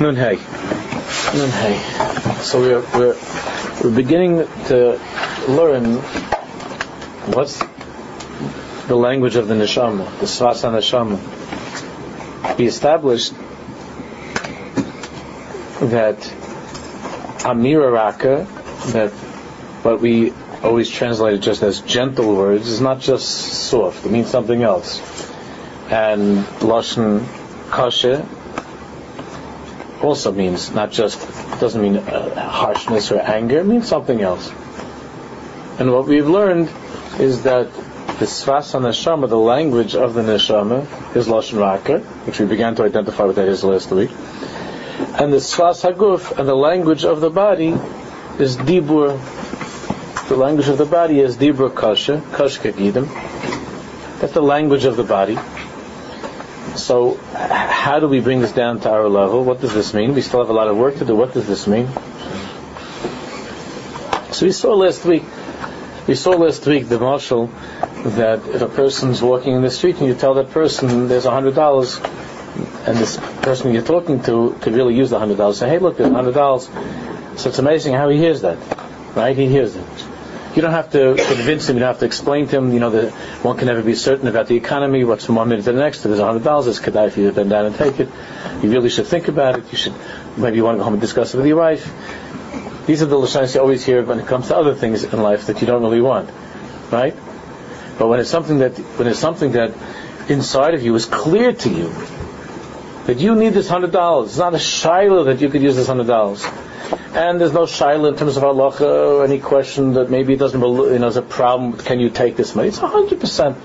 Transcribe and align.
Nun 0.00 0.16
hey. 0.16 0.36
Nun 1.36 1.50
hey. 1.50 1.78
So 2.40 2.58
we're, 2.58 2.80
we're, 2.98 3.16
we're 3.84 3.94
beginning 3.94 4.38
to 4.68 4.98
learn 5.46 5.96
what's 7.34 7.62
the 8.86 8.96
language 8.96 9.36
of 9.36 9.46
the 9.46 9.52
neshama, 9.52 10.06
the 10.20 10.24
svasa 10.24 10.72
neshama. 10.72 11.18
We 12.56 12.64
established 12.64 13.34
that 15.90 16.16
amira 17.44 17.92
raka, 17.92 18.46
that 18.92 19.10
what 19.82 20.00
we 20.00 20.32
always 20.62 20.88
translate 20.88 21.34
it 21.34 21.42
just 21.42 21.62
as 21.62 21.82
gentle 21.82 22.34
words, 22.34 22.68
is 22.68 22.80
not 22.80 23.00
just 23.00 23.28
soft. 23.68 24.06
It 24.06 24.12
means 24.12 24.30
something 24.30 24.62
else. 24.62 24.98
And 25.90 26.38
lashon 26.62 27.26
kasha 27.68 28.26
also 30.02 30.32
means 30.32 30.70
not 30.72 30.90
just 30.90 31.20
doesn't 31.60 31.80
mean 31.80 31.96
uh, 31.96 32.48
harshness 32.50 33.10
or 33.12 33.20
anger. 33.20 33.60
It 33.60 33.66
means 33.66 33.88
something 33.88 34.20
else. 34.20 34.50
And 35.78 35.92
what 35.92 36.06
we've 36.06 36.28
learned 36.28 36.70
is 37.18 37.42
that 37.44 37.72
the 37.72 38.26
svas 38.26 38.78
neshama, 38.78 39.28
the 39.28 39.38
language 39.38 39.94
of 39.94 40.14
the 40.14 40.22
neshama, 40.22 41.16
is 41.16 41.26
lashon 41.26 41.58
raka, 41.58 42.00
which 42.26 42.38
we 42.38 42.46
began 42.46 42.74
to 42.76 42.82
identify 42.82 43.24
what 43.24 43.36
that 43.36 43.48
is 43.48 43.64
last 43.64 43.90
week. 43.90 44.10
And 44.10 45.32
the 45.32 45.38
svas 45.38 45.82
haguf 45.90 46.38
and 46.38 46.48
the 46.48 46.54
language 46.54 47.04
of 47.04 47.20
the 47.20 47.30
body 47.30 47.74
is 48.38 48.56
dibur. 48.56 49.18
The 50.28 50.36
language 50.36 50.68
of 50.68 50.78
the 50.78 50.86
body 50.86 51.20
is 51.20 51.36
dibur 51.36 51.74
kasha, 51.74 52.22
kashka 52.32 52.72
gidim. 52.72 53.08
That's 54.20 54.34
the 54.34 54.42
language 54.42 54.84
of 54.84 54.96
the 54.96 55.04
body. 55.04 55.38
So, 56.76 57.14
how 57.14 57.98
do 58.00 58.08
we 58.08 58.20
bring 58.20 58.40
this 58.40 58.52
down 58.52 58.80
to 58.80 58.90
our 58.90 59.08
level? 59.08 59.44
What 59.44 59.60
does 59.60 59.74
this 59.74 59.92
mean? 59.92 60.14
We 60.14 60.22
still 60.22 60.40
have 60.40 60.50
a 60.50 60.52
lot 60.52 60.68
of 60.68 60.76
work 60.76 60.96
to 60.98 61.04
do. 61.04 61.14
What 61.16 61.34
does 61.34 61.46
this 61.46 61.66
mean? 61.66 61.88
So 64.32 64.46
we 64.46 64.52
saw 64.52 64.74
last 64.74 65.04
week, 65.04 65.24
we 66.06 66.14
saw 66.14 66.30
last 66.30 66.64
week 66.66 66.88
the 66.88 66.98
mashal 66.98 67.50
that 68.16 68.46
if 68.46 68.62
a 68.62 68.68
person's 68.68 69.20
walking 69.20 69.54
in 69.54 69.62
the 69.62 69.70
street 69.70 69.98
and 69.98 70.06
you 70.06 70.14
tell 70.14 70.34
that 70.34 70.50
person 70.50 71.08
there's 71.08 71.26
a 71.26 71.30
hundred 71.30 71.54
dollars, 71.56 71.98
and 72.86 72.96
this 72.96 73.16
person 73.42 73.74
you're 73.74 73.82
talking 73.82 74.22
to 74.22 74.56
could 74.60 74.74
really 74.74 74.94
use 74.94 75.10
the 75.10 75.18
hundred 75.18 75.36
dollars, 75.38 75.58
say, 75.58 75.68
hey, 75.68 75.78
look, 75.78 75.96
there's 75.96 76.10
a 76.10 76.14
hundred 76.14 76.34
dollars. 76.34 76.68
So 77.36 77.48
it's 77.48 77.58
amazing 77.58 77.94
how 77.94 78.08
he 78.08 78.18
hears 78.18 78.42
that, 78.42 78.58
right? 79.16 79.36
He 79.36 79.46
hears 79.46 79.76
it. 79.76 79.84
You 80.54 80.62
don't 80.62 80.72
have 80.72 80.90
to 80.92 81.14
convince 81.16 81.68
him. 81.68 81.76
You 81.76 81.80
don't 81.80 81.90
have 81.90 82.00
to 82.00 82.06
explain 82.06 82.48
to 82.48 82.56
him. 82.56 82.72
You 82.72 82.80
know 82.80 82.90
that 82.90 83.12
one 83.44 83.56
can 83.56 83.68
never 83.68 83.82
be 83.82 83.94
certain 83.94 84.26
about 84.26 84.48
the 84.48 84.56
economy. 84.56 85.04
What's 85.04 85.24
from 85.24 85.36
one 85.36 85.48
minute 85.48 85.64
to 85.66 85.72
the 85.72 85.78
next? 85.78 86.02
There's 86.02 86.18
a 86.18 86.24
hundred 86.24 86.42
dollars. 86.42 86.66
It's 86.66 86.80
kedai 86.80 87.12
for 87.12 87.20
you 87.20 87.28
to 87.28 87.32
bend 87.32 87.50
down 87.50 87.66
and 87.66 87.76
take 87.76 88.00
it. 88.00 88.08
You 88.60 88.70
really 88.70 88.90
should 88.90 89.06
think 89.06 89.28
about 89.28 89.58
it. 89.58 89.70
You 89.70 89.78
should 89.78 89.94
maybe 90.36 90.56
you 90.56 90.64
want 90.64 90.74
to 90.74 90.78
go 90.78 90.84
home 90.84 90.94
and 90.94 91.00
discuss 91.00 91.34
it 91.34 91.36
with 91.36 91.46
your 91.46 91.56
wife. 91.56 91.84
These 92.86 93.00
are 93.02 93.06
the 93.06 93.16
lashonis 93.16 93.54
you 93.54 93.60
always 93.60 93.84
hear 93.84 94.02
when 94.02 94.18
it 94.18 94.26
comes 94.26 94.48
to 94.48 94.56
other 94.56 94.74
things 94.74 95.04
in 95.04 95.22
life 95.22 95.46
that 95.46 95.60
you 95.60 95.68
don't 95.68 95.82
really 95.82 96.00
want, 96.00 96.30
right? 96.90 97.14
But 97.98 98.08
when 98.08 98.18
it's 98.18 98.30
something 98.30 98.58
that 98.58 98.76
when 98.98 99.06
it's 99.06 99.20
something 99.20 99.52
that 99.52 99.72
inside 100.28 100.74
of 100.74 100.82
you 100.82 100.96
is 100.96 101.06
clear 101.06 101.52
to 101.52 101.68
you 101.68 101.94
that 103.06 103.18
you 103.18 103.36
need 103.36 103.50
this 103.50 103.68
hundred 103.68 103.92
dollars, 103.92 104.30
it's 104.30 104.38
not 104.38 104.54
a 104.54 104.58
shaila 104.58 105.26
that 105.26 105.40
you 105.40 105.48
could 105.48 105.62
use 105.62 105.76
this 105.76 105.86
hundred 105.86 106.08
dollars 106.08 106.44
and 106.92 107.40
there's 107.40 107.52
no 107.52 107.62
shaila 107.62 108.12
in 108.12 108.16
terms 108.16 108.36
of 108.36 108.42
halacha 108.42 109.24
any 109.24 109.38
question 109.38 109.94
that 109.94 110.10
maybe 110.10 110.34
it 110.34 110.38
doesn't, 110.38 110.60
you 110.60 110.66
know, 110.68 110.98
there's 110.98 111.16
a 111.16 111.22
problem. 111.22 111.72
Can 111.72 112.00
you 112.00 112.10
take 112.10 112.36
this 112.36 112.54
money? 112.54 112.68
It's 112.68 112.78
hundred 112.78 113.20
percent. 113.20 113.56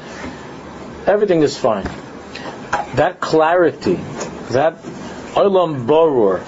Everything 1.06 1.42
is 1.42 1.58
fine. 1.58 1.86
That 2.96 3.20
clarity, 3.20 3.96
that 4.52 4.81
olam 5.34 5.86
borur, 5.86 6.42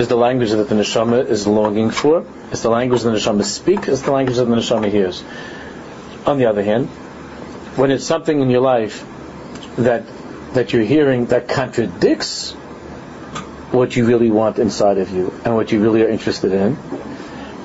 is 0.00 0.08
the 0.08 0.16
language 0.16 0.50
that 0.50 0.68
the 0.68 0.74
neshama 0.74 1.26
is 1.26 1.46
longing 1.46 1.90
for. 1.90 2.24
It's 2.50 2.62
the 2.62 2.70
language 2.70 3.02
that 3.02 3.10
the 3.10 3.16
neshama 3.16 3.44
speaks. 3.44 3.88
It's 3.88 4.02
the 4.02 4.12
language 4.12 4.36
that 4.36 4.44
the 4.44 4.54
neshama 4.54 4.90
hears. 4.90 5.22
On 6.26 6.38
the 6.38 6.46
other 6.46 6.62
hand, 6.62 6.88
when 7.76 7.90
it's 7.90 8.04
something 8.04 8.40
in 8.40 8.50
your 8.50 8.60
life 8.60 9.04
that 9.76 10.04
that 10.54 10.72
you're 10.72 10.82
hearing 10.82 11.26
that 11.26 11.48
contradicts 11.48 12.56
what 13.76 13.94
you 13.94 14.06
really 14.06 14.30
want 14.30 14.58
inside 14.58 14.98
of 14.98 15.10
you 15.10 15.32
and 15.44 15.54
what 15.54 15.70
you 15.70 15.80
really 15.80 16.02
are 16.02 16.08
interested 16.08 16.52
in, 16.52 16.76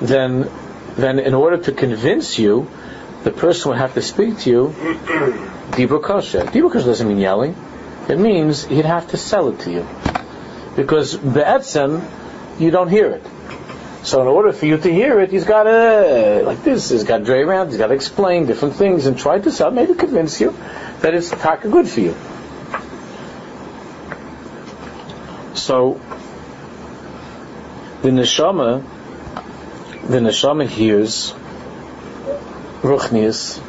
then, 0.02 0.50
then 0.96 1.20
in 1.20 1.34
order 1.34 1.58
to 1.58 1.72
convince 1.72 2.38
you, 2.38 2.70
the 3.24 3.32
person 3.32 3.70
would 3.70 3.78
have 3.78 3.94
to 3.94 4.02
speak 4.02 4.40
to 4.40 4.50
you 4.50 4.68
Dibur 5.72 6.04
Kasha. 6.04 6.46
Dibur 6.46 6.72
Kasha 6.72 6.86
doesn't 6.86 7.08
mean 7.08 7.20
yelling. 7.20 7.56
It 8.10 8.20
means 8.20 8.66
he'd 8.66 8.86
have 8.86 9.10
to 9.12 9.18
sell 9.18 9.48
it 9.50 9.60
to 9.62 9.72
you. 9.72 9.88
Because 10.76 11.16
Be'etzem, 11.16 12.04
you 12.60 12.72
don't 12.72 12.90
hear 12.90 13.12
it. 13.12 13.24
So 14.04 14.22
in 14.22 14.28
order 14.28 14.52
for 14.52 14.66
you 14.66 14.78
to 14.78 14.92
hear 14.92 15.20
it, 15.20 15.32
he's 15.32 15.46
got 15.46 15.64
to, 15.64 16.42
like 16.44 16.64
this, 16.64 16.90
he's 16.90 17.04
got 17.04 17.20
to 17.20 17.24
dray 17.24 17.42
around, 17.42 17.70
he's 17.70 17.78
got 17.78 17.88
to 17.88 17.94
explain 17.94 18.48
different 18.48 18.76
things 18.76 19.06
and 19.06 19.18
try 19.18 19.40
to 19.40 19.52
sell, 19.52 19.70
maybe 19.70 19.94
convince 19.94 20.42
you 20.42 20.56
that 21.02 21.14
it's 21.14 21.30
taka 21.30 21.70
good 21.70 21.88
for 21.88 22.00
you. 22.00 22.16
So 25.72 26.02
the 28.02 28.10
neshama, 28.10 28.84
the 30.06 30.18
neshama 30.18 30.68
hears 30.68 31.34
ruchnius, 32.82 33.62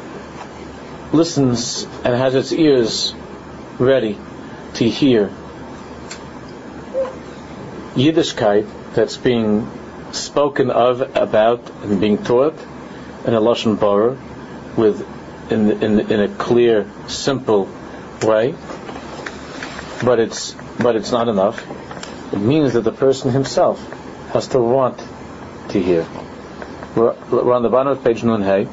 listens 1.13 1.83
and 2.03 2.13
has 2.13 2.35
its 2.35 2.51
ears 2.51 3.15
ready 3.79 4.17
to 4.73 4.89
hear 4.89 5.31
Yiddishkeit 7.95 8.67
that's 8.95 9.15
being 9.15 9.71
spoken 10.11 10.71
of, 10.71 11.15
about, 11.15 11.61
and 11.83 12.01
being 12.01 12.21
taught 12.21 12.59
in 13.25 13.33
a 13.33 13.39
lashon 13.39 13.79
bara, 13.79 14.17
with 14.75 15.07
in, 15.49 15.71
in 15.81 15.99
in 16.11 16.19
a 16.19 16.27
clear, 16.27 16.85
simple 17.07 17.69
way. 18.21 18.55
But 20.03 20.19
it's 20.19 20.53
but 20.81 20.97
it's 20.97 21.13
not 21.13 21.29
enough. 21.29 21.65
It 22.33 22.39
means 22.39 22.73
that 22.73 22.81
the 22.81 22.91
person 22.91 23.29
himself 23.29 23.79
has 24.31 24.47
to 24.49 24.59
want 24.59 24.97
to 25.69 25.79
hear. 25.79 26.07
We're, 26.95 27.13
we're 27.29 27.53
on 27.53 27.61
the 27.61 27.69
bottom 27.69 27.91
of 27.91 28.03
page 28.03 28.23
Nun 28.23 28.41
Hey. 28.41 28.67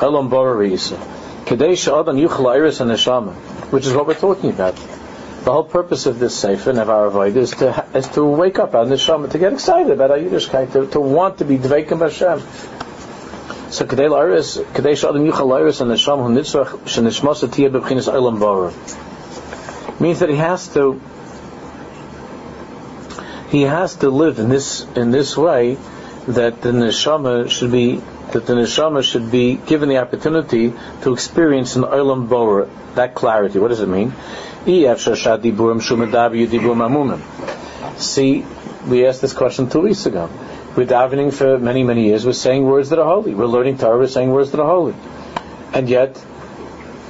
Elam 0.00 0.30
Borarisa. 0.30 0.96
Kadesh 1.44 1.86
Adam 1.88 2.16
Yuchla 2.16 2.54
Iris 2.54 2.80
and 2.80 2.90
Neshama, 2.90 3.34
which 3.70 3.86
is 3.86 3.92
what 3.92 4.06
we're 4.06 4.14
talking 4.14 4.48
about. 4.48 4.76
The 4.76 5.52
whole 5.52 5.64
purpose 5.64 6.06
of 6.06 6.18
this 6.18 6.34
Sefer, 6.34 6.72
Nevar 6.72 7.08
Avoid, 7.08 7.36
is 7.36 7.50
to, 7.50 7.86
is 7.94 8.08
to 8.08 8.24
wake 8.24 8.58
up 8.58 8.74
our 8.74 8.86
Neshama, 8.86 9.30
to 9.32 9.38
get 9.38 9.52
excited 9.52 9.92
about 9.92 10.10
our 10.10 10.16
Yiddishkeit, 10.16 10.72
to, 10.72 10.86
to 10.86 11.00
want 11.00 11.38
to 11.38 11.44
be 11.44 11.58
Dveikim 11.58 12.00
Hashem. 12.00 12.40
So 13.70 13.84
Kadesh 13.84 15.04
Adam 15.04 15.30
Yuchla 15.30 15.58
Iris 15.58 15.82
and 15.82 15.90
Neshama, 15.90 16.26
Hu 16.26 16.34
Nitzrach, 16.34 16.78
Shenishmasa 16.86 17.46
Tiyah 17.46 17.78
Bebchinis 17.78 18.10
Elam 18.10 18.38
Borar. 18.38 18.72
Means 20.00 20.20
that 20.20 20.30
he 20.30 20.36
has 20.36 20.68
to 20.72 20.98
he 23.54 23.62
has 23.62 23.96
to 23.96 24.10
live 24.10 24.38
in 24.38 24.48
this 24.48 24.84
in 24.96 25.10
this 25.10 25.36
way 25.36 25.76
that 26.26 26.60
the 26.62 26.70
neshama 26.72 27.48
should 27.48 27.70
be 27.70 27.96
that 28.32 28.46
the 28.46 28.54
neshama 28.54 29.02
should 29.02 29.30
be 29.30 29.54
given 29.54 29.88
the 29.88 29.98
opportunity 29.98 30.72
to 31.02 31.12
experience 31.12 31.76
an 31.76 31.82
olam 31.82 32.28
bora, 32.28 32.68
that 32.94 33.14
clarity. 33.14 33.58
What 33.58 33.68
does 33.68 33.80
it 33.80 33.88
mean? 33.88 34.12
See, 37.96 38.44
we 38.88 39.06
asked 39.06 39.20
this 39.20 39.32
question 39.34 39.70
two 39.70 39.80
weeks 39.82 40.06
ago. 40.06 40.30
We're 40.76 40.86
davening 40.86 41.32
for 41.32 41.58
many, 41.58 41.84
many 41.84 42.06
years. 42.06 42.26
We're 42.26 42.32
saying 42.32 42.64
words 42.64 42.88
that 42.90 42.98
are 42.98 43.04
holy. 43.04 43.34
We're 43.34 43.46
learning 43.46 43.78
Torah. 43.78 43.98
We're 43.98 44.08
saying 44.08 44.30
words 44.30 44.50
that 44.50 44.60
are 44.60 44.66
holy, 44.66 44.94
and 45.72 45.88
yet 45.88 46.20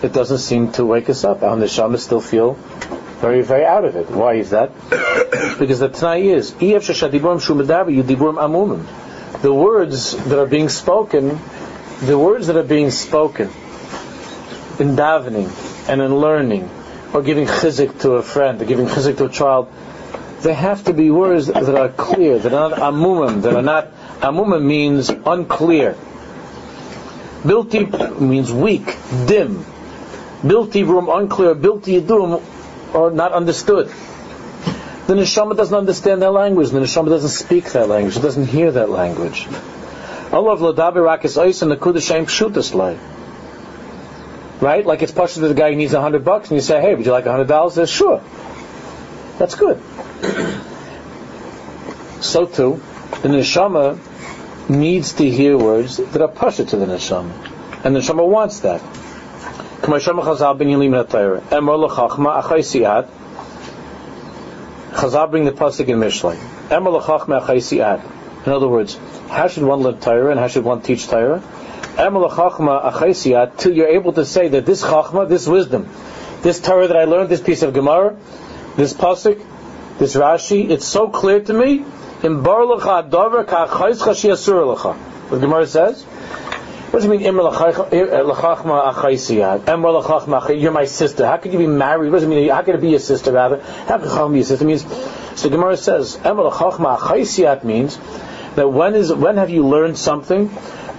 it 0.03 0.13
doesn't 0.13 0.39
seem 0.39 0.73
to 0.73 0.85
wake 0.85 1.09
us 1.09 1.25
up. 1.25 1.43
Our 1.43 1.57
neshama 1.57 1.99
still 1.99 2.21
feel 2.21 2.59
very, 3.25 3.41
very 3.41 3.65
out 3.65 3.87
of 3.87 3.97
it. 3.97 4.11
Why 4.11 4.35
is 4.35 4.51
that? 4.51 4.71
because 5.59 5.79
the 5.79 5.89
Tanai 5.89 6.29
is, 6.29 6.53
the 9.43 9.55
words 9.55 10.17
that 10.25 10.39
are 10.39 10.47
being 10.47 10.69
spoken, 10.69 11.41
the 12.03 12.19
words 12.19 12.47
that 12.49 12.57
are 12.57 12.63
being 12.63 12.91
spoken 12.91 13.49
in 14.79 14.97
davening 14.97 15.49
and 15.89 16.03
in 16.03 16.15
learning, 16.15 16.69
or 17.15 17.23
giving 17.23 17.47
chizik 17.47 17.99
to 18.01 18.13
a 18.13 18.23
friend, 18.23 18.61
or 18.61 18.67
giving 18.67 18.87
chizik 18.87 19.17
to 19.17 19.25
a 19.25 19.31
child, 19.31 19.73
they 20.43 20.53
have 20.53 20.85
to 20.85 20.93
be 20.93 21.11
words 21.11 21.47
that 21.47 21.75
are 21.75 21.89
clear, 21.89 22.39
that 22.39 22.53
are 22.53 22.69
not 22.69 22.79
amumim, 22.79 23.41
that 23.43 23.57
are 23.57 23.63
not, 23.63 23.91
amumim 24.21 24.63
means 24.63 25.09
unclear. 25.09 25.97
Bilti 27.43 28.21
means 28.21 28.53
weak, 28.53 28.85
dim. 29.27 29.65
Bilti 30.43 30.87
room 30.87 31.09
unclear, 31.09 31.55
bilti 31.55 32.03
yidum 32.03 32.43
or 32.95 33.11
not 33.11 33.33
understood. 33.33 33.89
The 35.07 35.15
neshama 35.15 35.57
doesn't 35.57 35.77
understand 35.77 36.23
that 36.23 36.31
language. 36.31 36.71
The 36.71 36.81
neshama 36.81 37.09
doesn't 37.09 37.29
speak 37.29 37.73
that 37.73 37.89
language. 37.89 38.17
It 38.17 38.23
doesn't 38.23 38.47
hear 38.47 38.73
that 38.73 38.89
language. 38.89 39.47
Right? 44.61 44.87
Like 44.87 45.03
it's 45.03 45.13
possible 45.13 45.49
that 45.49 45.55
the 45.55 45.61
guy 45.61 45.75
needs 45.75 45.93
a 45.93 46.01
hundred 46.01 46.25
bucks 46.25 46.49
and 46.49 46.57
you 46.57 46.63
say, 46.63 46.81
hey, 46.81 46.95
would 46.95 47.05
you 47.05 47.13
like 47.13 47.27
a 47.27 47.31
hundred 47.31 47.49
dollars? 47.49 47.75
Says, 47.75 47.91
sure. 47.91 48.23
That's 49.39 49.57
good. 49.57 49.83
so 52.21 52.47
too, 52.47 52.81
the 53.23 53.29
neshama 53.29 53.99
needs 54.69 55.15
to 55.15 55.31
hear 55.31 55.59
words 55.59 55.99
that 55.99 56.23
are 56.23 56.29
pasha 56.29 56.65
to 56.65 56.77
the 56.77 56.87
neshama, 56.87 57.33
and 57.85 57.95
the 57.95 58.01
neshama 58.01 58.27
wants 58.27 58.61
that. 58.61 58.81
Chazal 64.95 65.31
bring 65.31 65.45
the 65.45 65.53
pasuk 65.53 65.89
in 65.89 65.99
Mishlei. 66.01 66.37
In 68.47 68.53
other 68.53 68.69
words, 68.69 68.99
how 69.29 69.49
should 69.49 69.63
one 69.63 69.81
learn 69.81 70.01
Torah 70.01 70.31
and 70.31 70.41
how 70.41 70.49
should 70.49 70.65
one 70.65 70.81
teach 70.81 71.07
Torah? 71.07 71.43
Till 73.59 73.73
you're 73.73 73.89
able 73.89 74.13
to 74.15 74.25
say 74.25 74.49
that 74.49 74.65
this 74.65 74.83
chachma, 74.83 75.29
this 75.29 75.47
wisdom, 75.47 75.87
this 76.41 76.61
Torah 76.61 76.89
that 76.89 76.97
I 76.97 77.05
learned, 77.05 77.29
this 77.29 77.43
piece 77.43 77.63
of 77.63 77.75
Gemara, 77.75 78.17
this 78.77 78.95
pasuk, 78.95 79.39
this 79.99 80.17
Rashi, 80.17 80.71
it's 80.71 80.87
so 80.87 81.11
clear 81.11 81.41
to 81.41 81.53
me. 81.53 81.85
In 82.23 82.43
Bar 82.43 82.65
What 82.67 82.81
the 85.31 85.39
Gemara 85.39 85.67
says. 85.67 86.07
What 86.95 87.03
does 87.03 87.11
it 87.11 87.19
mean? 87.19 87.27
Uh, 90.33 90.53
you're 90.53 90.71
my 90.71 90.85
sister. 90.85 91.27
How 91.27 91.39
could 91.39 91.53
you 91.53 91.59
be 91.59 91.67
married? 91.67 92.13
What 92.13 92.19
does 92.19 92.23
it 92.23 92.29
mean? 92.29 92.49
How 92.49 92.63
could 92.63 92.77
it 92.77 92.81
be 92.81 92.91
your 92.91 93.01
sister? 93.01 93.33
Rather, 93.33 93.61
how 93.61 93.99
could 93.99 94.11
Chachma 94.11 94.31
be 94.31 94.37
your 94.37 94.45
sister? 94.45 94.65
It 94.65 94.69
means 94.69 94.87
so. 95.35 95.51
Gemara 95.51 95.77
says 95.77 96.17
means 97.65 97.99
that 98.55 98.69
when 98.69 98.95
is 98.95 99.13
when 99.13 99.39
have 99.39 99.51
you 99.51 99.67
learned 99.67 99.99
something? 99.99 100.47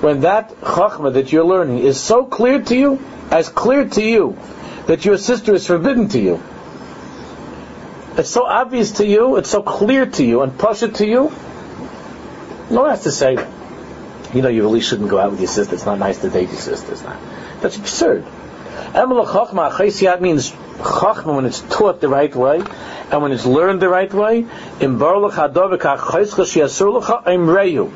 When 0.02 0.20
that 0.20 0.50
Chachma 0.60 1.14
that 1.14 1.32
you're 1.32 1.46
learning 1.46 1.78
is 1.78 1.98
so 1.98 2.26
clear 2.26 2.62
to 2.62 2.76
you, 2.76 3.00
as 3.32 3.48
clear 3.48 3.88
to 3.88 4.04
you, 4.04 4.38
that 4.88 5.06
your 5.06 5.18
sister 5.18 5.54
is 5.54 5.66
forbidden 5.66 6.10
to 6.10 6.20
you. 6.20 6.44
It's 8.18 8.32
so 8.32 8.46
obvious 8.46 8.92
to 8.98 9.06
you, 9.08 9.38
it's 9.38 9.50
so 9.50 9.62
clear 9.64 10.08
to 10.08 10.26
you, 10.26 10.42
and 10.42 10.60
push 10.60 10.84
it 10.84 10.96
to 10.96 11.08
you. 11.08 11.32
No 12.70 12.82
one 12.82 12.90
has 12.90 13.04
to 13.04 13.12
say, 13.12 13.38
you 14.34 14.42
know, 14.42 14.50
you 14.50 14.64
really 14.64 14.82
shouldn't 14.82 15.10
go 15.10 15.20
out 15.20 15.32
with 15.32 15.40
your 15.40 15.48
sister. 15.48 15.76
It's 15.76 15.86
not 15.86 16.00
nice 16.00 16.20
to 16.20 16.30
date 16.30 16.50
your 16.50 16.60
sister. 16.60 16.92
It's 16.92 17.04
not. 17.04 17.18
That's 17.62 17.78
absurd. 17.78 18.24
Emel 18.94 19.26
chachma 19.26 19.72
chaysiat 19.72 20.22
means 20.22 20.52
chachma 20.52 21.36
when 21.36 21.46
it's 21.46 21.62
taught 21.62 22.02
the 22.02 22.10
right 22.10 22.34
way 22.36 22.62
and 23.12 23.22
when 23.22 23.32
it's 23.32 23.46
learned 23.46 23.82
the 23.82 23.90
right 23.90 24.14
way. 24.14 24.40
In 24.40 24.98
barlach 24.98 25.32
hadovika 25.32 25.98
imreyu. 27.26 27.92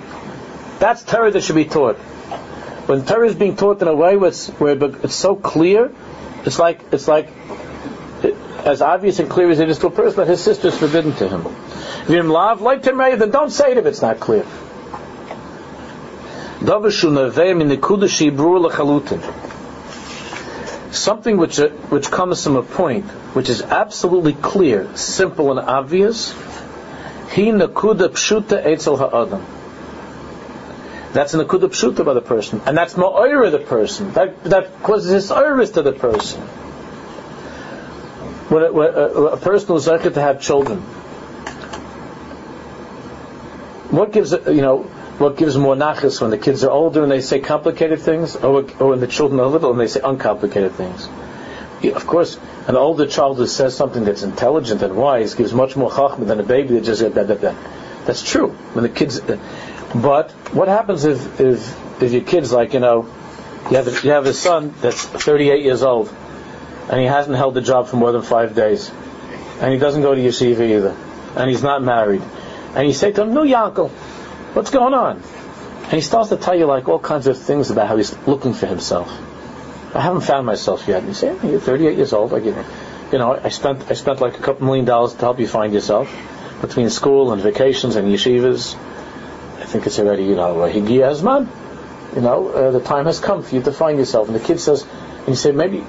That's 0.80 1.04
Torah 1.04 1.32
that 1.32 1.42
should 1.42 1.56
be 1.56 1.66
taught. 1.66 1.98
When 1.98 3.06
Torah 3.06 3.28
is 3.28 3.36
being 3.36 3.56
taught 3.56 3.82
in 3.82 3.88
a 3.88 3.96
way 3.96 4.18
where 4.18 4.30
it's, 4.30 4.48
where 4.48 4.82
it's 4.82 5.16
so 5.16 5.36
clear, 5.36 5.92
it's 6.46 6.58
like 6.58 6.82
it's 6.92 7.08
like 7.08 7.30
as 8.66 8.82
obvious 8.82 9.20
and 9.20 9.30
clear 9.30 9.50
as 9.50 9.60
it 9.60 9.70
is 9.70 9.80
to 9.80 9.88
a 9.88 9.92
person 9.92 10.18
that 10.18 10.28
his 10.28 10.42
sister 10.42 10.68
is 10.68 10.78
forbidden 10.78 11.14
to 11.16 11.28
him. 11.28 11.46
If 11.46 12.10
you're 12.10 12.20
in 12.20 12.30
love 12.30 12.62
like 12.62 12.84
to 12.84 12.94
marry, 12.94 13.16
then 13.16 13.32
don't 13.32 13.52
say 13.52 13.72
it 13.72 13.78
if 13.78 13.86
it's 13.86 14.02
not 14.02 14.20
clear. 14.20 14.46
Something 20.92 21.38
which 21.38 21.58
which 21.58 22.12
comes 22.12 22.44
from 22.44 22.56
a 22.56 22.64
point 22.64 23.06
which 23.36 23.50
is 23.50 23.62
absolutely 23.62 24.34
clear, 24.34 24.96
simple, 24.96 25.52
and 25.52 25.60
obvious. 25.60 26.32
He 27.32 27.52
nakuda 27.52 28.10
pshuta 28.10 28.66
etzel 28.66 28.98
ha'adam. 28.98 29.46
That's 31.14 31.34
an 31.34 31.42
akuda 31.46 31.70
pshuta 31.70 32.04
by 32.04 32.14
the 32.14 32.22
person, 32.22 32.62
and 32.66 32.78
that's 32.78 32.96
ma'oira 32.96 33.52
the 33.52 33.60
person. 33.60 34.14
That 34.14 34.44
that 34.46 34.84
causes 34.84 35.12
his 35.12 35.32
iris 35.32 35.72
to 35.72 35.82
the 35.82 35.94
person 35.94 36.42
when 38.50 38.64
a, 38.64 38.72
when 38.72 39.34
a 39.34 39.38
person 39.38 39.76
is 39.76 39.88
likely 39.88 40.12
to 40.12 40.22
have 40.22 40.42
children, 40.42 40.80
what 43.92 44.12
gives 44.12 44.32
you 44.32 44.62
know 44.62 44.90
what 45.20 45.36
gives 45.36 45.58
more 45.58 45.76
nachas 45.76 46.22
when 46.22 46.32
the 46.32 46.38
kids 46.38 46.64
are 46.64 46.72
older 46.72 47.04
and 47.04 47.12
they 47.12 47.22
say 47.22 47.40
complicated 47.40 48.02
things, 48.02 48.36
or, 48.38 48.66
or 48.80 48.90
when 48.90 49.00
the 49.00 49.08
children 49.08 49.40
are 49.40 49.48
little 49.48 49.72
and 49.72 49.80
they 49.80 49.88
say 49.88 50.00
uncomplicated 50.04 50.72
things? 50.74 51.08
Of 51.84 52.08
course, 52.08 52.38
an 52.68 52.76
older 52.76 53.06
child 53.06 53.38
who 53.38 53.48
says 53.48 53.76
something 53.76 54.04
that's 54.04 54.24
intelligent 54.24 54.82
and 54.82 54.96
wise 54.96 55.36
gives 55.36 55.54
much 55.54 55.76
more 55.76 55.90
chachma 55.90 56.28
than 56.28 56.40
a 56.40 56.44
baby 56.44 56.76
that 56.76 56.84
just 56.84 57.02
da, 57.02 57.24
da. 57.24 57.54
That's 58.06 58.24
true. 58.24 58.50
When 58.74 58.84
the 58.84 58.90
kids, 58.90 59.22
but 59.96 60.32
what 60.52 60.68
happens 60.68 61.06
if 61.06 61.40
if 61.40 62.02
if 62.02 62.12
your 62.12 62.24
kids 62.24 62.52
like 62.52 62.74
you 62.74 62.80
know 62.80 63.08
you 63.70 63.78
have 63.78 63.88
a, 63.88 63.92
you 64.06 64.12
have 64.12 64.26
a 64.26 64.34
son 64.34 64.74
that's 64.82 65.04
38 65.06 65.64
years 65.64 65.84
old 65.84 66.14
and 66.90 67.00
he 67.00 67.06
hasn't 67.06 67.36
held 67.36 67.58
a 67.58 67.62
job 67.62 67.88
for 67.88 67.96
more 67.98 68.12
than 68.12 68.24
five 68.24 68.56
days, 68.56 68.92
and 69.62 69.72
he 69.72 69.80
doesn't 69.80 70.02
go 70.02 70.16
to 70.16 70.22
yeshiva 70.22 70.62
either, 70.62 70.96
and 71.36 71.50
he's 71.50 71.64
not 71.64 71.84
married, 71.84 72.22
and 72.74 72.88
you 72.88 72.94
say 72.94 73.12
to 73.12 73.22
him, 73.22 73.34
"No, 73.34 73.44
Yankel, 73.44 73.92
what's 74.54 74.72
going 74.72 74.94
on?" 74.94 75.22
And 75.84 75.94
he 75.94 76.02
starts 76.02 76.30
to 76.30 76.38
tell 76.38 76.56
you 76.56 76.66
like 76.66 76.88
all 76.88 77.00
kinds 77.00 77.28
of 77.28 77.38
things 77.38 77.72
about 77.72 77.88
how 77.88 77.98
he's 77.98 78.16
looking 78.28 78.54
for 78.54 78.68
himself. 78.68 79.10
I 79.96 80.02
haven't 80.02 80.22
found 80.22 80.46
myself 80.46 80.88
yet. 80.88 81.00
And 81.00 81.08
you 81.08 81.14
say, 81.14 81.36
"You're 81.44 81.60
38 81.60 81.98
years 81.98 82.14
old. 82.14 82.34
I 82.34 82.40
give 82.40 82.56
you 83.12 83.18
know, 83.18 83.40
I 83.44 83.50
spent 83.50 83.90
I 83.90 83.94
spent 83.94 84.22
like 84.22 84.38
a 84.38 84.42
couple 84.42 84.66
million 84.66 84.86
dollars 84.86 85.14
to 85.14 85.20
help 85.20 85.40
you 85.40 85.48
find 85.48 85.74
yourself 85.74 86.16
between 86.62 86.90
school 86.90 87.32
and 87.32 87.42
vacations 87.42 87.96
and 87.96 88.08
yeshivas. 88.08 88.76
I 89.60 89.66
think 89.66 89.88
it's 89.88 90.00
already 90.00 90.26
you 90.26 90.36
know 90.36 90.56
man. 91.24 91.50
You 92.16 92.22
know, 92.22 92.50
uh, 92.50 92.72
the 92.72 92.80
time 92.80 93.06
has 93.06 93.20
come 93.20 93.44
for 93.44 93.54
you 93.54 93.62
to 93.62 93.72
find 93.72 94.00
yourself. 94.00 94.28
And 94.28 94.36
the 94.36 94.40
kid 94.40 94.60
says, 94.60 94.84
and 95.20 95.28
you 95.28 95.36
say 95.36 95.52
maybe 95.52 95.84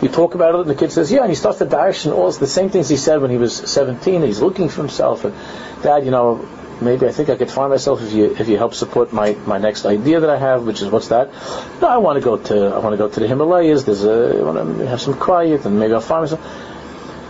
you 0.00 0.08
talk 0.08 0.36
about 0.36 0.54
it, 0.54 0.60
and 0.60 0.70
the 0.70 0.76
kid 0.76 0.92
says, 0.92 1.10
"Yeah," 1.10 1.22
and 1.22 1.30
he 1.30 1.34
starts 1.34 1.58
to 1.58 1.64
dash 1.64 2.04
and 2.04 2.14
all 2.14 2.30
the 2.30 2.46
same 2.46 2.70
things 2.70 2.88
he 2.88 2.96
said 2.96 3.20
when 3.20 3.30
he 3.30 3.38
was 3.38 3.56
17. 3.56 4.22
He's 4.22 4.40
looking 4.40 4.68
for 4.68 4.82
himself, 4.82 5.24
and 5.24 5.34
Dad, 5.82 6.04
you 6.04 6.12
know, 6.12 6.46
maybe 6.80 7.06
I 7.06 7.12
think 7.12 7.28
I 7.28 7.36
could 7.36 7.50
find 7.50 7.70
myself 7.70 8.02
if 8.02 8.12
you 8.12 8.36
if 8.38 8.48
you 8.48 8.56
help 8.56 8.74
support 8.74 9.12
my, 9.12 9.32
my 9.46 9.58
next 9.58 9.84
idea 9.84 10.20
that 10.20 10.30
I 10.30 10.38
have, 10.38 10.66
which 10.66 10.82
is 10.82 10.88
what's 10.90 11.08
that? 11.08 11.32
No, 11.80 11.88
I 11.88 11.98
want 11.98 12.18
to 12.18 12.24
go 12.24 12.36
to 12.36 12.66
I 12.66 12.78
want 12.78 12.92
to 12.92 12.96
go 12.96 13.08
to 13.08 13.20
the 13.20 13.26
Himalayas. 13.26 13.84
There's 13.84 14.04
a 14.04 14.38
I 14.38 14.42
want 14.42 14.78
to 14.78 14.86
have 14.86 15.00
some 15.00 15.14
quiet, 15.14 15.64
and 15.64 15.78
maybe 15.78 15.94
I'll 15.94 16.00
find 16.00 16.22
myself. 16.22 16.40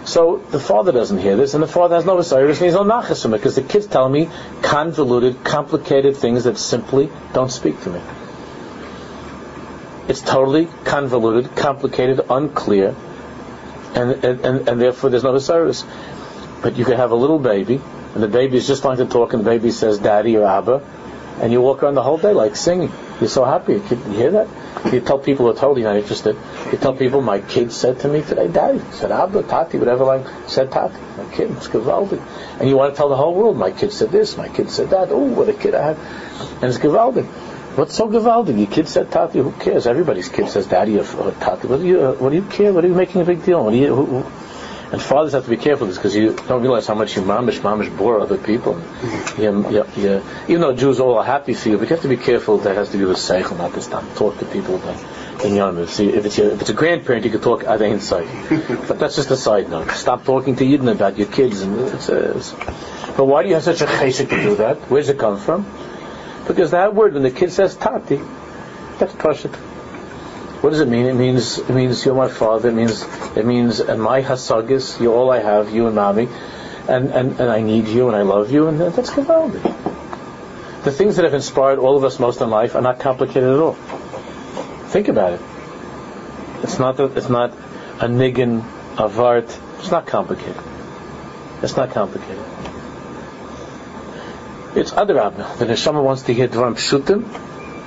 So 0.09 0.39
the 0.51 0.59
father 0.59 0.91
doesn't 0.91 1.19
hear 1.19 1.37
this, 1.37 1.53
and 1.53 1.63
the 1.63 1.69
father 1.69 1.97
has 1.97 2.07
no 2.07 2.17
Osiris, 2.17 2.59
and 2.59 2.65
he's 2.65 2.75
no 2.75 2.83
nachas 2.83 3.21
from 3.21 3.35
it, 3.35 3.39
because 3.39 3.57
the 3.57 3.63
kids 3.63 3.87
tell 3.87 4.09
me 4.09 4.31
convoluted, 4.63 5.45
complicated 5.45 6.17
things 6.17 6.45
that 6.45 6.57
simply 6.57 7.11
don't 7.35 7.51
speak 7.53 7.79
to 7.83 7.91
me. 7.91 8.01
It's 10.09 10.23
totally 10.23 10.67
convoluted, 10.85 11.55
complicated, 11.55 12.23
unclear, 12.31 12.97
and, 13.95 14.25
and, 14.25 14.69
and, 14.69 14.81
therefore 14.81 15.11
there's 15.11 15.25
no 15.25 15.35
Osiris. 15.35 15.85
But 16.63 16.77
you 16.77 16.87
can 16.87 16.97
have 16.97 17.11
a 17.11 17.15
little 17.15 17.39
baby, 17.39 17.79
and 18.19 18.25
the 18.25 18.37
baby 18.37 18.57
is 18.57 18.67
just 18.67 18.81
starting 18.81 19.07
to 19.07 19.13
talk, 19.13 19.33
and 19.33 19.45
the 19.45 19.49
baby 19.49 19.71
says 19.71 20.01
daddy 20.01 20.37
or 20.37 20.45
abba, 20.45 20.83
and 21.41 21.53
you 21.53 21.61
walk 21.61 21.85
around 21.85 21.95
the 21.95 22.03
whole 22.03 22.19
day 22.19 22.33
like 22.33 22.57
singing. 22.57 22.91
You're 23.21 23.29
so 23.29 23.45
happy. 23.45 23.75
You, 23.75 23.81
hear 24.11 24.33
that? 24.33 24.49
You 24.93 25.01
tell 25.01 25.21
people 25.21 25.47
who 25.47 25.53
are 25.53 25.55
totally 25.55 25.85
not 25.85 25.95
interested. 25.95 26.37
You 26.73 26.79
tell 26.79 26.95
people, 26.95 27.21
my 27.21 27.39
kid 27.39 27.71
said 27.71 28.01
to 28.01 28.09
me 28.09 28.23
today, 28.23 28.49
daddy, 28.49 28.81
said 28.91 29.13
abba, 29.13 29.45
tati, 29.45 29.79
whatever 29.79 30.05
like, 30.05 30.27
said 30.49 30.73
tati. 30.73 30.99
My 31.17 31.33
kid, 31.33 31.53
it's 31.53 31.69
gewaldig. 31.69 32.21
And 32.59 32.69
you 32.69 32.77
want 32.77 32.93
to 32.93 32.97
tell 32.97 33.09
the 33.09 33.15
whole 33.15 33.37
world, 33.37 33.57
my 33.57 33.71
kid 33.71 33.93
said 33.93 34.11
this, 34.11 34.37
my 34.37 34.49
kid 34.49 34.69
said 34.69 34.91
that. 34.91 35.11
Oh, 35.13 35.19
what 35.19 35.49
a 35.49 35.53
kid 35.53 35.77
I 35.77 35.95
have. 35.95 35.99
And 36.61 36.65
it's 36.65 36.79
gewaldig. 36.79 37.25
What's 37.77 37.95
so 37.95 38.09
gewaldig? 38.09 38.59
Your 38.59 38.67
kid 38.67 38.89
said 38.89 39.13
Tati. 39.13 39.39
Who 39.39 39.53
cares? 39.53 39.87
Everybody's 39.87 40.29
kid 40.29 40.49
says 40.49 40.67
Daddy 40.67 40.99
or, 40.99 41.07
or 41.19 41.31
Tati. 41.31 41.69
What 41.69 41.79
do 41.79 41.87
you? 41.87 42.01
Uh, 42.01 42.15
what 42.15 42.31
do 42.31 42.35
you 42.35 42.43
care? 42.43 42.73
What 42.73 42.85
are 42.85 42.89
you 42.89 42.95
making 42.95 43.21
a 43.21 43.25
big 43.25 43.45
deal? 43.45 43.63
What 43.63 43.71
do 43.71 43.77
you? 43.77 43.95
Who, 43.95 44.05
who? 44.05 44.48
And 44.91 45.03
fathers 45.03 45.33
have 45.33 45.45
to 45.45 45.51
be 45.51 45.59
careful 45.59 45.87
with 45.87 45.97
this 45.97 45.99
because 45.99 46.17
you 46.17 46.35
don't 46.49 46.63
realize 46.63 46.87
how 46.87 46.95
much 46.95 47.15
you 47.15 47.23
mamish 47.23 47.61
mamish 47.61 47.95
bore 47.97 48.21
other 48.21 48.39
people. 48.39 48.75
Mm-hmm. 48.75 49.43
You, 49.43 49.71
you, 49.71 50.03
you, 50.03 50.23
even 50.49 50.61
though 50.63 50.75
Jews 50.75 50.99
all 50.99 51.19
are 51.19 51.25
happy 51.25 51.53
for 51.53 51.69
you, 51.69 51.77
but 51.77 51.91
you 51.91 51.97
have 51.97 52.03
to 52.03 52.09
be 52.09 52.17
careful. 52.17 52.59
That 52.59 52.77
has 52.77 52.91
to 52.91 52.99
do 52.99 53.09
with 53.09 53.19
seichel, 53.19 53.59
not 53.59 53.75
to 53.75 53.83
stop 53.83 54.05
talk 54.17 54.39
to 54.39 54.47
people 54.47 54.77
about 54.77 54.97
in 55.45 55.87
See, 55.87 56.09
if 56.09 56.25
it's 56.25 56.39
your, 56.39 56.51
if 56.51 56.61
it's 56.61 56.71
a 56.71 56.75
grandparent, 56.75 57.25
you 57.25 57.31
can 57.31 57.41
talk 57.41 57.65
at 57.65 57.81
inside. 57.83 58.27
but 58.89 58.99
that's 58.99 59.17
just 59.17 59.31
a 59.31 59.37
side 59.37 59.71
note. 59.71 59.91
Stop 59.93 60.25
talking 60.25 60.57
to 60.57 60.65
Yidden 60.65 60.91
about 60.91 61.17
your 61.17 61.29
kids. 61.29 61.61
And 61.61 61.79
it's, 61.81 62.09
it's, 62.09 62.53
but 63.17 63.25
why 63.25 63.43
do 63.43 63.49
you 63.49 63.55
have 63.55 63.65
such 63.65 63.81
a 63.81 63.87
chesed 63.87 64.29
to 64.31 64.43
do 64.43 64.57
that? 64.57 64.79
Where 64.91 65.01
does 65.01 65.11
it 65.11 65.19
come 65.19 65.39
from? 65.39 65.67
Because 66.47 66.73
that 66.73 66.95
word, 66.95 67.15
when 67.15 67.23
the 67.23 67.31
kid 67.31 67.53
says 67.53 67.77
tati, 67.77 68.21
that's 68.99 69.13
pashut. 69.15 69.55
What 70.61 70.71
does 70.71 70.81
it 70.81 70.89
mean? 70.89 71.07
It 71.07 71.15
means 71.15 71.59
it 71.59 71.71
means 71.71 72.05
you're 72.05 72.17
my 72.17 72.29
father. 72.29 72.71
It 72.71 72.75
means 72.75 73.03
it 73.37 73.47
means 73.47 73.79
and 73.79 74.03
my 74.03 74.23
hasagis, 74.23 75.01
you're 75.01 75.15
all 75.15 75.31
I 75.31 75.39
have, 75.39 75.71
you 75.73 75.87
and 75.87 75.95
mommy, 75.95 76.29
and, 76.89 77.11
and, 77.11 77.39
and 77.39 77.51
I 77.51 77.61
need 77.63 77.87
you 77.87 78.09
and 78.09 78.17
I 78.17 78.23
love 78.23 78.51
you, 78.51 78.67
and 78.67 78.81
that's 78.81 79.11
gewaldig. 79.11 79.63
The 80.83 80.91
things 80.91 81.17
that 81.17 81.25
have 81.25 81.35
inspired 81.35 81.79
all 81.79 81.97
of 81.97 82.03
us 82.03 82.19
most 82.19 82.41
in 82.41 82.51
life 82.51 82.75
are 82.75 82.83
not 82.83 82.99
complicated 82.99 83.45
at 83.45 83.59
all. 83.59 83.75
Think 84.89 85.09
about 85.09 85.35
it. 85.35 85.41
It's 86.63 86.79
not 86.81 86.99
it's 86.99 87.29
not 87.29 87.53
a 88.01 88.09
niggin, 88.09 88.59
a 88.99 89.09
vart. 89.09 89.57
It's 89.79 89.93
not 89.93 90.07
complicated. 90.07 90.61
It's 91.63 91.77
not 91.77 91.91
complicated. 91.91 92.45
It's 94.75 94.91
adrab. 94.91 95.59
The 95.59 95.67
neshama 95.67 96.03
wants 96.03 96.23
to 96.23 96.35
hear 96.35 96.49
dvarim 96.49 96.75
pshutim, 96.75 97.23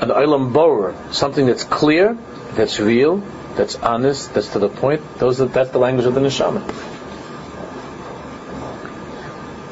an 0.01 0.09
olam 0.09 0.53
borer, 0.53 0.95
something 1.11 1.45
that's 1.45 1.63
clear, 1.63 2.17
that's 2.55 2.79
real, 2.79 3.23
that's 3.55 3.75
honest, 3.75 4.33
that's 4.33 4.49
to 4.49 4.59
the 4.59 4.69
point, 4.69 5.01
those 5.19 5.41
are, 5.41 5.45
that's 5.45 5.71
the 5.71 5.79
language 5.79 6.05
of 6.05 6.13
the 6.13 6.21
neshama. 6.21 6.61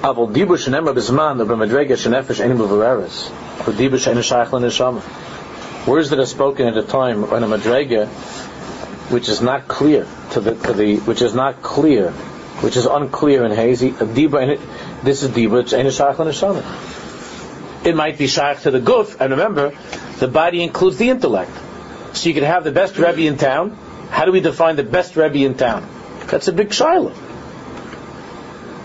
Aval 0.01 0.33
dibur 0.33 0.57
b'zman 0.57 1.45
shenefesh 1.45 2.39
enim 2.39 2.57
shayach 2.57 4.51
l'neshama. 4.53 5.87
Words 5.87 6.09
that 6.11 6.19
are 6.19 6.25
spoken 6.25 6.67
at 6.67 6.77
a 6.77 6.83
time 6.83 7.29
when 7.29 7.43
a 7.43 7.47
madrega, 7.47 8.07
which 9.11 9.27
is 9.27 9.41
not 9.41 9.67
clear 9.67 10.07
to 10.31 10.39
the 10.39 10.55
to 10.55 10.73
the 10.73 10.97
which 10.99 11.21
is 11.21 11.33
not 11.33 11.61
clear, 11.61 12.11
which 12.61 12.77
is 12.77 12.85
unclear 12.85 13.43
and 13.43 13.53
hazy. 13.53 13.91
Dibur, 13.91 14.59
this 15.03 15.23
is 15.23 15.31
dibur 15.31 15.67
she'en 15.67 15.85
shayach 15.85 16.17
l'neshama. 16.17 17.85
It 17.85 17.95
might 17.95 18.17
be 18.17 18.25
shayach 18.25 18.61
to 18.61 18.71
the 18.71 18.79
guf, 18.79 19.19
and 19.19 19.31
remember, 19.31 19.73
the 20.19 20.27
body 20.29 20.63
includes 20.63 20.97
the 20.97 21.09
intellect. 21.09 21.51
So 22.13 22.29
you 22.29 22.35
can 22.35 22.43
have 22.43 22.63
the 22.63 22.71
best 22.71 22.97
rebbe 22.97 23.21
in 23.21 23.37
town. 23.37 23.77
How 24.09 24.25
do 24.25 24.31
we 24.31 24.41
define 24.41 24.75
the 24.75 24.83
best 24.83 25.15
rebbe 25.15 25.45
in 25.45 25.55
town? 25.55 25.87
That's 26.27 26.47
a 26.47 26.53
big 26.53 26.69
shaila. 26.69 27.13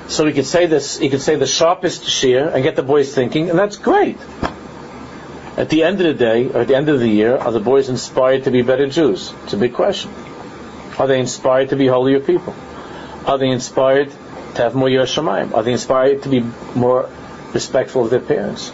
So 0.09 0.25
we 0.25 0.33
could 0.33 0.47
say 0.47 0.66
this. 0.66 1.00
You 1.00 1.11
could 1.11 1.23
say 1.23 1.37
the 1.37 1.47
sharpest 1.47 2.02
shiur 2.02 2.52
and 2.52 2.62
get 2.62 2.76
the 2.76 2.83
boys 2.83 3.14
thinking, 3.14 3.50
and 3.50 3.59
that's 3.59 3.76
great. 3.76 4.19
At 5.57 5.71
the 5.71 5.85
end 5.85 6.00
of 6.00 6.07
the 6.07 6.14
day, 6.14 6.50
or 6.50 6.61
at 6.62 6.69
the 6.69 6.75
end 6.75 6.88
of 6.88 7.00
the 7.00 7.09
year, 7.09 7.37
are 7.37 7.52
the 7.52 7.61
boys 7.61 7.88
inspired 7.88 8.45
to 8.45 8.50
be 8.50 8.62
better 8.62 8.87
Jews? 8.88 9.33
It's 9.45 9.52
a 9.52 9.57
big 9.57 9.73
question. 9.73 10.12
Are 10.99 11.07
they 11.07 11.21
inspired 11.21 11.71
to 11.71 11.76
be 11.76 11.87
holier 11.87 12.21
people? 12.21 12.54
Are 13.26 13.38
they 13.38 13.49
inspired 13.49 14.11
to 14.57 14.62
have 14.62 14.75
more 14.75 14.88
yiras 14.88 15.14
Shamayim? 15.14 15.54
Are 15.54 15.62
they 15.62 15.73
inspired 15.73 16.23
to 16.25 16.28
be 16.28 16.45
more 16.75 17.09
respectful 17.52 18.04
of 18.04 18.11
their 18.11 18.21
parents? 18.21 18.73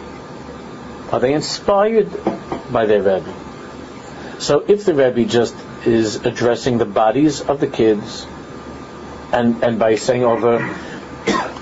Are 1.11 1.19
they 1.19 1.33
inspired 1.33 2.09
by 2.71 2.85
their 2.85 3.01
Rebbe? 3.01 3.33
So 4.41 4.65
if 4.67 4.85
the 4.85 4.95
Rebbe 4.95 5.25
just 5.25 5.55
is 5.85 6.15
addressing 6.25 6.79
the 6.79 6.85
bodies 6.85 7.41
of 7.41 7.59
the 7.59 7.67
kids, 7.67 8.25
and, 9.31 9.63
and 9.63 9.77
by 9.77 9.95
saying 9.95 10.23
over 10.23 10.57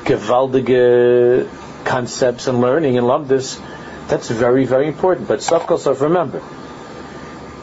gewaldige 0.06 1.50
concepts 1.84 2.48
and 2.48 2.62
learning 2.62 2.98
and 2.98 3.06
love 3.06 3.28
this, 3.28 3.60
that's 4.08 4.30
very, 4.30 4.64
very 4.64 4.88
important. 4.88 5.28
But 5.28 5.40
Safkosov, 5.40 6.00
remember, 6.00 6.42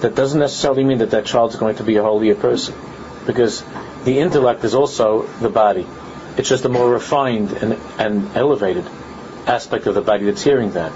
that 0.03 0.15
doesn't 0.15 0.39
necessarily 0.39 0.85
mean 0.85 0.99
that 0.99 1.13
that 1.13 1.25
child's 1.25 1.57
going 1.57 1.77
to 1.77 1.83
be 1.83 1.97
a 1.97 2.03
holier 2.03 2.35
person. 2.35 2.75
Because 3.27 3.65
the 4.05 4.19
intellect 4.19 4.65
is 4.65 4.75
also 4.75 5.23
the 5.41 5.49
body. 5.49 5.87
It's 6.37 6.51
just 6.51 6.67
a 6.67 6.69
more 6.69 6.91
refined 6.91 7.53
and, 7.53 7.81
and 7.99 8.37
elevated 8.37 8.85
aspect 9.47 9.87
of 9.87 9.95
the 9.95 10.03
body 10.03 10.27
that's 10.27 10.43
hearing 10.43 10.73
that. 10.73 10.93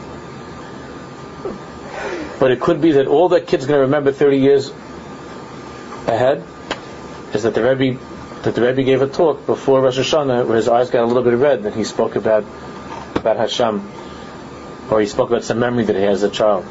But 2.40 2.50
it 2.50 2.60
could 2.60 2.80
be 2.80 2.92
that 2.92 3.06
all 3.06 3.28
that 3.28 3.46
kid's 3.46 3.66
going 3.66 3.76
to 3.76 3.82
remember 3.82 4.12
30 4.12 4.38
years 4.38 4.72
ahead 6.06 6.42
is 7.34 7.42
that 7.42 7.54
the 7.54 7.62
Rebbe 7.62 8.00
that 8.42 8.54
the 8.54 8.62
Rebbe 8.62 8.82
gave 8.82 9.02
a 9.02 9.06
talk 9.06 9.44
before 9.44 9.82
Rosh 9.82 9.98
Hashanah 9.98 10.46
where 10.46 10.56
his 10.56 10.66
eyes 10.66 10.88
got 10.88 11.04
a 11.04 11.06
little 11.06 11.22
bit 11.22 11.34
red 11.34 11.66
and 11.66 11.74
he 11.74 11.84
spoke 11.84 12.16
about 12.16 12.44
about 13.14 13.36
Hashem 13.36 13.86
or 14.90 15.00
he 15.00 15.06
spoke 15.06 15.28
about 15.28 15.44
some 15.44 15.58
memory 15.58 15.84
that 15.84 15.94
he 15.94 16.02
has 16.02 16.24
as 16.24 16.30
a 16.30 16.34
child. 16.34 16.64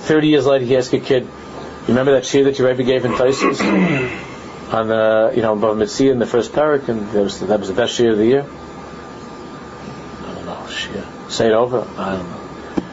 30 0.00 0.28
years 0.28 0.44
later 0.44 0.66
he 0.66 0.76
asked 0.76 0.92
a 0.92 1.00
kid, 1.00 1.22
you 1.22 1.88
remember 1.88 2.12
that 2.12 2.24
shiur 2.24 2.44
that 2.44 2.58
your 2.58 2.68
Rebbe 2.68 2.82
gave 2.82 3.06
in 3.06 3.12
Taisus? 3.12 3.60
on 4.72 4.88
the, 4.88 5.32
you 5.34 5.40
know, 5.40 5.54
above 5.54 5.78
Mitzvah 5.78 6.10
in 6.10 6.18
the 6.18 6.26
first 6.26 6.52
perek 6.52 6.88
and 6.88 7.10
that 7.12 7.22
was, 7.22 7.40
that 7.40 7.58
was 7.58 7.68
the 7.68 7.74
best 7.74 7.98
shiur 7.98 8.12
of 8.12 8.18
the 8.18 8.26
year? 8.26 8.42
I 8.42 10.34
don't 10.34 10.44
know, 10.44 10.66
shiur. 10.68 11.30
Say 11.30 11.46
it 11.46 11.52
over? 11.52 11.86
I 11.96 12.16
don't 12.16 12.28
know. 12.28 12.40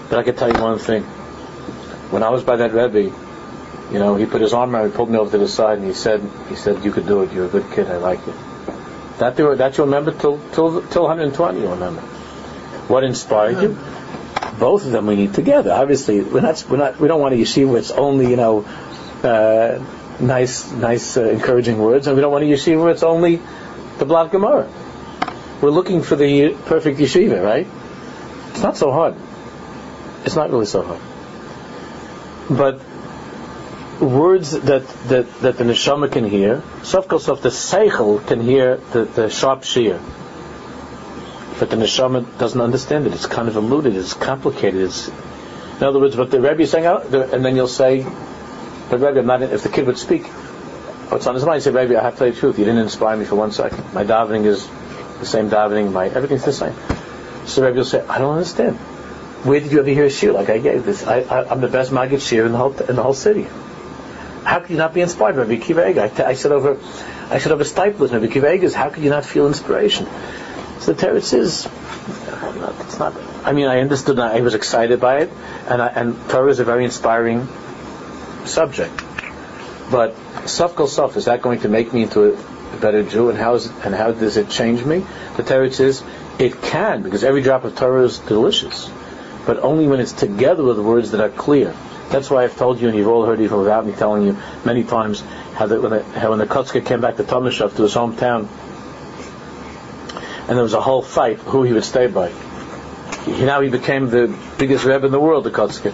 But 0.10 0.20
I 0.20 0.24
can 0.24 0.36
tell 0.38 0.50
you 0.50 0.62
one 0.62 0.80
thing. 0.80 1.06
When 2.14 2.22
I 2.22 2.30
was 2.30 2.44
by 2.44 2.58
that 2.58 2.74
Rebbe, 2.74 3.12
you 3.92 3.98
know, 3.98 4.16
he 4.16 4.28
put 4.28 4.40
his 4.40 4.54
arm 4.54 4.76
around 4.76 4.92
me, 4.92 4.96
pulled 4.96 5.10
me 5.10 5.18
over 5.18 5.32
to 5.32 5.40
the 5.40 5.48
side, 5.48 5.80
and 5.80 5.88
he 5.88 5.94
said, 5.94 6.22
he 6.48 6.56
said, 6.56 6.86
you 6.86 6.92
could 6.92 7.08
do 7.08 7.24
it. 7.24 7.34
You're 7.34 7.46
a 7.46 7.50
good 7.50 7.72
kid. 7.72 7.88
I 7.88 7.98
like 7.98 8.26
you. 8.28 8.36
That 9.18 9.36
that 9.36 9.78
you'll 9.78 9.88
remember 9.88 10.12
till 10.12 10.38
till 10.52 10.84
till 10.88 11.04
120. 11.04 11.60
You'll 11.60 11.72
remember. 11.72 12.02
What 12.88 13.04
inspired 13.04 13.62
you? 13.64 13.78
Both 14.60 14.86
of 14.86 14.92
them 14.92 15.08
we 15.08 15.16
need 15.16 15.34
together. 15.34 15.72
Obviously, 15.72 16.22
we're 16.22 16.42
not 16.42 16.64
we're 16.70 16.78
not 16.78 17.00
we 17.00 17.08
don't 17.08 17.20
want 17.20 17.34
a 17.34 17.38
yeshiva 17.38 17.70
where 17.70 17.80
it's 17.80 17.90
only 17.92 18.30
you 18.30 18.36
know 18.36 18.64
uh, 19.24 19.84
nice 20.20 20.72
nice 20.72 21.18
uh, 21.18 21.30
encouraging 21.30 21.80
words, 21.80 22.06
and 22.06 22.16
we 22.16 22.22
don't 22.22 22.32
want 22.32 22.44
a 22.44 22.48
yeshiva 22.48 22.80
where 22.80 22.92
it's 22.92 23.02
only 23.02 23.38
the 23.98 24.06
Blav 24.06 24.30
Gemara. 24.32 24.70
We're 25.62 25.72
looking 25.72 26.04
for 26.04 26.16
the 26.16 26.56
perfect 26.66 27.00
yeshiva, 27.00 27.44
right? 27.44 27.68
It's 28.52 28.62
not 28.62 28.78
so 28.78 28.92
hard. 28.92 29.16
It's 30.26 30.36
not 30.36 30.52
really 30.52 30.68
so 30.68 30.84
hard. 30.84 31.02
But 32.50 32.82
words 34.00 34.52
that, 34.52 34.88
that, 35.08 35.40
that 35.40 35.58
the 35.58 35.64
neshama 35.64 36.12
can 36.12 36.26
hear, 36.26 36.62
sof 36.84 37.10
sof 37.22 37.42
the 37.42 37.50
seichel 37.50 38.26
can 38.28 38.42
hear 38.42 38.78
the, 38.78 39.06
the 39.06 39.30
sharp 39.30 39.62
shiur. 39.62 40.02
But 41.60 41.70
the 41.70 41.78
neshama 41.78 42.38
doesn't 42.38 42.60
understand 42.60 43.08
it. 43.08 43.14
It's 43.14 43.28
kind 43.28 43.48
of 43.48 43.56
eluded. 43.56 43.96
It's 43.96 44.14
complicated. 44.14 44.82
It's, 44.82 45.08
in 45.08 45.84
other 45.84 46.00
words, 46.00 46.18
what 46.18 46.32
the 46.32 46.42
Rebbe 46.42 46.64
is 46.64 46.72
saying 46.72 46.86
oh, 46.86 46.98
and 47.32 47.46
then 47.46 47.56
you'll 47.56 47.68
say, 47.68 48.04
but 48.90 49.00
Rebbe, 49.00 49.20
I'm 49.20 49.26
not, 49.26 49.42
if 49.42 49.64
the 49.64 49.70
kid 49.70 49.88
would 49.88 49.98
speak, 49.98 50.26
what's 51.10 51.26
on 51.28 51.36
his 51.36 51.46
mind, 51.46 51.64
say, 51.64 51.72
Rebbe, 51.72 51.98
I 51.98 52.04
have 52.04 52.14
to 52.14 52.20
tell 52.20 52.28
you 52.28 52.34
the 52.34 52.40
truth. 52.40 52.60
You 52.60 52.66
didn't 52.66 52.82
inspire 52.82 53.16
me 53.16 53.26
for 53.26 53.36
one 53.36 53.52
second. 53.52 53.94
My 53.94 54.04
davening 54.04 54.46
is 54.46 54.68
the 55.20 55.26
same 55.26 55.50
davening. 55.50 55.92
My 55.92 56.08
everything's 56.08 56.44
the 56.44 56.54
same. 56.54 56.76
So 57.46 57.64
Rebbe 57.64 57.78
will 57.78 57.86
say, 57.86 58.06
I 58.08 58.18
don't 58.18 58.34
understand. 58.34 58.78
Where 59.44 59.60
did 59.60 59.74
you 59.74 59.80
ever 59.80 59.90
hear 59.90 60.06
a 60.06 60.10
shiur 60.10 60.34
like 60.34 60.50
I 60.50 60.58
gave 60.58 60.86
this? 60.86 61.06
I, 61.06 61.52
am 61.52 61.60
the 61.60 61.68
best 61.68 61.92
Maggid 61.92 62.22
shiur 62.22 62.46
in 62.46 62.54
the 62.54 62.58
whole 62.58 62.74
in 62.78 62.96
the 62.96 63.04
whole 63.04 63.14
city. 63.14 63.46
How 64.46 64.62
could 64.62 64.70
you 64.70 64.78
not 64.78 64.94
be 64.94 65.02
inspired 65.02 65.36
by 65.36 65.42
Rabbi 65.42 65.58
Akiva 65.58 66.20
I, 66.22 66.30
I 66.30 66.34
said 66.34 66.54
over, 66.54 66.78
I 67.30 67.40
said 67.40 67.52
over 67.52 67.66
Stiples, 67.66 68.14
Rabbi 68.14 68.28
Akiva 68.28 68.74
how 68.74 68.90
could 68.90 69.04
you 69.04 69.10
not 69.10 69.26
feel 69.26 69.48
inspiration? 69.48 70.08
So 70.80 70.94
the 70.94 71.06
Teretz 71.06 71.34
is, 71.34 71.66
it's 71.66 73.00
not, 73.00 73.16
I 73.44 73.52
mean, 73.52 73.68
I 73.68 73.80
understood, 73.80 74.20
I 74.20 74.42
was 74.42 74.54
excited 74.54 75.00
by 75.00 75.20
it, 75.20 75.30
and 75.68 75.82
I, 75.82 75.88
and 75.88 76.30
Torah 76.30 76.50
is 76.50 76.60
a 76.60 76.66
very 76.66 76.86
inspiring 76.86 77.48
subject. 78.46 78.94
But 79.92 80.16
Suf 80.46 80.76
Kol 80.76 80.88
Suf, 80.88 81.16
is 81.16 81.26
that 81.26 81.42
going 81.42 81.62
to 81.62 81.70
make 81.70 81.94
me 81.94 82.04
into 82.04 82.34
a, 82.34 82.34
a 82.34 82.78
better 82.80 83.04
Jew, 83.04 83.30
and 83.30 83.38
how, 83.38 83.56
is, 83.56 83.68
and 83.68 83.96
how 83.96 84.12
does 84.12 84.36
it 84.36 84.50
change 84.50 84.84
me? 84.84 85.06
The 85.38 85.44
Teretz 85.44 85.80
is, 85.80 86.04
it 86.40 86.62
can, 86.62 87.04
because 87.04 87.24
every 87.24 87.42
drop 87.42 87.64
of 87.64 87.76
Torah 87.76 88.04
is 88.04 88.20
delicious 88.20 88.90
but 89.46 89.60
only 89.60 89.88
when 89.88 90.00
it's 90.00 90.14
together 90.14 90.64
with 90.64 90.80
words 90.80 91.12
that 91.12 91.22
are 91.22 91.30
clear. 91.30 91.76
That's 92.10 92.30
why 92.30 92.44
I've 92.44 92.56
told 92.58 92.80
you, 92.80 92.90
and 92.90 92.98
you've 92.98 93.08
all 93.08 93.26
heard 93.26 93.40
even 93.42 93.58
without 93.58 93.86
me 93.86 93.94
telling 93.94 94.24
you 94.24 94.38
many 94.66 94.84
times, 94.84 95.22
how, 95.56 95.68
that 95.68 95.82
when, 95.82 95.92
the, 95.92 96.04
how 96.04 96.30
when 96.30 96.40
the 96.40 96.84
came 96.86 97.02
back 97.02 97.18
to 97.18 97.24
Tomashov, 97.24 97.76
to 97.76 97.84
his 97.84 97.96
hometown, 97.96 98.48
and 100.48 100.58
there 100.58 100.64
was 100.64 100.74
a 100.74 100.82
whole 100.82 101.02
fight 101.02 101.40
who 101.40 101.64
he 101.64 101.74
would 101.74 101.84
stay 101.84 102.08
by. 102.08 102.32
He, 103.26 103.46
now 103.46 103.62
he 103.62 103.70
became 103.70 104.10
the 104.10 104.36
biggest 104.58 104.84
rebbe 104.84 105.06
in 105.06 105.12
the 105.12 105.20
world, 105.20 105.46
the 105.46 105.52
Kotzker. 105.52 105.94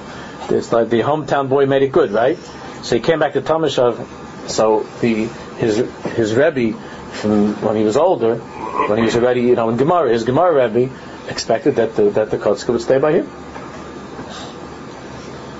It's 0.51 0.73
like 0.73 0.89
the 0.89 1.01
hometown 1.01 1.47
boy 1.47 1.67
made 1.67 1.83
it 1.83 1.91
good, 1.91 2.11
right? 2.11 2.37
So 2.81 2.95
he 2.95 3.01
came 3.01 3.19
back 3.19 3.33
to 3.33 3.41
Tomashov, 3.41 4.49
so 4.49 4.85
the 5.01 5.25
his 5.57 5.77
his 6.15 6.33
rebbe 6.33 6.77
from 7.11 7.61
when 7.61 7.75
he 7.75 7.83
was 7.83 7.97
older, 7.97 8.35
when 8.35 8.97
he 8.97 9.05
was 9.05 9.15
already 9.15 9.41
you 9.41 9.55
know 9.55 9.69
in 9.69 9.77
Gemara, 9.77 10.11
his 10.11 10.23
Gemara 10.23 10.67
rebbe 10.67 10.91
expected 11.29 11.75
that 11.75 11.95
the, 11.95 12.09
that 12.11 12.31
the 12.31 12.37
Kotzker 12.37 12.69
would 12.69 12.81
stay 12.81 12.97
by 12.97 13.13
him. 13.13 13.25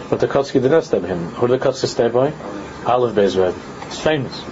But 0.09 0.19
the 0.19 0.27
Kotzker 0.27 0.61
did 0.61 0.71
not 0.71 0.83
stay 0.83 0.99
by 0.99 1.07
him. 1.07 1.25
Who 1.35 1.47
did 1.47 1.59
the 1.59 1.65
Kotzker 1.65 1.87
stay 1.87 2.09
by? 2.09 2.33
Aleph 2.85 3.15
Rebbe. 3.15 3.53
It's 3.87 3.99
famous. 3.99 4.43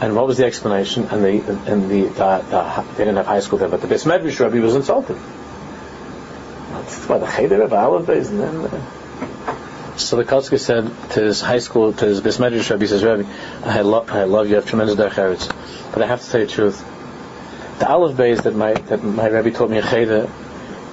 And 0.00 0.14
what 0.14 0.26
was 0.26 0.36
the 0.36 0.44
explanation? 0.44 1.04
And 1.04 1.24
the 1.24 1.70
and 1.70 1.90
the, 1.90 2.02
the, 2.02 2.44
the 2.50 2.84
they 2.96 3.04
didn't 3.04 3.16
have 3.16 3.26
high 3.26 3.40
school 3.40 3.58
there, 3.58 3.68
but 3.68 3.80
the 3.80 3.86
Beis 3.86 4.04
Rebbe 4.04 4.60
was 4.60 4.74
insulted. 4.74 5.16
What 7.06 7.20
the 7.20 7.26
Cheder 7.26 7.62
of 7.62 7.72
Aleph 7.72 8.06
Beis 8.06 8.28
and 8.28 8.40
then. 8.40 8.56
Uh, 8.56 9.96
so 9.96 10.16
the 10.16 10.24
Kotzker 10.24 10.58
said 10.58 10.90
to 11.12 11.20
his 11.22 11.40
high 11.40 11.60
school, 11.60 11.92
to 11.92 12.04
his 12.04 12.20
Beis 12.20 12.40
Rebbe, 12.40 12.80
he 12.80 12.86
says, 12.88 13.04
Rebbe, 13.04 13.28
I, 13.64 13.82
lo- 13.82 14.04
I 14.08 14.24
love 14.24 14.46
you, 14.46 14.50
you 14.50 14.56
have 14.56 14.66
tremendous 14.66 14.96
derech 14.96 15.92
but 15.92 16.02
I 16.02 16.06
have 16.06 16.20
to 16.22 16.28
tell 16.28 16.40
you 16.40 16.46
the 16.46 16.52
truth 16.52 16.84
the 17.78 17.88
Aleph 17.88 18.16
Beis 18.16 18.42
that 18.42 18.54
my 18.54 18.74
that 18.74 19.02
my 19.02 19.26
Rebbe 19.26 19.50
taught 19.50 19.70
me 19.70 19.78
a 19.78 19.82
cheder, 19.82 20.30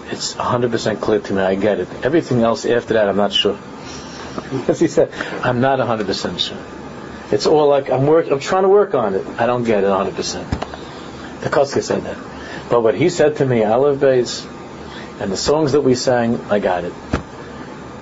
it's 0.10 0.34
100% 0.34 1.00
clear 1.00 1.20
to 1.20 1.34
me. 1.34 1.42
I 1.42 1.56
get 1.56 1.80
it. 1.80 1.88
Everything 2.04 2.42
else 2.42 2.66
after 2.66 2.96
that, 2.96 3.08
I'm 3.08 3.18
not 3.18 3.34
sure. 3.34 3.58
Because 4.52 4.80
he 4.80 4.88
said, 4.88 5.12
I'm 5.44 5.60
not 5.60 5.80
100% 5.80 6.40
sure. 6.40 6.58
It's 7.32 7.46
all 7.46 7.68
like 7.68 7.90
I'm 7.90 8.08
work. 8.08 8.32
I'm 8.32 8.40
trying 8.40 8.64
to 8.64 8.70
work 8.70 8.94
on 8.96 9.14
it. 9.14 9.26
I 9.40 9.46
don't 9.46 9.64
get 9.64 9.84
it 9.84 9.88
100%. 9.88 11.42
The 11.42 11.50
Kotzker 11.50 11.82
said 11.82 12.04
that. 12.04 12.18
But 12.70 12.82
what 12.82 12.96
he 12.96 13.10
said 13.10 13.38
to 13.38 13.46
me, 13.46 13.64
Aleph 13.64 14.00
Beis, 14.00 14.46
and 15.22 15.32
the 15.32 15.38
songs 15.38 15.74
that 15.74 15.82
we 15.82 15.96
sang, 15.96 16.40
I 16.50 16.60
got 16.60 16.86
it. 16.86 16.94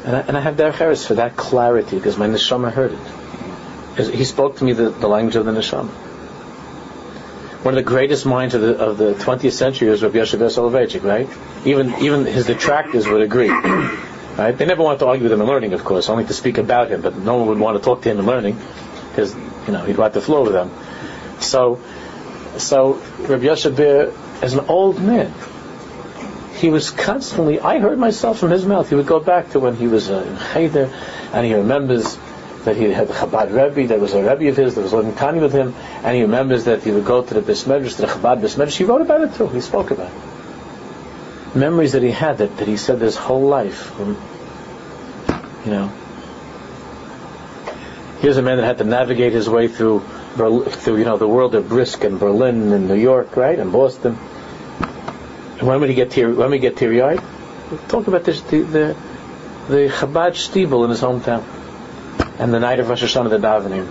And 0.05 0.15
I, 0.15 0.19
and 0.21 0.37
I 0.37 0.39
have 0.39 0.55
derech 0.55 1.05
for 1.05 1.15
that 1.15 1.35
clarity 1.35 1.97
because 1.97 2.17
my 2.17 2.27
neshama 2.27 2.71
heard 2.71 2.93
it. 2.93 4.13
He 4.13 4.23
spoke 4.23 4.57
to 4.57 4.63
me 4.63 4.73
the, 4.73 4.89
the 4.89 5.07
language 5.07 5.35
of 5.35 5.45
the 5.45 5.51
neshama 5.51 5.91
one 7.63 7.73
of 7.73 7.83
the 7.83 7.89
greatest 7.89 8.25
minds 8.25 8.55
of 8.55 8.61
the, 8.61 8.77
of 8.77 8.97
the 8.97 9.13
20th 9.13 9.51
century 9.51 9.89
was 9.89 10.01
Rabbi 10.01 10.19
Yosef 10.19 10.39
Soloveitchik, 10.39 11.03
right? 11.03 11.27
Even 11.65 11.93
even 12.01 12.25
his 12.25 12.47
detractors 12.47 13.07
would 13.07 13.21
agree. 13.21 13.49
Right? 13.49 14.57
They 14.57 14.65
never 14.65 14.81
wanted 14.81 14.99
to 14.99 15.07
argue 15.07 15.23
with 15.23 15.33
him 15.33 15.41
in 15.41 15.47
learning, 15.47 15.73
of 15.73 15.83
course, 15.83 16.07
only 16.07 16.23
to 16.23 16.33
speak 16.33 16.57
about 16.57 16.89
him, 16.89 17.01
but 17.01 17.17
no 17.17 17.35
one 17.35 17.47
would 17.49 17.59
want 17.59 17.77
to 17.77 17.83
talk 17.83 18.01
to 18.03 18.09
him 18.09 18.19
in 18.19 18.25
learning 18.25 18.57
because 19.09 19.35
you 19.35 19.73
know 19.73 19.83
he'd 19.83 19.97
wipe 19.97 20.13
the 20.13 20.21
floor 20.21 20.43
with 20.43 20.53
them. 20.53 20.71
So, 21.39 21.81
so 22.57 23.01
Rabbi 23.19 23.43
Yosef 23.43 23.77
as 24.41 24.53
an 24.53 24.61
old 24.67 25.01
man, 25.01 25.33
he 26.55 26.69
was 26.69 26.91
constantly, 26.91 27.59
I 27.59 27.79
heard 27.79 27.99
myself 27.99 28.39
from 28.39 28.51
his 28.51 28.65
mouth, 28.65 28.89
he 28.89 28.95
would 28.95 29.07
go 29.07 29.19
back 29.19 29.51
to 29.51 29.59
when 29.59 29.75
he 29.75 29.87
was 29.87 30.09
uh, 30.09 30.23
in 30.23 30.37
Cheder, 30.53 30.93
and 31.33 31.45
he 31.45 31.53
remembers 31.53 32.17
that 32.65 32.75
he 32.75 32.91
had 32.91 33.07
the 33.07 33.13
Chabad 33.13 33.51
Rebbe, 33.51 33.87
there 33.87 33.99
was 33.99 34.13
a 34.13 34.21
Rebbe 34.21 34.49
of 34.49 34.57
his 34.57 34.75
that 34.75 34.81
was 34.81 34.93
living 34.93 35.15
Tani 35.15 35.39
with 35.39 35.53
him, 35.53 35.73
and 36.03 36.15
he 36.15 36.23
remembers 36.23 36.65
that 36.65 36.83
he 36.83 36.91
would 36.91 37.05
go 37.05 37.23
to 37.23 37.33
the 37.33 37.41
Bismedrash, 37.41 37.95
to 37.95 38.01
the 38.01 38.07
Chabad 38.07 38.41
Bismedrash. 38.41 38.75
He 38.75 38.83
wrote 38.83 39.01
about 39.01 39.21
it 39.21 39.33
too, 39.35 39.47
he 39.47 39.61
spoke 39.61 39.91
about 39.91 40.11
it. 40.11 41.55
Memories 41.57 41.93
that 41.93 42.03
he 42.03 42.11
had 42.11 42.39
that, 42.39 42.57
that 42.57 42.67
he 42.67 42.77
said 42.77 42.99
his 42.99 43.15
whole 43.15 43.47
life, 43.47 43.75
from, 43.75 44.21
you 45.65 45.71
know. 45.71 45.91
Here's 48.19 48.37
a 48.37 48.41
man 48.41 48.57
that 48.57 48.65
had 48.65 48.77
to 48.79 48.83
navigate 48.83 49.31
his 49.31 49.49
way 49.49 49.69
through, 49.69 50.01
through 50.35 50.97
you 50.97 51.05
know, 51.05 51.17
the 51.17 51.27
world 51.27 51.55
of 51.55 51.69
Brisk 51.69 52.03
and 52.03 52.19
Berlin 52.19 52.73
and 52.73 52.87
New 52.89 52.95
York, 52.95 53.37
right, 53.37 53.57
and 53.57 53.71
Boston. 53.71 54.17
And 55.57 55.67
when 55.67 55.79
would 55.79 55.89
he 55.89 55.95
get 55.95 56.11
teary, 56.11 56.33
when 56.33 56.51
he 56.51 56.59
get 56.59 56.75
teary-eyed? 56.75 57.21
Talk 57.87 58.07
about 58.07 58.25
this, 58.25 58.41
the, 58.41 58.61
the, 58.61 58.97
the 59.69 59.89
Chabad 59.89 60.33
Stiebel 60.33 60.83
in 60.83 60.89
his 60.89 61.01
hometown 61.01 61.58
and 62.39 62.53
the 62.53 62.59
night 62.59 62.79
of 62.79 62.89
Rosh 62.89 63.03
Hashanah, 63.03 63.29
the 63.29 63.37
davening. 63.37 63.85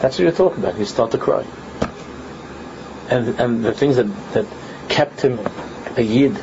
That's 0.00 0.18
what 0.18 0.24
you're 0.24 0.32
talking 0.32 0.62
about. 0.62 0.76
He 0.76 0.84
started 0.84 1.12
to 1.12 1.18
cry. 1.18 1.44
And 3.08 3.40
and 3.40 3.64
the 3.64 3.72
things 3.72 3.96
that, 3.96 4.32
that 4.34 4.46
kept 4.88 5.22
him 5.22 5.40
a 5.96 6.02
yid. 6.02 6.38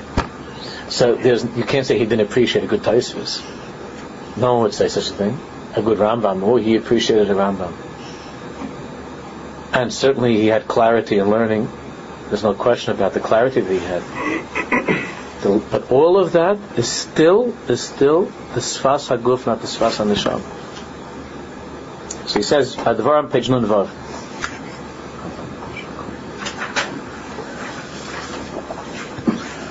So 0.89 1.15
there's 1.15 1.43
you 1.55 1.63
can't 1.63 1.85
say 1.85 1.97
he 1.97 2.05
didn't 2.05 2.27
appreciate 2.27 2.63
a 2.63 2.67
good 2.67 2.81
Taisvis. 2.81 3.41
No 4.37 4.53
one 4.53 4.63
would 4.63 4.73
say 4.73 4.87
such 4.87 5.09
a 5.09 5.13
thing. 5.13 5.39
A 5.75 5.81
good 5.81 5.99
Rambam. 5.99 6.41
Oh, 6.43 6.55
he 6.55 6.75
appreciated 6.75 7.29
a 7.29 7.35
Rambam. 7.35 7.73
And 9.73 9.93
certainly 9.93 10.37
he 10.37 10.47
had 10.47 10.67
clarity 10.67 11.19
in 11.19 11.29
learning. 11.29 11.69
There's 12.29 12.43
no 12.43 12.53
question 12.53 12.93
about 12.93 13.13
the 13.13 13.19
clarity 13.19 13.61
that 13.61 13.71
he 13.71 13.79
had. 13.79 15.03
But 15.71 15.91
all 15.91 16.17
of 16.17 16.33
that 16.33 16.57
is 16.77 16.89
still 16.89 17.53
is 17.69 17.79
still 17.79 18.25
the 18.55 18.59
sfas 18.59 19.07
haguf, 19.07 19.45
not 19.45 19.61
the 19.61 19.67
sfas 19.67 19.97
hanisham. 19.97 20.41
So 22.27 22.39
he 22.39 22.43
says, 22.43 22.75
Advar 22.75 23.19
on 23.23 23.29
page 23.31 23.47
Nunvav. 23.47 23.87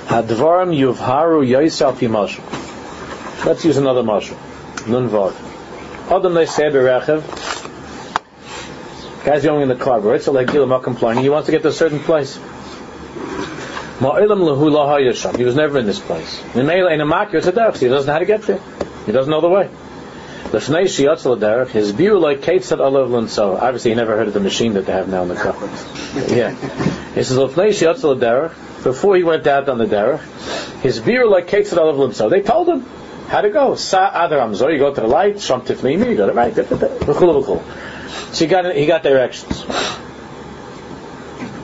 Advarim 0.07 0.75
yuvharu 0.75 1.45
yoisal 1.47 1.95
fi 1.95 2.07
mashal. 2.07 2.43
Let's 3.45 3.63
use 3.63 3.77
another 3.77 4.01
mashal. 4.01 4.37
Nunvav. 4.87 5.35
Adam 6.09 6.33
they 6.33 6.47
say 6.47 6.63
berechev. 6.63 7.21
Guy's 9.23 9.43
going 9.43 9.61
in 9.61 9.67
the 9.67 9.75
car, 9.75 9.99
right? 9.99 10.21
So 10.21 10.31
like 10.31 10.51
Gila 10.51 10.81
complaining, 10.81 11.21
he 11.21 11.29
wants 11.29 11.45
to 11.45 11.51
get 11.51 11.61
to 11.61 11.67
a 11.67 11.73
certain 11.73 11.99
place. 11.99 12.37
Ma'ilam 13.99 14.39
lahu 14.39 14.71
la 14.71 14.97
He 15.37 15.43
was 15.43 15.55
never 15.55 15.77
in 15.77 15.85
this 15.85 15.99
place. 15.99 16.41
He 16.53 16.61
doesn't 16.61 16.97
know 18.07 18.13
how 18.13 18.19
to 18.19 18.25
get 18.25 18.41
there. 18.43 18.59
He 19.05 19.11
doesn't 19.11 19.29
know 19.29 19.41
the 19.41 19.49
way. 19.49 19.69
Lefnei 20.51 20.83
shiyatzel 20.83 21.37
derech, 21.39 21.69
his 21.69 21.91
view 21.91 22.17
like 22.17 22.39
Ketzat 22.39 22.77
alav 22.77 23.09
lunso. 23.09 23.59
Obviously, 23.59 23.91
he 23.91 23.95
never 23.95 24.15
heard 24.15 24.27
of 24.27 24.33
the 24.33 24.39
machine 24.39 24.73
that 24.73 24.85
they 24.85 24.93
have 24.93 25.09
now 25.09 25.23
in 25.23 25.27
the 25.27 25.35
car. 25.35 25.55
yeah. 26.29 26.51
He 27.13 27.23
says, 27.23 27.37
Lefnei 27.37 27.69
shiyatzel 27.69 28.19
derech, 28.19 28.83
before 28.83 29.15
he 29.15 29.23
went 29.23 29.45
out 29.47 29.67
on 29.67 29.77
the 29.77 29.85
derech, 29.85 30.21
his 30.81 30.99
view 30.99 31.29
like 31.29 31.47
Ketzat 31.47 31.77
alav 31.77 31.95
lunso. 31.95 32.29
They 32.29 32.41
told 32.41 32.69
him 32.69 32.85
how 33.27 33.41
to 33.41 33.49
go. 33.49 33.75
Sa 33.75 34.09
adar 34.25 34.39
amzor, 34.39 34.71
you 34.71 34.79
go 34.79 34.93
to 34.93 35.01
the 35.01 35.07
light, 35.07 35.41
sham 35.41 35.61
tifnimi, 35.61 36.11
you 36.11 36.15
go 36.15 36.27
to 36.27 36.31
the 36.31 36.33
right, 36.33 36.55
so 38.33 38.45
he 38.45 38.47
got, 38.47 38.75
he 38.75 38.85
got 38.85 39.03
directions. 39.03 39.65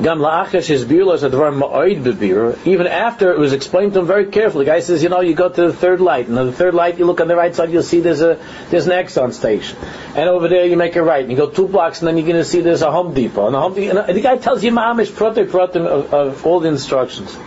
Gam 0.04 0.20
advar 0.20 1.54
ma'oid. 1.54 2.68
Even 2.68 2.88
after 2.88 3.32
it 3.32 3.40
was 3.40 3.54
explained 3.54 3.94
to 3.94 4.00
him 4.00 4.06
very 4.06 4.26
carefully, 4.26 4.66
the 4.66 4.72
guy 4.72 4.82
says, 4.82 5.02
you 5.02 5.08
know, 5.08 5.22
you 5.22 5.34
go 5.34 5.48
to 5.48 5.62
the 5.68 5.72
third 5.72 6.02
light, 6.02 6.28
and 6.28 6.38
on 6.38 6.48
the 6.48 6.52
third 6.52 6.74
light, 6.74 7.00
you 7.00 7.06
look 7.06 7.22
on 7.22 7.30
the 7.30 7.38
right 7.38 7.56
side, 7.56 7.72
you'll 7.72 7.84
see 7.84 8.02
there's 8.02 8.20
a 8.20 8.38
there's 8.70 8.86
an 8.86 8.92
Exxon 8.92 9.32
station, 9.32 9.78
and 10.14 10.28
over 10.28 10.50
there 10.50 10.66
you 10.66 10.76
make 10.76 10.98
a 10.98 11.04
right, 11.04 11.22
and 11.22 11.32
you 11.32 11.38
go 11.38 11.50
two 11.50 11.70
blocks, 11.70 12.00
and 12.00 12.08
then 12.10 12.18
you're 12.18 12.28
going 12.28 12.36
to 12.36 12.44
see 12.44 12.60
there's 12.60 12.82
a 12.82 12.92
Home 12.92 13.14
Depot, 13.14 13.46
and 13.46 13.56
the 13.56 13.62
Home 13.62 13.76
Depot, 13.76 13.98
and 13.98 14.18
the 14.18 14.22
guy 14.22 14.38
tells 14.38 14.62
you 14.62 14.74
mamish 14.74 15.08
prote 15.08 15.46
protim 15.46 15.86
of, 15.86 16.14
of 16.14 16.46
all 16.46 16.60
the 16.60 16.68
instructions, 16.68 17.38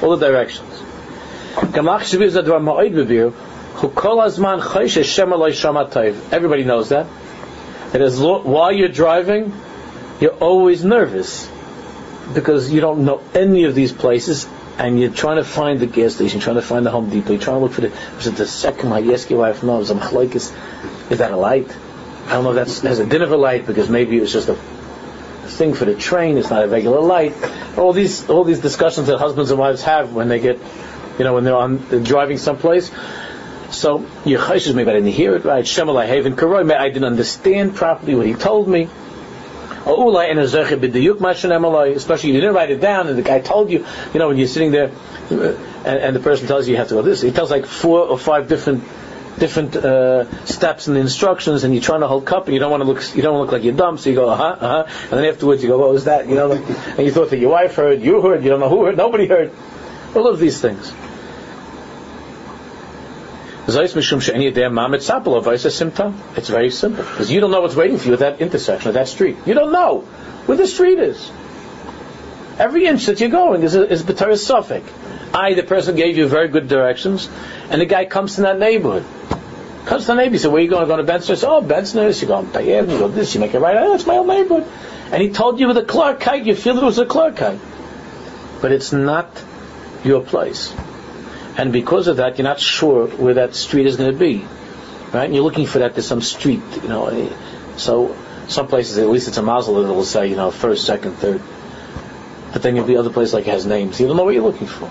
all 0.00 0.16
the 0.16 0.28
directions. 0.28 0.70
Gam 1.72 1.86
la'achesh 1.86 2.20
his 2.20 2.36
advar 2.36 2.62
ma'oid 2.62 2.94
Everybody 6.30 6.64
knows 6.64 6.88
that. 6.90 7.06
It 7.92 8.00
is 8.00 8.20
while 8.20 8.72
you're 8.72 8.88
driving, 8.88 9.52
you're 10.20 10.30
always 10.30 10.84
nervous 10.84 11.50
because 12.32 12.72
you 12.72 12.80
don't 12.80 13.04
know 13.04 13.22
any 13.34 13.64
of 13.64 13.74
these 13.74 13.92
places 13.92 14.46
and 14.78 14.98
you're 14.98 15.10
trying 15.10 15.36
to 15.36 15.44
find 15.44 15.80
the 15.80 15.86
gas 15.86 16.14
station, 16.14 16.40
trying 16.40 16.56
to 16.56 16.62
find 16.62 16.86
the 16.86 16.90
Home 16.90 17.10
Depot, 17.10 17.32
you're 17.32 17.40
trying 17.40 17.58
to 17.58 17.60
look 17.60 17.72
for 17.72 17.82
the, 17.82 17.92
is 18.18 18.26
it 18.26 18.36
the 18.36 18.46
second 18.46 18.90
light? 18.90 19.04
You 19.04 19.12
ask 19.12 19.28
your 19.30 19.40
wife, 19.40 19.62
no, 19.62 19.80
is 19.80 19.90
is 19.90 21.18
that 21.18 21.32
a 21.32 21.36
light? 21.36 21.70
I 22.26 22.32
don't 22.32 22.44
know 22.44 22.50
if 22.50 22.56
that's 22.56 22.80
has 22.80 22.98
a 22.98 23.06
dinner 23.06 23.26
light 23.36 23.66
because 23.66 23.90
maybe 23.90 24.16
it 24.16 24.20
was 24.22 24.32
just 24.32 24.48
a 24.48 24.54
thing 24.54 25.74
for 25.74 25.84
the 25.84 25.94
train, 25.94 26.38
it's 26.38 26.50
not 26.50 26.64
a 26.64 26.68
regular 26.68 27.00
light. 27.00 27.34
All 27.76 27.92
these 27.92 28.28
all 28.30 28.44
these 28.44 28.60
discussions 28.60 29.08
that 29.08 29.18
husbands 29.18 29.50
and 29.50 29.60
wives 29.60 29.82
have 29.82 30.14
when 30.14 30.28
they 30.28 30.40
get 30.40 30.58
you 31.18 31.24
know, 31.24 31.34
when 31.34 31.44
they're 31.44 31.54
on 31.54 31.86
they're 31.88 32.00
driving 32.00 32.38
someplace. 32.38 32.90
So 33.70 34.06
your 34.24 34.40
chayshes 34.40 34.74
maybe 34.74 34.90
I 34.90 34.94
didn't 34.94 35.12
hear 35.12 35.34
it 35.36 35.44
right. 35.44 35.64
Shemalai 35.64 36.06
Haven 36.06 36.36
Karoi, 36.36 36.70
I 36.72 36.88
didn't 36.88 37.04
understand 37.04 37.74
properly 37.76 38.14
what 38.14 38.26
he 38.26 38.34
told 38.34 38.68
me. 38.68 38.88
Especially 41.92 42.30
you 42.30 42.40
didn't 42.40 42.54
write 42.54 42.70
it 42.70 42.80
down, 42.80 43.08
and 43.08 43.18
the 43.18 43.22
guy 43.22 43.40
told 43.40 43.70
you. 43.70 43.86
You 44.12 44.18
know, 44.18 44.28
when 44.28 44.38
you're 44.38 44.48
sitting 44.48 44.70
there, 44.70 44.90
uh, 45.30 45.56
and, 45.84 45.98
and 45.98 46.16
the 46.16 46.20
person 46.20 46.46
tells 46.46 46.66
you 46.66 46.72
you 46.72 46.78
have 46.78 46.88
to 46.88 46.94
go 46.94 47.02
this. 47.02 47.20
He 47.20 47.32
tells 47.32 47.50
like 47.50 47.66
four 47.66 48.00
or 48.00 48.18
five 48.18 48.48
different 48.48 48.84
different 49.38 49.76
uh, 49.76 50.44
steps 50.44 50.86
the 50.86 50.94
instructions, 51.00 51.64
and 51.64 51.74
you're 51.74 51.82
trying 51.82 52.00
to 52.00 52.06
hold 52.06 52.24
cup, 52.24 52.46
and 52.46 52.54
you 52.54 52.60
don't 52.60 52.70
want 52.70 52.82
to 52.82 52.88
look, 52.88 53.16
you 53.16 53.22
don't 53.22 53.38
look 53.38 53.52
like 53.52 53.64
you're 53.64 53.74
dumb, 53.74 53.98
so 53.98 54.10
you 54.10 54.16
go, 54.16 54.28
uh 54.28 54.36
huh, 54.36 54.44
uh 54.44 54.84
huh, 54.84 55.06
and 55.10 55.12
then 55.12 55.24
afterwards 55.24 55.62
you 55.62 55.68
go, 55.68 55.78
what 55.78 55.90
was 55.90 56.04
that? 56.04 56.28
You 56.28 56.34
know, 56.34 56.52
and 56.52 56.98
you 57.04 57.10
thought 57.10 57.30
that 57.30 57.38
your 57.38 57.50
wife 57.50 57.74
heard, 57.74 58.00
you 58.00 58.22
heard, 58.22 58.44
you 58.44 58.50
don't 58.50 58.60
know 58.60 58.68
who 58.68 58.84
heard, 58.84 58.96
nobody 58.96 59.26
heard. 59.26 59.52
All 60.14 60.28
of 60.28 60.38
these 60.38 60.60
things. 60.60 60.92
It's 63.66 63.74
very 63.76 63.88
simple. 66.70 67.04
Because 67.04 67.30
you 67.30 67.40
don't 67.40 67.50
know 67.50 67.62
what's 67.62 67.74
waiting 67.74 67.96
for 67.98 68.08
you 68.08 68.12
at 68.12 68.18
that 68.18 68.40
intersection, 68.42 68.88
at 68.88 68.94
that 68.94 69.08
street. 69.08 69.38
You 69.46 69.54
don't 69.54 69.72
know 69.72 70.00
where 70.44 70.58
the 70.58 70.66
street 70.66 70.98
is. 70.98 71.30
Every 72.58 72.84
inch 72.86 73.06
that 73.06 73.20
you're 73.20 73.30
going 73.30 73.62
is 73.62 73.74
is 73.74 74.02
B'taris 74.02 74.44
safek. 74.44 74.82
I, 75.34 75.54
the 75.54 75.62
person 75.62 75.96
gave 75.96 76.18
you 76.18 76.28
very 76.28 76.48
good 76.48 76.68
directions, 76.68 77.28
and 77.70 77.80
the 77.80 77.86
guy 77.86 78.04
comes 78.04 78.34
to 78.36 78.42
that 78.42 78.58
neighborhood. 78.58 79.04
Comes 79.86 80.02
to 80.02 80.08
the 80.08 80.14
neighborhood, 80.14 80.32
he 80.32 80.38
said, 80.38 80.52
where 80.52 80.60
are 80.60 80.64
you 80.64 80.70
going? 80.70 80.86
Go 80.86 80.96
to 80.96 81.02
Benson's? 81.02 81.42
Oh, 81.42 81.62
Benson's. 81.62 82.20
You 82.20 82.28
go 82.28 82.34
on 82.34 82.46
Tayev, 82.46 82.90
you 82.90 82.98
go 82.98 83.08
this, 83.08 83.34
you 83.34 83.40
make 83.40 83.54
it 83.54 83.60
right. 83.60 83.76
Oh, 83.76 83.90
that's 83.92 84.06
my 84.06 84.16
old 84.18 84.28
neighborhood. 84.28 84.66
And 85.10 85.22
he 85.22 85.30
told 85.30 85.58
you 85.58 85.68
with 85.68 85.78
a 85.78 85.82
klarkeit, 85.82 86.44
you 86.44 86.54
feel 86.54 86.76
it 86.78 86.84
was 86.84 86.98
a 86.98 87.06
klarkeit. 87.06 87.58
But 88.60 88.72
it's 88.72 88.92
not 88.92 89.42
your 90.04 90.20
place 90.20 90.72
and 91.56 91.72
because 91.72 92.08
of 92.08 92.16
that, 92.16 92.36
you're 92.38 92.44
not 92.44 92.58
sure 92.58 93.06
where 93.06 93.34
that 93.34 93.54
street 93.54 93.86
is 93.86 93.96
going 93.96 94.12
to 94.12 94.18
be, 94.18 94.44
right? 95.12 95.26
And 95.26 95.34
you're 95.34 95.44
looking 95.44 95.66
for 95.66 95.78
that. 95.80 95.94
There's 95.94 96.06
some 96.06 96.20
street, 96.20 96.62
you 96.82 96.88
know. 96.88 97.06
Eh, 97.06 97.32
so 97.76 98.16
some 98.48 98.66
places, 98.66 98.98
at 98.98 99.08
least 99.08 99.28
it's 99.28 99.36
a 99.36 99.42
mazel 99.42 99.82
that 99.82 99.92
will 99.92 100.04
say, 100.04 100.28
you 100.28 100.36
know, 100.36 100.50
first, 100.50 100.84
second, 100.84 101.12
third. 101.12 101.40
But 102.52 102.62
then 102.62 102.74
you'll 102.74 102.86
be 102.86 102.96
other 102.96 103.10
places 103.10 103.34
like 103.34 103.46
it 103.46 103.50
has 103.50 103.66
names. 103.66 104.00
You 104.00 104.08
don't 104.08 104.16
know 104.16 104.24
what 104.24 104.34
you're 104.34 104.42
looking 104.42 104.66
for. 104.66 104.90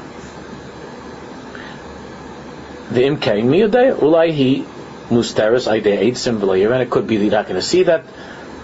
The 2.93 3.01
imkain 3.01 3.45
miyadei 3.45 3.97
ulai 3.97 4.65
musteris 5.09 5.67
idea 5.67 5.99
eight 5.99 6.17
symbol 6.17 6.51
and 6.51 6.81
it 6.81 6.89
could 6.89 7.07
be 7.07 7.17
that 7.17 7.23
you're 7.23 7.31
not 7.31 7.45
going 7.45 7.55
to 7.55 7.61
see 7.61 7.83
that 7.83 8.05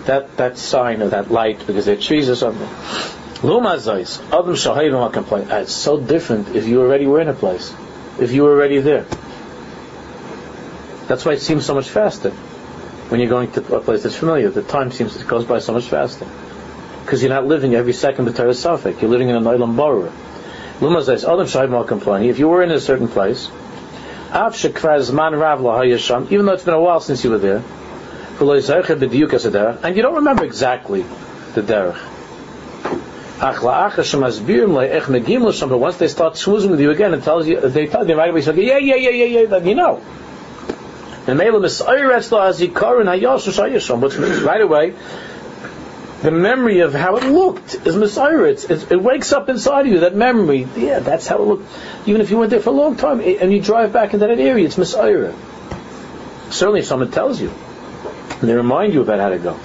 that 0.05 0.37
that 0.37 0.57
sign 0.57 1.01
or 1.01 1.09
that 1.09 1.29
light 1.31 1.65
because 1.67 1.85
there 1.85 1.97
are 1.97 2.01
trees 2.01 2.29
or 2.29 2.35
something. 2.35 2.67
Lumazais, 3.41 4.21
Adam 4.27 4.55
Shahayim 4.55 5.13
complain. 5.13 5.49
It's 5.49 5.73
so 5.73 5.99
different 5.99 6.55
if 6.55 6.67
you 6.67 6.81
already 6.81 7.07
were 7.07 7.21
in 7.21 7.27
a 7.27 7.33
place 7.33 7.73
if 8.21 8.31
you 8.31 8.43
were 8.43 8.51
already 8.51 8.79
there. 8.79 9.05
That's 11.07 11.25
why 11.25 11.33
it 11.33 11.41
seems 11.41 11.65
so 11.65 11.73
much 11.73 11.89
faster 11.89 12.31
when 13.09 13.19
you're 13.19 13.29
going 13.29 13.51
to 13.53 13.75
a 13.75 13.81
place 13.81 14.03
that's 14.03 14.15
familiar. 14.15 14.49
The 14.49 14.61
time 14.61 14.91
seems 14.91 15.15
it 15.15 15.27
goes 15.27 15.45
by 15.45 15.59
so 15.59 15.73
much 15.73 15.85
faster 15.85 16.27
because 17.03 17.23
you're 17.23 17.33
not 17.33 17.47
living 17.47 17.73
every 17.73 17.93
second 17.93 18.25
the 18.25 18.33
Torah 18.33 18.51
safek. 18.51 19.01
You're 19.01 19.09
living 19.09 19.29
in 19.29 19.35
an 19.35 19.47
island 19.47 19.75
borrower. 19.75 20.11
Luma 20.79 21.03
says, 21.03 21.25
Adam 21.25 21.47
Shaimah 21.47 21.87
complaining, 21.87 22.29
if 22.29 22.37
you 22.39 22.47
were 22.47 22.63
in 22.63 22.71
a 22.71 22.79
certain 22.79 23.07
place, 23.07 23.49
even 23.49 23.59
though 26.45 26.53
it's 26.53 26.63
been 26.63 26.73
a 26.73 26.79
while 26.79 26.99
since 26.99 27.23
you 27.23 27.31
were 27.31 27.39
there, 27.39 27.63
and 28.39 29.95
you 29.95 30.03
don't 30.03 30.15
remember 30.15 30.45
exactly 30.45 31.03
the 31.55 31.61
derech. 31.61 32.18
But 33.39 33.63
once 35.79 35.97
they 35.97 36.07
start 36.09 36.33
schmoozing 36.33 36.71
with 36.71 36.81
you 36.81 36.91
again, 36.91 37.13
it 37.13 37.23
tells 37.23 37.47
you, 37.47 37.61
they 37.61 37.87
tell 37.87 38.07
you 38.07 38.15
right 38.15 38.29
away, 38.29 38.41
so 38.41 38.51
yeah, 38.51 38.77
yeah, 38.77 38.95
yeah, 38.95 39.09
yeah, 39.11 39.25
yeah, 39.25 39.45
then 39.45 39.65
you 39.65 39.75
know. 39.75 40.01
And 41.25 41.37
means 44.19 44.41
right 44.41 44.61
away, 44.61 44.93
the 46.21 46.31
memory 46.31 46.79
of 46.79 46.93
how 46.93 47.15
it 47.15 47.23
looked 47.23 47.75
is 47.87 47.95
Messiah. 47.95 48.43
It, 48.43 49.01
wakes 49.01 49.31
up 49.31 49.47
inside 49.47 49.85
of 49.85 49.93
you, 49.93 49.99
that 50.01 50.15
memory. 50.15 50.67
Yeah, 50.75 50.99
that's 50.99 51.27
how 51.27 51.41
it 51.41 51.45
looked. 51.45 51.71
Even 52.07 52.19
if 52.19 52.29
you 52.31 52.37
went 52.37 52.51
there 52.51 52.59
for 52.59 52.71
a 52.71 52.73
long 52.73 52.97
time 52.97 53.21
and 53.21 53.53
you 53.53 53.61
drive 53.61 53.93
back 53.93 54.13
into 54.13 54.27
that 54.27 54.39
area, 54.39 54.65
it's 54.65 54.77
Messiah. 54.77 55.33
Certainly 56.49 56.81
someone 56.81 57.11
tells 57.11 57.39
you, 57.39 57.53
and 58.41 58.49
they 58.49 58.53
remind 58.53 58.93
you 58.93 59.01
about 59.01 59.19
how 59.19 59.29
to 59.29 59.37
go. 59.37 59.57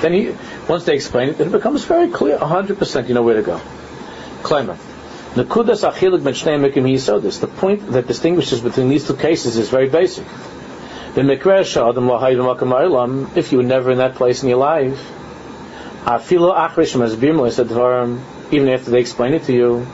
Then 0.00 0.12
he, 0.12 0.34
once 0.68 0.84
they 0.84 0.94
explain 0.94 1.30
it, 1.30 1.40
it 1.40 1.50
becomes 1.50 1.84
very 1.84 2.08
clear, 2.08 2.38
100% 2.38 3.08
you 3.08 3.14
know 3.14 3.22
where 3.22 3.36
to 3.36 3.42
go. 3.42 3.60
Claimer. 4.42 4.76
The 5.34 5.44
point 5.44 5.66
that 7.92 8.06
distinguishes 8.06 8.60
between 8.60 8.88
these 8.88 9.06
two 9.06 9.16
cases 9.16 9.56
is 9.58 9.68
very 9.68 9.88
basic. 9.88 10.24
If 11.14 11.24
you 13.52 13.58
were 13.58 13.64
never 13.64 13.90
in 13.90 13.98
that 13.98 14.14
place 14.14 14.42
in 14.42 14.48
your 14.48 14.58
life, 14.58 14.98
even 18.50 18.68
after 18.68 18.90
they 18.90 19.00
explain 19.00 19.34
it 19.34 19.42
to 19.44 19.52
you, 19.52 19.86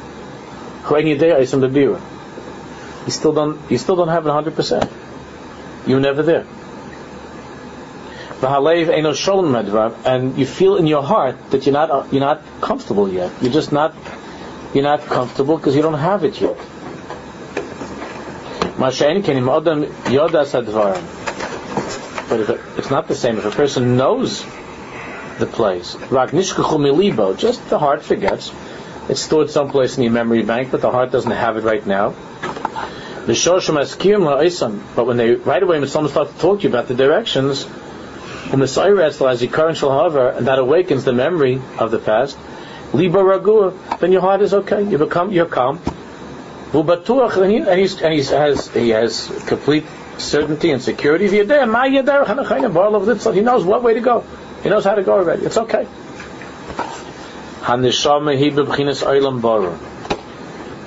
you 3.04 3.10
still 3.10 3.32
don't 3.32 3.58
you 3.70 3.78
still 3.78 3.96
don't 3.96 4.08
have 4.08 4.26
it 4.26 4.30
hundred 4.30 4.54
percent. 4.54 4.88
You're 5.86 6.00
never 6.00 6.22
there. 6.22 6.44
And 10.04 10.36
you 10.36 10.46
feel 10.46 10.76
in 10.76 10.86
your 10.88 11.02
heart 11.02 11.36
that 11.50 11.64
you're 11.64 11.72
not 11.72 12.12
you're 12.12 12.20
not 12.20 12.42
comfortable 12.60 13.08
yet. 13.08 13.30
You're 13.40 13.52
just 13.52 13.70
not 13.72 13.94
you're 14.74 14.82
not 14.82 15.00
comfortable 15.06 15.56
because 15.56 15.76
you 15.76 15.82
don't 15.82 15.98
have 15.98 16.24
it 16.24 16.40
yet. 16.40 16.56
But 22.28 22.40
if 22.40 22.48
it, 22.50 22.60
it's 22.78 22.90
not 22.90 23.06
the 23.06 23.14
same. 23.14 23.38
If 23.38 23.44
a 23.44 23.50
person 23.50 23.96
knows 23.96 24.44
the 25.38 25.46
place, 25.46 25.96
just 27.36 27.68
the 27.70 27.78
heart 27.78 28.02
forgets. 28.02 28.50
It's 29.08 29.20
stored 29.20 29.50
someplace 29.50 29.98
in 29.98 30.04
your 30.04 30.12
memory 30.12 30.42
bank, 30.42 30.70
but 30.70 30.80
the 30.80 30.90
heart 30.90 31.12
doesn't 31.12 31.30
have 31.30 31.56
it 31.58 31.64
right 31.64 31.86
now. 31.86 32.14
But 33.26 35.06
when 35.06 35.16
they 35.16 35.34
right 35.34 35.62
away 35.62 35.78
when 35.78 35.88
someone 35.88 36.10
starts 36.10 36.32
to 36.32 36.38
talk 36.38 36.58
to 36.60 36.62
you 36.64 36.68
about 36.68 36.88
the 36.88 36.94
directions, 36.94 37.66
you 38.52 39.48
current 39.48 39.76
shall 39.78 39.90
hover 39.90 40.28
and 40.28 40.46
that 40.48 40.58
awakens 40.58 41.04
the 41.04 41.12
memory 41.12 41.60
of 41.78 41.90
the 41.90 41.98
past, 41.98 42.36
then 42.92 44.12
your 44.12 44.20
heart 44.20 44.42
is 44.42 44.52
okay. 44.52 44.82
You 44.82 44.98
become 44.98 45.32
you're 45.32 45.46
calm. 45.46 45.80
And 46.72 47.50
he, 47.50 47.58
and, 47.58 47.80
he's, 47.80 48.02
and 48.02 48.12
he 48.12 48.22
has 48.24 48.68
he 48.68 48.88
has 48.90 49.30
complete 49.46 49.84
certainty 50.18 50.70
and 50.70 50.82
security. 50.82 51.28
He 51.28 51.42
knows 53.40 53.64
what 53.64 53.82
way 53.82 53.94
to 53.94 54.00
go. 54.00 54.24
He 54.62 54.68
knows 54.68 54.84
how 54.84 54.94
to 54.94 55.02
go 55.02 55.14
already. 55.14 55.44
It's 55.46 55.56
okay. 55.56 55.86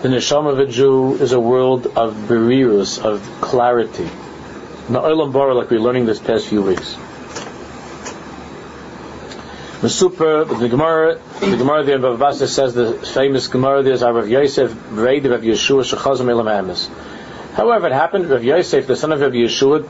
The 0.06 0.12
neshama 0.12 0.52
of 0.52 0.60
a 0.60 0.68
Jew 0.68 1.16
is 1.16 1.32
a 1.32 1.40
world 1.40 1.88
of 1.88 2.14
berirus, 2.28 3.04
of 3.04 3.28
clarity. 3.42 4.04
The 4.04 5.00
olam 5.02 5.34
bara, 5.34 5.56
like 5.56 5.72
we're 5.72 5.80
learning 5.80 6.06
this 6.06 6.20
past 6.20 6.46
few 6.46 6.62
weeks. 6.62 6.96
The 9.82 9.90
super, 9.90 10.46
the 10.46 10.70
Gemara, 10.70 11.20
the 11.40 11.58
Gemara 11.58 11.84
there 11.86 11.96
in 11.96 12.04
Bava 12.04 12.48
says 12.48 12.76
the 12.76 12.94
famous 12.94 13.48
Gemara 13.48 13.82
there 13.82 13.94
is 13.94 14.04
Rav 14.04 14.30
Yosef, 14.30 14.78
Reid 14.92 15.26
Rav 15.26 15.42
Yeshua, 15.42 15.84
Shechazim 15.84 16.30
Elam 16.30 16.50
Amis. 16.50 16.88
However, 17.54 17.88
it 17.88 17.94
happened, 17.94 18.30
Rav 18.30 18.44
Yosef, 18.44 18.86
the 18.86 18.96
son 18.96 19.12
of 19.12 19.22
Rav 19.22 19.32
Yeshua, 19.32 19.88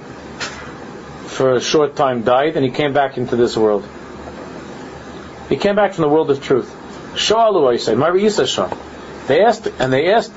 for 1.27 1.55
a 1.55 1.61
short 1.61 1.97
time 1.97 2.23
died, 2.23 2.55
and 2.55 2.63
he 2.63 2.71
came 2.71 2.93
back 2.93 3.17
into 3.17 3.35
this 3.35 3.57
world. 3.57 3.85
He 5.49 5.57
came 5.57 5.75
back 5.75 5.93
from 5.93 6.03
the 6.03 6.09
world 6.09 6.31
of 6.31 6.41
truth. 6.41 6.73
Sha'alu 7.15 7.73
Yosef, 7.73 7.97
Mari. 7.97 8.23
They 9.27 9.43
asked, 9.43 9.67
and 9.67 9.91
they 9.91 10.13
asked 10.13 10.33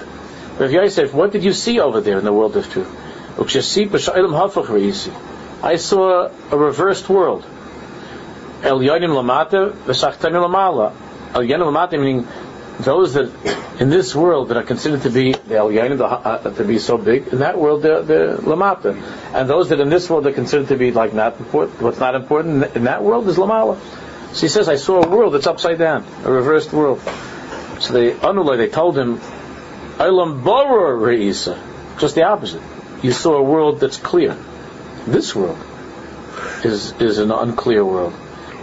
Rav 0.59 0.72
Yosef, 0.72 1.14
what 1.14 1.33
did 1.33 1.44
you 1.44 1.53
see 1.53 1.79
over 1.79 2.01
there 2.01 2.18
in 2.18 2.24
the 2.24 2.33
world 2.33 2.57
of 2.57 2.68
truth? 2.70 2.88
I 5.62 5.77
saw 5.77 6.31
a 6.51 6.57
reversed 6.57 7.09
world. 7.09 7.46
El 8.62 8.81
Yonim 8.81 9.11
Lamata, 9.11 9.70
V'Shachtanim 9.70 10.42
Lamala. 10.44 10.92
El 11.35 11.42
Yonim 11.42 11.72
Lamata 11.72 11.92
meaning 11.92 12.27
those 12.81 13.14
that 13.14 13.31
in 13.79 13.90
this 13.90 14.14
world 14.14 14.48
that 14.48 14.57
are 14.57 14.64
considered 14.64 15.03
to 15.03 15.11
be 15.11 15.33
the 15.33 15.57
El 15.57 15.70
Yonim, 15.70 16.01
uh, 16.01 16.51
to 16.51 16.64
be 16.64 16.81
so 16.81 16.98
big, 16.98 17.29
in 17.29 17.38
that 17.38 17.57
world 17.57 17.83
they're, 17.83 18.03
they're 18.03 18.37
Lamata. 18.38 19.01
And 19.33 19.48
those 19.48 19.68
that 19.68 19.79
in 19.79 19.90
this 19.90 20.11
world 20.11 20.27
are 20.27 20.33
considered 20.33 20.68
to 20.68 20.77
be 20.77 20.90
like 20.90 21.14
not 21.14 21.38
important, 21.38 21.81
what's 21.81 22.01
not 22.01 22.16
important 22.16 22.74
in 22.74 22.85
that 22.85 23.05
world 23.05 23.29
is 23.29 23.37
Lamala. 23.37 23.79
So 24.33 24.40
he 24.40 24.48
says, 24.48 24.68
I 24.68 24.74
saw 24.74 25.03
a 25.03 25.09
world 25.09 25.35
that's 25.35 25.46
upside 25.46 25.79
down, 25.79 26.05
a 26.24 26.33
reversed 26.33 26.72
world. 26.72 27.01
So 27.81 27.93
they, 27.93 28.12
Anulay, 28.12 28.57
they 28.57 28.69
told 28.69 28.97
him, 28.97 29.19
Ilam 29.99 30.43
Bora 30.43 30.97
Reisa. 30.97 31.59
Just 31.99 32.14
the 32.14 32.25
opposite. 32.25 32.62
You 33.03 33.12
saw 33.12 33.37
a 33.37 33.43
world 33.43 33.81
that's 33.81 33.97
clear. 33.97 34.37
This 35.07 35.35
world 35.35 35.59
is, 36.64 36.93
is 37.01 37.19
an 37.19 37.31
unclear 37.31 37.85
world. 37.85 38.14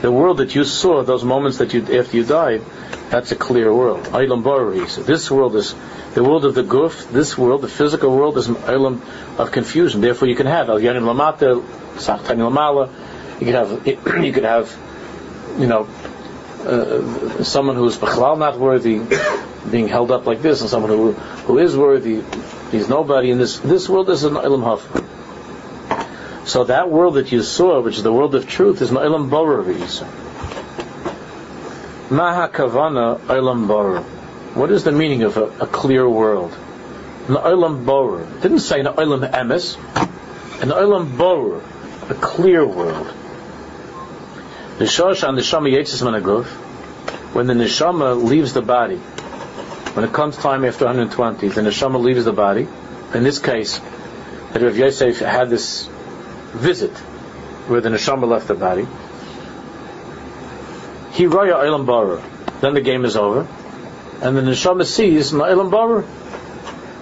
The 0.01 0.11
world 0.11 0.37
that 0.37 0.55
you 0.55 0.63
saw, 0.63 1.03
those 1.03 1.23
moments 1.23 1.57
that 1.57 1.73
you, 1.73 1.81
after 1.99 2.17
you 2.17 2.23
died, 2.23 2.61
that's 3.09 3.31
a 3.31 3.35
clear 3.35 3.73
world. 3.73 4.05
Ilam 4.05 4.43
Bora 4.43 4.75
Reisa. 4.75 5.05
This 5.05 5.31
world 5.31 5.55
is, 5.55 5.73
the 6.13 6.23
world 6.23 6.45
of 6.45 6.55
the 6.55 6.63
guf, 6.63 7.11
this 7.11 7.37
world, 7.37 7.61
the 7.61 7.67
physical 7.67 8.15
world, 8.15 8.37
is 8.37 8.47
an 8.47 8.57
island 8.65 9.01
of 9.37 9.51
confusion. 9.51 10.01
Therefore 10.01 10.27
you 10.27 10.35
can 10.35 10.47
have 10.47 10.69
Al 10.69 10.79
Yanim 10.79 11.03
Lamata, 11.03 11.61
Sachtani 11.95 12.49
Lamala, 12.49 12.89
you 13.39 13.45
could 13.45 13.55
have, 13.55 13.87
you 14.23 14.31
could 14.31 14.43
have 14.43 14.75
you 15.57 15.67
know, 15.67 15.87
uh, 16.65 17.43
someone 17.43 17.75
who's 17.75 17.97
b'chalal 17.97 18.37
not 18.37 18.57
worthy 18.59 19.01
being 19.69 19.87
held 19.87 20.11
up 20.11 20.25
like 20.25 20.41
this, 20.41 20.61
and 20.61 20.69
someone 20.69 20.91
who 20.91 21.11
who 21.47 21.57
is 21.57 21.75
worthy, 21.77 22.23
he's 22.71 22.89
nobody 22.89 23.31
in 23.31 23.37
this 23.37 23.59
this 23.59 23.87
world 23.89 24.09
is 24.09 24.23
an 24.23 24.35
haf. 24.35 24.85
So 26.45 26.65
that 26.65 26.91
world 26.91 27.15
that 27.15 27.31
you 27.31 27.41
saw, 27.41 27.81
which 27.81 27.97
is 27.97 28.03
the 28.03 28.13
world 28.13 28.35
of 28.35 28.47
truth, 28.47 28.81
is 28.81 28.91
an 28.91 28.97
ilam 28.97 29.29
borer 29.29 29.63
Maha 32.09 32.49
kavana 32.49 33.19
ilam 33.19 33.67
borer. 33.67 34.01
What 34.53 34.71
is 34.71 34.83
the 34.83 34.91
meaning 34.91 35.23
of 35.23 35.37
a, 35.37 35.45
a 35.59 35.67
clear 35.67 36.07
world? 36.07 36.55
An 37.27 37.35
ilam 37.35 37.83
borer. 37.85 38.27
Didn't 38.41 38.59
say 38.59 38.79
an 38.79 38.85
ilam 38.85 39.29
emes. 39.31 39.77
An 40.61 40.69
ilam 40.69 41.17
borer, 41.17 41.63
a 42.09 42.13
clear 42.13 42.65
world. 42.65 43.11
Shosh 44.79 45.27
and 45.27 45.37
the 45.37 45.41
shama 45.41 45.69
yetzis 45.69 46.03
managov, 46.03 46.45
when 47.33 47.47
the 47.47 47.53
neshama 47.53 48.21
leaves 48.21 48.53
the 48.53 48.61
body, 48.61 48.97
when 49.95 50.03
it 50.03 50.11
comes 50.11 50.35
time 50.35 50.65
after 50.65 50.83
120, 50.85 51.47
the 51.47 51.61
neshama 51.61 51.97
leaves 52.01 52.25
the 52.25 52.33
body. 52.33 52.67
In 53.13 53.23
this 53.23 53.39
case, 53.39 53.79
that 54.51 54.61
Rav 54.61 54.77
Yosef 54.77 55.19
had 55.19 55.49
this 55.49 55.87
visit 56.51 56.91
where 57.67 57.79
the 57.79 57.89
neshama 57.89 58.27
left 58.27 58.49
the 58.49 58.53
body. 58.53 58.85
He 61.13 61.25
raya 61.25 61.63
ilam 61.63 61.85
bara. 61.85 62.21
Then 62.59 62.73
the 62.73 62.81
game 62.81 63.05
is 63.05 63.15
over, 63.15 63.47
and 64.21 64.35
the 64.35 64.41
neshama 64.41 64.85
sees 64.85 65.31
ilam 65.31 65.71
bara. 65.71 66.05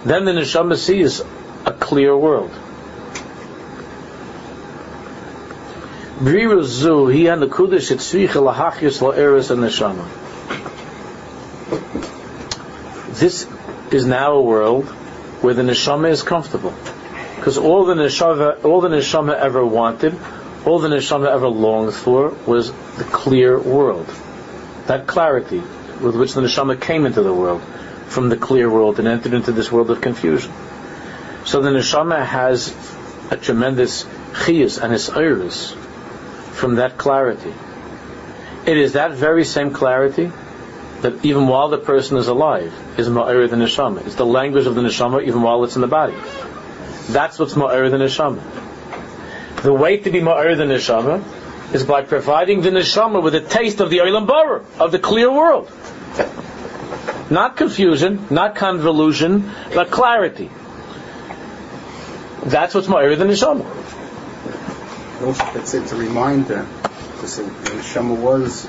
Then 0.06 0.26
the 0.26 0.32
neshama 0.32 0.78
sees 0.78 1.22
a 1.66 1.74
clear 1.74 2.16
world. 2.16 2.52
Briru 6.24 7.14
he 7.14 7.28
and 7.28 7.42
the 7.42 7.48
kudish 7.48 7.92
etzricha 7.92 8.40
lahachis 8.42 9.02
la'eres 9.02 9.52
and 9.52 9.62
neshama. 9.62 10.08
This 13.20 13.46
is 13.92 14.06
now 14.06 14.36
a 14.36 14.42
world 14.42 14.86
where 15.42 15.54
the 15.54 15.64
neshama 15.64 16.10
is 16.10 16.24
comfortable, 16.24 16.74
because 17.36 17.58
all 17.58 17.84
the 17.84 17.96
neshama, 17.96 18.64
all 18.64 18.80
the 18.80 18.88
neshama 18.88 19.36
ever 19.36 19.66
wanted, 19.66 20.18
all 20.66 20.80
the 20.80 20.88
neshama 20.88 21.30
ever 21.30 21.50
longed 21.50 21.94
for 21.94 22.30
was 22.48 22.72
the 22.72 23.04
clear 23.04 23.60
world, 23.60 24.08
that 24.86 25.06
clarity 25.06 25.60
with 26.00 26.16
which 26.16 26.36
the 26.36 26.42
neshama 26.42 26.80
came 26.80 27.06
into 27.06 27.22
the 27.22 27.34
world 27.34 27.62
from 28.08 28.30
the 28.30 28.38
clear 28.38 28.70
world 28.70 28.98
and 28.98 29.10
entered 29.10 29.34
into 29.34 29.52
this 29.52 29.70
world 29.70 29.92
of 29.92 30.00
confusion. 30.00 30.54
So 31.44 31.62
the 31.62 31.72
neshama 31.72 32.26
has 32.26 32.74
a 33.30 33.36
tremendous 33.36 34.06
chiyus 34.32 34.82
and 34.82 34.94
its 34.94 35.10
iris 35.10 35.76
from 36.54 36.76
that 36.76 36.98
clarity. 36.98 37.54
It 38.66 38.78
is 38.78 38.94
that 38.94 39.12
very 39.12 39.44
same 39.44 39.72
clarity 39.72 40.32
that 41.02 41.26
even 41.26 41.48
while 41.48 41.70
the 41.70 41.78
person 41.78 42.18
is 42.18 42.28
alive 42.28 42.74
is 42.98 43.10
ma'ir 43.10 43.50
the 43.50 43.58
neshama. 43.58 44.06
It's 44.06 44.16
the 44.16 44.26
language 44.26 44.66
of 44.66 44.76
the 44.76 44.82
neshama 44.82 45.24
even 45.24 45.42
while 45.42 45.64
it's 45.66 45.76
in 45.76 45.82
the 45.82 45.88
body. 45.88 46.16
That's 47.10 47.38
what's 47.38 47.56
ma'ir 47.56 47.92
the 47.92 47.98
neshama. 47.98 48.42
The 49.64 49.74
way 49.74 49.98
to 49.98 50.12
be 50.12 50.22
ma'ir 50.22 50.56
the 50.56 50.64
neshama 50.64 51.22
is 51.76 51.84
by 51.84 52.04
providing 52.04 52.62
the 52.62 52.70
neshama 52.70 53.22
with 53.22 53.36
a 53.36 53.42
taste 53.42 53.82
of 53.82 53.90
the 53.90 53.98
olam 53.98 54.28
bara, 54.28 54.64
of 54.80 54.92
the 54.94 55.00
clear 55.00 55.30
world. 55.32 55.70
Not 57.30 57.58
confusion, 57.58 58.28
not 58.30 58.56
convolution, 58.56 59.52
but 59.74 59.92
clarity. 59.92 60.50
That's 62.46 62.74
what's 62.74 62.88
ma'ir 62.88 63.18
the 63.18 63.26
neshama. 63.26 63.83
It's, 65.30 65.74
it's 65.74 65.92
a 65.92 65.96
reminder. 65.96 66.68
Because 67.14 67.38
the 67.38 67.44
neshama 67.44 68.18
was 68.18 68.68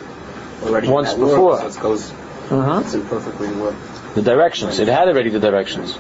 already 0.63 0.89
Once 0.89 1.11
at 1.11 1.19
work, 1.19 1.31
before. 1.31 1.59
so 1.59 1.67
it 1.67 1.83
goes. 1.83 2.13
Uh-huh. 2.13 2.81
It's 2.85 2.95
in 2.95 3.07
perfectly 3.07 3.49
work. 3.53 3.75
The 4.15 4.23
directions. 4.23 4.79
It 4.79 4.89
had 4.89 5.09
already 5.09 5.31
the 5.31 5.41
directions. 5.41 5.97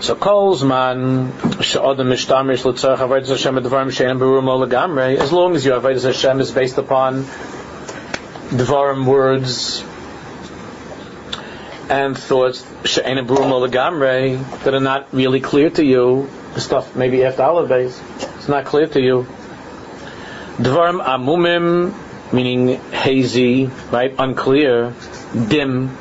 So 0.00 0.14
calls 0.14 0.62
man 0.62 1.32
she'adam 1.62 2.08
mishtamish 2.08 2.64
l'tzarech 2.64 2.98
avodas 2.98 3.28
Hashem 3.28 3.54
dvarim 3.54 3.90
she'enem 3.90 4.18
berurim 4.18 4.44
lo 4.44 4.66
legamrei. 4.66 5.16
As 5.16 5.32
long 5.32 5.54
as 5.54 5.64
your 5.64 5.80
avodas 5.80 6.04
Hashem 6.04 6.40
is 6.40 6.50
based 6.50 6.76
upon 6.76 7.24
dvarim 8.50 9.06
words 9.06 9.82
and 11.88 12.18
thoughts 12.18 12.66
she'enem 12.84 13.26
berurim 13.26 13.48
lo 13.48 13.66
that 14.64 14.74
are 14.74 14.80
not 14.80 15.14
really 15.14 15.40
clear 15.40 15.70
to 15.70 15.82
you, 15.82 16.28
stuff 16.60 16.94
maybe 16.96 17.24
after 17.24 17.42
Aleph 17.42 17.70
Beis, 17.70 18.36
it's 18.36 18.48
not 18.48 18.64
clear 18.64 18.86
to 18.86 19.00
you. 19.00 19.26
Dvarim 20.56 21.04
amumim, 21.04 22.32
meaning 22.32 22.80
hazy, 22.92 23.66
right, 23.90 24.14
unclear, 24.18 24.94
dim. 25.48 25.96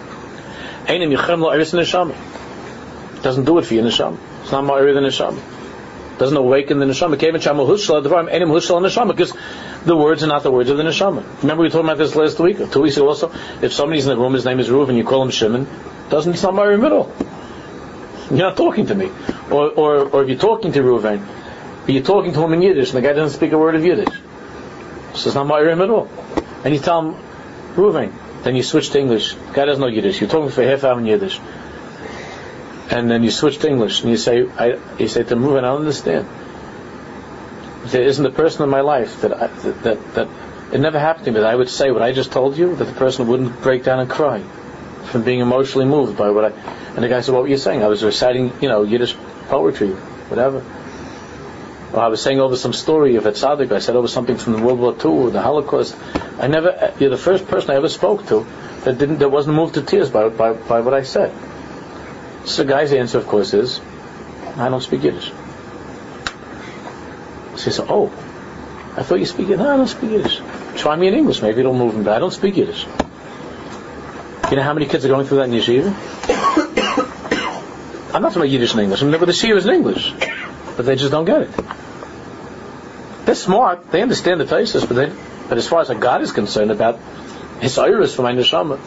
Einem 0.87 1.09
yichem 1.11 1.39
lo 1.39 1.49
eris 1.49 1.71
neshama. 1.73 2.13
Doesn't 3.23 3.45
do 3.45 3.57
it 3.57 3.65
for 3.65 3.73
your 3.73 3.85
neshama. 3.85 4.17
It's 4.41 4.51
not 4.51 4.63
ma'ir 4.65 4.93
the 4.93 4.99
neshama. 4.99 5.39
Doesn't 6.19 6.37
awaken 6.37 6.79
the 6.79 6.85
neshama. 6.85 7.17
Kevin 7.17 7.41
hushla 7.41 8.03
hushla 8.03 8.81
neshama 8.81 9.07
because 9.07 9.33
the 9.85 9.95
words 9.97 10.23
are 10.23 10.27
not 10.27 10.43
the 10.43 10.51
words 10.51 10.69
of 10.69 10.77
the 10.77 10.83
neshama. 10.83 11.23
Remember 11.41 11.63
we 11.63 11.69
talked 11.69 11.85
about 11.85 11.97
this 11.97 12.15
last 12.15 12.39
week 12.39 12.57
two 12.71 12.81
weeks 12.81 12.97
ago 12.97 13.07
also. 13.07 13.31
If 13.61 13.73
somebody's 13.73 14.05
in 14.05 14.15
the 14.15 14.21
room, 14.21 14.33
his 14.33 14.45
name 14.45 14.59
is 14.59 14.69
Reuven, 14.69 14.97
you 14.97 15.03
call 15.03 15.23
him 15.23 15.31
Shimon, 15.31 15.67
doesn't 16.09 16.33
it's 16.33 16.43
not 16.43 16.53
ma'ir 16.53 16.79
middle. 16.79 17.11
You're 18.29 18.39
not 18.39 18.57
talking 18.57 18.85
to 18.87 18.95
me. 18.95 19.11
Or, 19.51 19.69
or, 19.69 20.09
or 20.09 20.23
if 20.23 20.29
you're 20.29 20.37
talking 20.37 20.71
to 20.73 20.81
Reuven, 20.81 21.25
but 21.85 21.93
you're 21.93 22.03
talking 22.03 22.33
to 22.33 22.41
him 22.41 22.53
in 22.53 22.61
Yiddish 22.61 22.93
and 22.93 23.03
the 23.03 23.07
guy 23.07 23.13
doesn't 23.13 23.37
speak 23.37 23.51
a 23.51 23.57
word 23.57 23.75
of 23.75 23.85
Yiddish. 23.85 24.13
So 25.15 25.27
it's 25.27 25.35
not 25.35 25.47
ma'ir 25.47 25.71
at 25.71 25.89
all. 25.89 26.09
And 26.63 26.73
you 26.73 26.79
tell 26.79 27.01
him, 27.01 27.15
Reuven, 27.75 28.13
then 28.43 28.55
you 28.55 28.63
switch 28.63 28.89
to 28.91 28.99
English. 28.99 29.35
The 29.35 29.53
guy 29.53 29.65
doesn't 29.65 29.81
know 29.81 29.87
Yiddish. 29.87 30.21
You're 30.21 30.29
talking 30.29 30.49
for 30.49 30.63
half 30.63 30.83
hour 30.83 30.97
in 30.99 31.05
Yiddish. 31.05 31.39
And 32.89 33.09
then 33.09 33.23
you 33.23 33.31
switch 33.31 33.57
to 33.59 33.69
English 33.69 34.01
and 34.01 34.09
you 34.09 34.17
say, 34.17 34.47
I, 34.49 34.79
you 34.97 35.07
say 35.07 35.23
to 35.23 35.33
him, 35.33 35.43
Reuven, 35.43 35.59
I 35.59 35.61
don't 35.61 35.79
understand. 35.79 36.27
There 37.85 38.03
isn't 38.03 38.25
a 38.25 38.31
person 38.31 38.63
in 38.63 38.69
my 38.69 38.81
life 38.81 39.21
that, 39.21 39.33
I, 39.33 39.47
that, 39.47 39.83
that, 39.83 40.13
that, 40.15 40.27
it 40.71 40.79
never 40.79 40.99
happened 40.99 41.25
to 41.25 41.31
me 41.31 41.39
that 41.41 41.49
I 41.49 41.55
would 41.55 41.69
say 41.69 41.91
what 41.91 42.01
I 42.01 42.13
just 42.13 42.31
told 42.31 42.57
you, 42.57 42.75
that 42.77 42.85
the 42.85 42.93
person 42.93 43.27
wouldn't 43.27 43.61
break 43.61 43.83
down 43.83 43.99
and 43.99 44.09
cry 44.09 44.41
from 45.05 45.23
being 45.23 45.39
emotionally 45.39 45.85
moved 45.85 46.17
by 46.17 46.29
what 46.29 46.45
I, 46.45 46.49
and 46.95 47.03
the 47.03 47.09
guy 47.09 47.21
said, 47.21 47.33
what 47.33 47.43
were 47.43 47.49
you 47.49 47.57
saying? 47.57 47.83
I 47.83 47.87
was 47.87 48.03
reciting, 48.03 48.53
you 48.61 48.69
know, 48.69 48.83
Yiddish 48.83 49.15
poetry, 49.47 49.89
whatever. 49.89 50.63
Or 51.93 51.99
I 51.99 52.07
was 52.07 52.21
saying 52.21 52.39
over 52.39 52.55
some 52.55 52.73
story 52.73 53.17
of 53.17 53.25
a 53.27 53.31
tzaddik. 53.31 53.71
I 53.71 53.79
said 53.79 53.95
over 53.95 54.07
something 54.07 54.37
from 54.37 54.53
the 54.53 54.63
World 54.63 54.79
War 54.79 54.93
II 54.93 55.25
or 55.25 55.29
the 55.29 55.41
Holocaust. 55.41 55.95
I 56.39 56.47
never, 56.47 56.69
uh, 56.69 56.91
you're 56.99 57.11
the 57.11 57.17
first 57.17 57.47
person 57.47 57.69
I 57.69 57.75
ever 57.75 57.89
spoke 57.89 58.27
to 58.27 58.47
that 58.83 58.97
didn't, 58.97 59.19
that 59.19 59.29
wasn't 59.29 59.55
moved 59.55 59.75
to 59.75 59.83
tears 59.83 60.09
by, 60.09 60.29
by, 60.29 60.53
by 60.53 60.81
what 60.81 60.95
I 60.95 61.03
said. 61.03 61.31
So 62.45 62.63
the 62.63 62.69
guy's 62.69 62.91
answer, 62.93 63.19
of 63.19 63.27
course, 63.27 63.53
is, 63.53 63.79
I 64.57 64.69
don't 64.69 64.81
speak 64.81 65.03
Yiddish. 65.03 65.31
So 67.55 67.65
he 67.65 67.71
said, 67.71 67.85
oh, 67.89 68.07
I 68.97 69.03
thought 69.03 69.19
you 69.19 69.27
speak 69.27 69.49
Yiddish. 69.49 69.63
No, 69.63 69.73
I 69.73 69.77
don't 69.77 69.87
speak 69.87 70.11
Yiddish. 70.11 70.41
Try 70.75 70.95
me 70.95 71.07
in 71.07 71.13
English. 71.13 71.43
Maybe 71.43 71.59
it'll 71.59 71.77
move 71.77 71.93
him, 71.93 72.03
but 72.03 72.15
I 72.15 72.19
don't 72.19 72.33
speak 72.33 72.57
Yiddish. 72.57 72.87
You 74.53 74.57
know 74.57 74.65
how 74.65 74.75
many 74.75 74.85
kids 74.85 75.03
are 75.03 75.07
going 75.07 75.25
through 75.25 75.37
that 75.37 75.45
in 75.45 75.51
yeshiva? 75.53 75.87
I'm 78.13 78.21
not 78.21 78.27
talking 78.27 78.43
about 78.43 78.51
Yiddish 78.51 78.73
and 78.73 78.81
English. 78.81 79.01
I'm 79.01 79.09
mean, 79.09 79.19
the 79.19 79.25
yeshiva 79.25 79.57
is 79.57 79.65
in 79.65 79.73
English, 79.73 80.13
but 80.77 80.85
they 80.85 80.95
just 80.95 81.09
don't 81.09 81.25
get 81.25 81.41
it. 81.41 81.49
They're 83.25 83.33
smart. 83.33 83.89
They 83.89 84.03
understand 84.03 84.39
the 84.39 84.45
thesis, 84.45 84.85
but 84.85 84.93
they, 84.93 85.11
but 85.49 85.57
as 85.57 85.67
far 85.67 85.81
as 85.81 85.89
God 85.89 86.21
is 86.21 86.31
concerned 86.31 86.69
about 86.69 86.99
his 87.61 87.79
iris 87.79 88.13
for 88.13 88.21
my 88.21 88.33
neshama, 88.33 88.77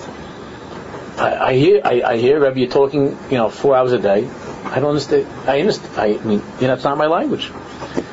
I, 1.19 1.49
I 1.49 1.55
hear 1.55 1.81
I, 1.85 2.13
I 2.13 2.17
hear 2.17 2.39
Rabbi 2.39 2.61
you're 2.61 2.71
talking, 2.71 3.19
you 3.29 3.37
know, 3.37 3.49
four 3.49 3.77
hours 3.77 3.91
a 3.91 3.99
day. 3.99 4.31
I 4.67 4.79
don't 4.79 4.91
understand. 4.91 5.27
I 5.49 5.59
understand. 5.59 5.99
I 5.99 6.13
mean, 6.25 6.43
you 6.61 6.69
know, 6.69 6.75
it's 6.75 6.85
not 6.85 6.97
my 6.97 7.09
language. 7.09 7.51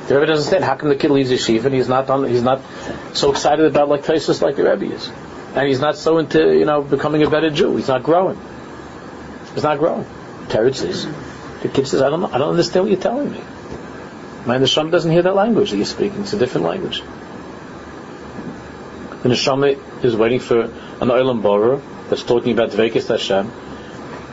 The 0.07 0.15
Rebbe 0.15 0.25
doesn't 0.25 0.31
understand 0.31 0.63
how 0.63 0.75
come 0.75 0.89
the 0.89 0.95
kid 0.95 1.11
leaves 1.11 1.29
yeshiva 1.29 1.65
and 1.65 1.75
he's 1.75 1.87
not 1.87 2.07
he's 2.27 2.41
not 2.41 2.61
so 3.13 3.29
excited 3.29 3.67
about 3.67 3.89
like 3.89 4.05
thesis 4.05 4.41
like 4.41 4.55
the 4.55 4.63
Rebbe 4.63 4.91
is, 4.91 5.11
and 5.55 5.67
he's 5.67 5.79
not 5.79 5.95
so 5.95 6.17
into 6.17 6.57
you 6.57 6.65
know 6.65 6.81
becoming 6.81 7.23
a 7.23 7.29
better 7.29 7.49
Jew. 7.49 7.75
He's 7.75 7.87
not 7.87 8.03
growing. 8.03 8.39
He's 9.53 9.63
not 9.63 9.79
growing. 9.79 10.05
Teretz 10.47 10.75
says, 10.75 11.07
the 11.61 11.69
kid 11.69 11.87
says, 11.87 12.01
I 12.01 12.09
don't 12.09 12.21
know, 12.21 12.27
I 12.27 12.37
don't 12.37 12.49
understand 12.49 12.85
what 12.85 12.91
you're 12.91 13.01
telling 13.01 13.31
me. 13.31 13.39
My 14.45 14.57
neshama 14.57 14.91
doesn't 14.91 15.11
hear 15.11 15.21
that 15.21 15.35
language 15.35 15.71
that 15.71 15.77
you're 15.77 15.85
speaking. 15.85 16.21
It's 16.21 16.33
a 16.33 16.37
different 16.37 16.67
language. 16.67 17.01
The 19.21 19.29
neshama 19.29 20.03
is 20.03 20.15
waiting 20.15 20.39
for 20.39 20.63
an 20.63 20.69
oilam 21.07 21.41
borer 21.41 21.81
that's 22.09 22.23
talking 22.23 22.51
about 22.51 22.71
dvekis 22.71 23.07
Hashem. 23.07 23.51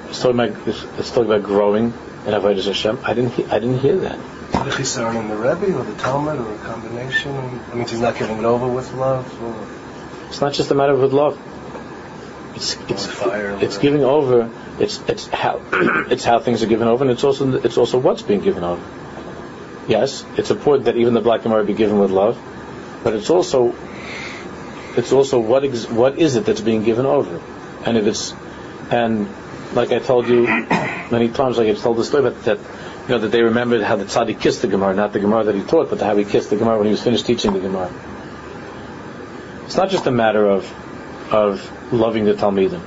It's 0.09 0.21
talking 0.21 0.41
about 0.41 0.67
it's 0.99 1.11
talking 1.11 1.27
about 1.27 1.45
growing 1.45 1.93
in 2.27 2.35
avodas 2.35 2.67
Hashem. 2.67 2.99
I 3.05 3.15
didn't 3.15 3.33
he, 3.33 3.45
I 3.45 3.59
didn't 3.61 3.79
hear 3.79 3.97
that. 3.99 4.19
The 4.51 4.71
chisaron 4.71 5.21
in 5.21 5.29
the 5.29 5.37
Rebbe 5.37 5.79
or 5.79 5.85
the 5.85 5.93
talmid 5.93 6.45
or 6.45 6.55
a 6.55 6.59
combination? 6.59 7.37
I 7.37 7.75
mean, 7.75 7.87
he's 7.87 8.01
not 8.01 8.17
giving 8.19 8.39
it 8.39 8.45
over 8.45 8.67
with 8.67 8.93
love. 8.95 9.25
Or 9.43 9.80
It's 10.31 10.41
not 10.41 10.53
just 10.53 10.71
a 10.71 10.75
matter 10.75 10.93
of 10.93 11.13
love. 11.13 11.39
It's 12.55 12.77
it's 12.89 13.07
fire. 13.07 13.59
it's 13.61 13.79
giving 13.79 14.05
over. 14.05 14.49
It's 14.79 15.01
it's 15.09 15.27
how 15.27 15.61
it's 16.11 16.25
how 16.25 16.39
things 16.39 16.63
are 16.63 16.67
given 16.67 16.87
over, 16.87 17.05
and 17.05 17.11
it's 17.11 17.25
also 17.25 17.61
it's 17.61 17.77
also 17.77 17.99
what's 17.99 18.23
being 18.23 18.41
given 18.41 18.63
over. 18.63 18.83
Yes, 19.89 20.25
it's 20.37 20.53
important 20.53 20.85
that 20.85 20.97
even 20.97 21.15
the 21.15 21.21
black 21.21 21.43
Gemara 21.43 21.65
be 21.65 21.75
given 21.75 21.99
with 21.99 22.13
love, 22.13 22.39
but 23.03 23.15
it's 23.15 23.29
also 23.29 23.75
it's 24.97 25.13
also 25.13 25.41
what 25.41 25.65
ex, 25.65 25.89
what 25.89 26.19
is 26.19 26.37
it 26.37 26.47
that's 26.47 26.61
being 26.61 26.85
given 26.85 27.07
over, 27.07 27.43
and 27.85 27.97
if 27.97 28.07
it's 28.07 28.33
and 28.91 29.29
like 29.73 29.91
I 29.91 29.99
told 29.99 30.29
you 30.29 30.43
many 31.11 31.29
times, 31.29 31.59
like 31.59 31.69
I've 31.69 31.81
told 31.81 31.97
the 31.97 32.05
story 32.05 32.27
about 32.27 32.45
that, 32.45 32.59
you 32.59 33.09
know, 33.09 33.19
that 33.19 33.33
they 33.33 33.43
remembered 33.43 33.83
how 33.83 33.97
the 33.97 34.05
tzaddik 34.05 34.41
kissed 34.41 34.63
the 34.63 34.69
Gemara, 34.69 34.95
not 34.95 35.13
the 35.13 35.21
Gemara 35.21 35.45
that 35.45 35.57
he 35.57 35.63
taught, 35.63 35.91
but 35.91 36.01
how 36.01 36.17
he 36.17 36.25
kissed 36.25 36.51
the 36.51 36.57
Gemara 36.57 36.79
when 36.79 36.87
he 36.87 36.93
was 36.93 37.03
finished 37.03 37.27
teaching 37.27 37.53
the 37.53 37.61
Gemara. 37.61 37.91
It's 39.71 39.77
not 39.77 39.89
just 39.89 40.05
a 40.09 40.11
matter 40.11 40.45
of 40.51 40.65
of 41.33 41.93
loving 41.93 42.25
the 42.25 42.35
Talmidim. 42.35 42.81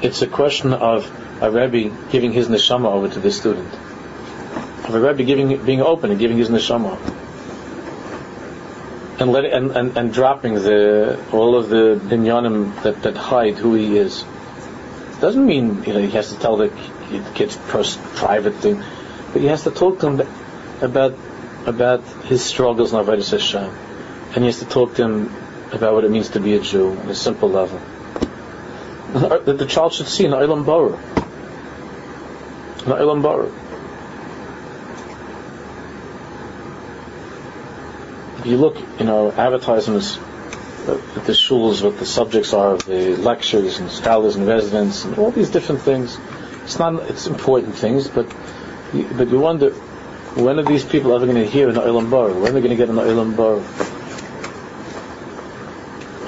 It's 0.00 0.22
a 0.22 0.28
question 0.28 0.72
of 0.72 1.10
a 1.42 1.50
Rebbe 1.50 1.92
giving 2.12 2.30
his 2.30 2.46
neshama 2.46 2.86
over 2.86 3.08
to 3.08 3.18
the 3.18 3.32
student. 3.32 3.74
Of 4.84 4.94
a 4.94 5.00
Rebbe 5.00 5.24
giving, 5.24 5.64
being 5.64 5.82
open 5.82 6.12
and 6.12 6.20
giving 6.20 6.38
his 6.38 6.50
neshama. 6.50 6.96
And, 9.18 9.32
let, 9.32 9.44
and, 9.46 9.72
and, 9.72 9.98
and 9.98 10.12
dropping 10.12 10.54
the, 10.54 11.18
all 11.32 11.56
of 11.56 11.68
the 11.68 12.00
binyanim 12.00 12.80
that, 12.84 13.02
that 13.02 13.16
hide 13.16 13.56
who 13.56 13.74
he 13.74 13.98
is. 13.98 14.24
Doesn't 15.20 15.44
mean, 15.44 15.82
you 15.82 15.94
know, 15.94 16.00
he 16.00 16.10
has 16.10 16.32
to 16.32 16.38
tell 16.38 16.58
the 16.58 16.68
kid's 17.34 17.56
private 18.14 18.54
thing, 18.54 18.80
but 19.32 19.42
he 19.42 19.48
has 19.48 19.64
to 19.64 19.72
talk 19.72 19.98
to 19.98 20.10
him 20.10 20.28
about, 20.80 21.16
about 21.66 22.04
his 22.26 22.44
struggles 22.44 22.92
in 22.92 23.04
Avodah 23.04 23.28
Hashem. 23.28 23.87
And 24.34 24.44
he 24.44 24.46
has 24.46 24.58
to 24.58 24.66
talk 24.66 24.94
to 24.96 25.04
him 25.04 25.34
about 25.72 25.94
what 25.94 26.04
it 26.04 26.10
means 26.10 26.30
to 26.30 26.40
be 26.40 26.54
a 26.54 26.60
Jew 26.60 26.90
on 26.90 27.08
a 27.08 27.14
simple 27.14 27.48
level. 27.48 27.80
That 29.12 29.58
the 29.58 29.66
child 29.66 29.94
should 29.94 30.08
see 30.08 30.26
an 30.26 30.32
Olam 30.32 30.66
Bara. 30.66 30.92
An 32.84 32.92
Olam 32.92 33.22
Bara. 33.22 33.50
If 38.40 38.46
you 38.46 38.58
look, 38.58 38.78
you 38.98 39.06
know, 39.06 39.32
advertisements 39.32 40.18
uh, 40.18 41.00
at 41.16 41.24
the 41.24 41.32
shuls, 41.32 41.82
what 41.82 41.98
the 41.98 42.06
subjects 42.06 42.52
are 42.52 42.74
of 42.74 42.84
the 42.84 43.16
lectures 43.16 43.78
and 43.78 43.90
scholars 43.90 44.36
and 44.36 44.46
residents 44.46 45.04
and 45.04 45.18
all 45.18 45.30
these 45.30 45.50
different 45.50 45.80
things, 45.80 46.18
it's 46.64 46.78
not, 46.78 47.02
it's 47.10 47.26
important 47.26 47.74
things, 47.74 48.08
but 48.08 48.26
you, 48.92 49.08
but 49.16 49.28
you 49.28 49.38
wonder, 49.38 49.70
when 50.34 50.58
are 50.58 50.62
these 50.62 50.84
people 50.84 51.14
ever 51.14 51.26
going 51.26 51.42
to 51.42 51.46
hear 51.46 51.68
an 51.68 51.76
Olam 51.76 52.10
Bara? 52.10 52.32
When 52.34 52.50
are 52.50 52.52
they 52.52 52.60
going 52.60 52.70
to 52.70 52.76
get 52.76 52.90
an 52.90 52.96
Olam 52.96 53.36
Bara? 53.36 53.64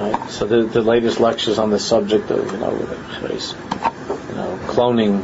Right? 0.01 0.31
So 0.31 0.47
the, 0.47 0.63
the 0.63 0.81
latest 0.81 1.21
lectures 1.21 1.59
on 1.59 1.71
the 1.71 1.79
subject 1.79 2.31
of, 2.31 2.51
you 2.51 2.59
know, 2.59 2.73
you 2.73 4.35
know, 4.35 4.59
cloning 4.67 5.21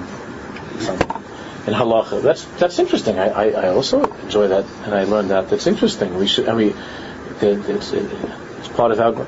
in 1.67 1.75
halacha. 1.75 2.23
That's 2.23 2.45
that's 2.45 2.79
interesting. 2.79 3.19
I, 3.19 3.29
I, 3.29 3.45
I 3.49 3.69
also 3.69 4.05
enjoy 4.05 4.49
that, 4.49 4.65
and 4.85 4.95
I 4.95 5.05
learned 5.05 5.31
that. 5.31 5.49
That's 5.49 5.67
interesting. 5.67 6.17
We 6.17 6.27
should. 6.27 6.49
I 6.49 6.55
mean, 6.55 6.75
it's, 7.41 7.93
it's 7.93 8.69
part 8.69 8.93
of 8.93 9.01
our. 9.01 9.27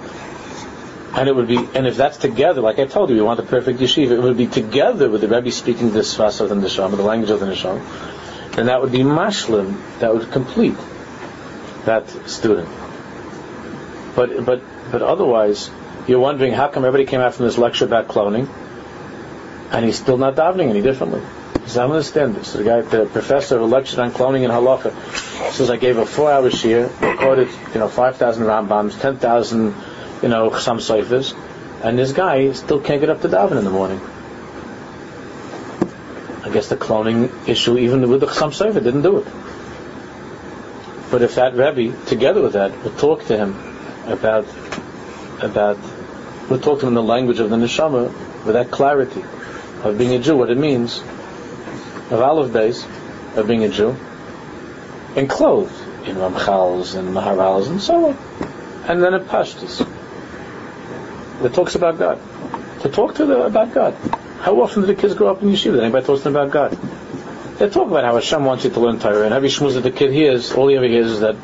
And 1.19 1.29
it 1.29 1.35
would 1.35 1.49
be, 1.49 1.57
and 1.57 1.87
if 1.87 1.97
that's 1.97 2.19
together, 2.19 2.61
like 2.61 2.79
I 2.79 2.85
told 2.85 3.09
you, 3.09 3.17
we 3.17 3.23
want 3.23 3.39
the 3.39 3.47
perfect 3.47 3.81
yeshiva. 3.81 4.11
It 4.11 4.21
would 4.21 4.37
be 4.37 4.47
together 4.47 5.09
with 5.09 5.23
the 5.23 5.29
Rebbe 5.29 5.51
speaking 5.51 5.91
the 5.93 6.01
svas 6.01 6.41
of 6.41 6.51
the 6.51 6.55
neshama, 6.55 6.97
the 6.97 7.03
language 7.03 7.31
of 7.31 7.41
the 7.41 7.47
neshama, 7.47 8.59
and 8.59 8.69
that 8.69 8.83
would 8.83 8.93
be 8.93 8.99
mashlim. 8.99 9.99
That 10.01 10.15
would 10.15 10.31
complete 10.31 10.77
that 11.87 12.09
student. 12.29 12.69
But 14.19 14.45
but 14.45 14.61
but 14.91 15.01
otherwise, 15.01 15.71
you're 16.09 16.19
wondering 16.19 16.53
how 16.53 16.67
come 16.67 16.85
everybody 16.85 17.09
came 17.09 17.21
out 17.21 17.35
from 17.35 17.47
this 17.47 17.57
lecture 17.57 17.85
about 17.85 18.09
cloning, 18.09 18.49
and 19.71 19.85
he's 19.85 19.97
still 19.97 20.17
not 20.19 20.35
davening 20.35 20.71
any 20.71 20.83
differently. 20.83 21.23
So 21.67 21.81
I 21.81 21.85
don't 21.85 21.93
understand 21.93 22.35
this. 22.35 22.55
The 22.55 22.65
guy, 22.65 22.81
the 22.81 23.07
professor 23.07 23.61
who 23.61 23.67
lectured 23.67 24.01
on 24.01 24.11
cloning 24.11 24.43
in 24.43 24.51
halacha, 24.51 24.91
says 25.53 25.71
I 25.71 25.77
gave 25.77 25.99
a 25.99 26.05
four-hour 26.05 26.51
shiur, 26.51 26.91
recorded, 27.01 27.49
you 27.73 27.79
know, 27.79 27.87
5,000 27.87 28.43
Rambams, 28.43 29.01
10,000, 29.01 29.75
you 30.23 30.29
know, 30.29 30.51
Chasam 30.51 30.81
Soifers, 30.81 31.37
and 31.85 31.97
this 31.97 32.13
guy 32.13 32.51
still 32.55 32.81
can't 32.81 33.01
get 33.01 33.11
up 33.11 33.21
to 33.23 33.29
daven 33.29 33.57
in 33.57 33.65
the 33.65 33.71
morning. 33.71 34.01
I 36.45 36.53
guess 36.53 36.69
the 36.69 36.77
cloning 36.77 37.31
issue, 37.47 37.79
even 37.79 38.09
with 38.11 38.19
the 38.19 38.27
Chasam 38.27 38.51
Sofer, 38.51 38.83
didn't 38.83 39.03
do 39.03 39.19
it. 39.19 39.27
But 41.13 41.23
if 41.23 41.37
that 41.37 41.55
Rebbe, 41.55 41.95
together 42.07 42.43
with 42.43 42.55
that, 42.55 42.83
would 42.83 42.99
talk 42.99 43.25
to 43.27 43.37
him 43.37 43.78
about, 44.11 44.47
about, 45.41 45.79
would 46.51 46.63
talk 46.63 46.81
to 46.81 46.87
him 46.87 46.89
in 46.89 46.95
the 46.95 47.03
language 47.03 47.39
of 47.39 47.51
the 47.51 47.57
neshama, 47.57 48.13
with 48.45 48.55
that 48.55 48.71
clarity 48.71 49.23
of 49.83 49.99
being 49.99 50.15
a 50.15 50.19
Jew, 50.19 50.37
what 50.37 50.51
it 50.51 50.59
means, 50.59 50.99
of 52.11 52.21
Aleph 52.21 52.53
Beis 52.53 52.87
of 53.37 53.47
being 53.47 53.65
a 53.65 53.69
Jew, 53.69 53.97
and 55.17 55.29
clothed 55.29 55.75
in 56.07 56.17
Ramchals 56.17 56.97
and 56.97 57.15
Maharals 57.15 57.69
and 57.69 57.81
so 57.81 58.09
on. 58.09 58.19
And 58.89 59.03
then 59.03 59.15
it 59.15 59.27
Pashtus. 59.27 59.87
That 61.43 61.55
talks 61.55 61.75
about 61.75 61.99
God. 61.99 62.19
To 62.81 62.89
talk 62.89 63.17
to 63.17 63.27
them 63.27 63.41
about 63.41 63.75
God. 63.75 63.95
How 64.41 64.61
often 64.63 64.83
do 64.83 64.87
the 64.87 64.95
kids 64.95 65.15
grow 65.15 65.29
up 65.29 65.43
in 65.43 65.51
yeshiva? 65.51 65.81
Anybody 65.81 66.07
talks 66.07 66.23
to 66.23 66.31
them 66.31 66.37
about 66.37 66.53
God? 66.53 66.79
They 67.59 67.69
talk 67.69 67.89
about 67.89 68.05
how 68.05 68.15
Hashem 68.15 68.45
wants 68.45 68.65
you 68.65 68.71
to 68.71 68.81
learn 68.81 69.01
Torah, 69.01 69.25
and 69.25 69.35
every 69.35 69.49
shmuz 69.49 69.75
that 69.75 69.81
the 69.81 69.91
kid 69.91 70.13
hears, 70.13 70.53
all 70.53 70.69
he 70.69 70.77
ever 70.77 70.87
hears 70.87 71.11
is 71.11 71.21
that 71.21 71.37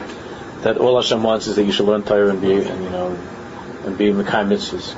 that 0.65 0.79
all 0.79 0.97
Hashem 0.97 1.23
wants 1.23 1.47
is 1.47 1.57
that 1.57 1.65
you 1.65 1.73
should 1.73 1.87
learn 1.87 2.03
Torah 2.03 2.31
and 2.31 2.41
be, 2.41 2.55
and 2.55 2.85
you 2.85 2.91
know, 2.91 3.17
and 3.85 3.97
be 3.99 4.07
Mekai 4.07 4.47
mitzvahs. 4.49 4.97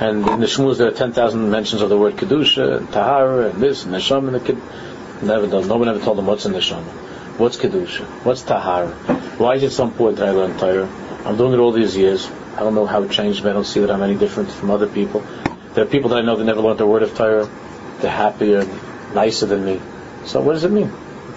And 0.00 0.26
in 0.28 0.40
the 0.40 0.46
shmuz 0.46 0.78
there 0.78 0.88
are 0.88 0.92
10,000 0.92 1.50
mentions 1.50 1.82
of 1.82 1.90
the 1.90 1.98
word 1.98 2.16
Kedusha, 2.16 2.78
and 2.78 2.92
Tahara, 2.92 3.50
and 3.50 3.62
this, 3.62 3.84
and 3.84 3.94
Neshama, 3.94 4.28
and 4.28 4.34
the 4.34 4.40
kid 4.40 4.56
never 5.22 5.46
does. 5.46 5.68
No 5.68 5.76
one 5.76 5.88
ever 5.88 6.00
told 6.00 6.18
them 6.18 6.26
what's 6.26 6.46
in 6.46 6.52
Neshama. 6.52 6.88
What's 7.38 7.58
Kedusha? 7.58 8.04
What's 8.24 8.42
Tahara? 8.42 8.88
Why 9.38 9.56
is 9.56 9.62
it 9.62 9.70
so 9.70 9.84
important 9.84 10.18
that 10.18 10.28
I 10.28 10.32
learn 10.32 10.58
Torah? 10.58 10.88
I'm 11.26 11.36
doing 11.36 11.52
it 11.52 11.58
all 11.58 11.72
these 11.72 11.96
years. 11.96 12.26
I 12.56 12.60
don't 12.60 12.74
know 12.74 12.86
how 12.86 13.02
it 13.02 13.10
changed 13.10 13.44
me. 13.44 13.50
I 13.50 13.52
don't 13.52 13.64
see 13.64 13.80
that 13.80 13.90
I'm 13.90 14.02
any 14.02 14.16
different 14.16 14.50
from 14.50 14.70
other 14.70 14.86
people. 14.86 15.20
There 15.74 15.84
are 15.84 15.88
people 15.88 16.10
that 16.10 16.18
I 16.18 16.22
know 16.22 16.36
that 16.36 16.44
never 16.44 16.62
learned 16.62 16.78
the 16.78 16.86
word 16.86 17.02
of 17.02 17.14
Torah. 17.14 17.46
They're 18.00 18.10
happier, 18.10 18.66
nicer 19.12 19.44
than 19.44 19.66
me. 19.66 19.82
So 20.24 20.40
what 20.40 20.54
does 20.54 20.64
it 20.64 20.70
mean? 20.70 20.90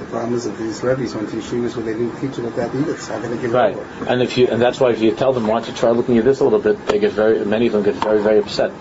The 0.10 0.15
problem 0.15 0.34
is 0.34 0.45
that 0.45 0.58
these 0.58 0.82
rabbis 0.82 1.13
went 1.13 1.30
to 1.30 1.36
yeshivas 1.36 1.76
where 1.76 1.86
they 1.86 1.93
didn't 1.93 2.19
teach 2.19 2.39
about 2.39 2.56
that 2.56 2.74
either. 2.74 2.98
So 2.98 3.13
how 3.13 3.22
can 3.22 3.30
they 3.30 3.41
give 3.43 3.52
Right, 3.54 3.74
it 3.74 3.78
over? 3.78 4.06
and 4.10 4.24
if 4.24 4.39
you, 4.39 4.48
and 4.48 4.60
that's 4.60 4.80
why 4.80 4.89
if 4.89 5.02
you 5.02 5.12
tell 5.12 5.34
them, 5.34 5.45
why 5.45 5.60
don't 5.60 5.69
you 5.69 5.76
try 5.76 5.91
looking 5.91 6.17
at 6.17 6.26
this 6.26 6.39
a 6.39 6.43
little 6.43 6.58
bit, 6.60 6.84
they 6.88 6.98
get 6.98 7.12
very, 7.12 7.45
many 7.45 7.67
of 7.67 7.74
them 7.74 7.84
get 7.84 7.93
very, 7.93 8.19
very 8.19 8.39
upset 8.39 8.72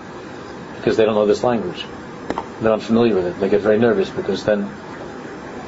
because 0.77 0.97
they 0.97 1.05
don't 1.05 1.13
know 1.13 1.27
this 1.27 1.43
language. 1.43 1.85
They're 2.61 2.73
unfamiliar 2.73 3.13
with 3.13 3.25
it. 3.27 3.39
They 3.39 3.47
get 3.47 3.61
very 3.61 3.77
nervous 3.77 4.09
because 4.09 4.43
then 4.43 4.63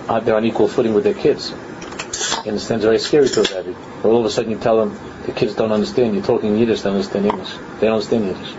uh, 0.10 0.19
they're 0.21 0.36
on 0.36 0.45
equal 0.45 0.67
footing 0.67 0.95
with 0.95 1.04
their 1.04 1.13
kids. 1.13 1.52
You 1.52 2.50
understand? 2.54 2.82
It's 2.82 2.86
very 2.86 2.97
scary 3.00 3.30
to 3.30 3.41
a 3.41 3.43
rabbi. 3.63 3.80
All 4.04 4.17
of 4.19 4.26
a 4.26 4.32
sudden 4.32 4.50
you 4.50 4.58
tell 4.58 4.78
them 4.84 4.97
the 5.28 5.32
kids 5.32 5.54
don't 5.54 5.71
understand. 5.71 6.15
You're 6.15 6.24
talking 6.24 6.58
Yiddish, 6.58 6.82
they 6.82 6.89
don't 6.89 6.95
understand 6.95 7.28
English. 7.28 7.54
They 7.80 7.86
don't 7.86 7.93
understand 7.97 8.26
Yiddish. 8.26 8.54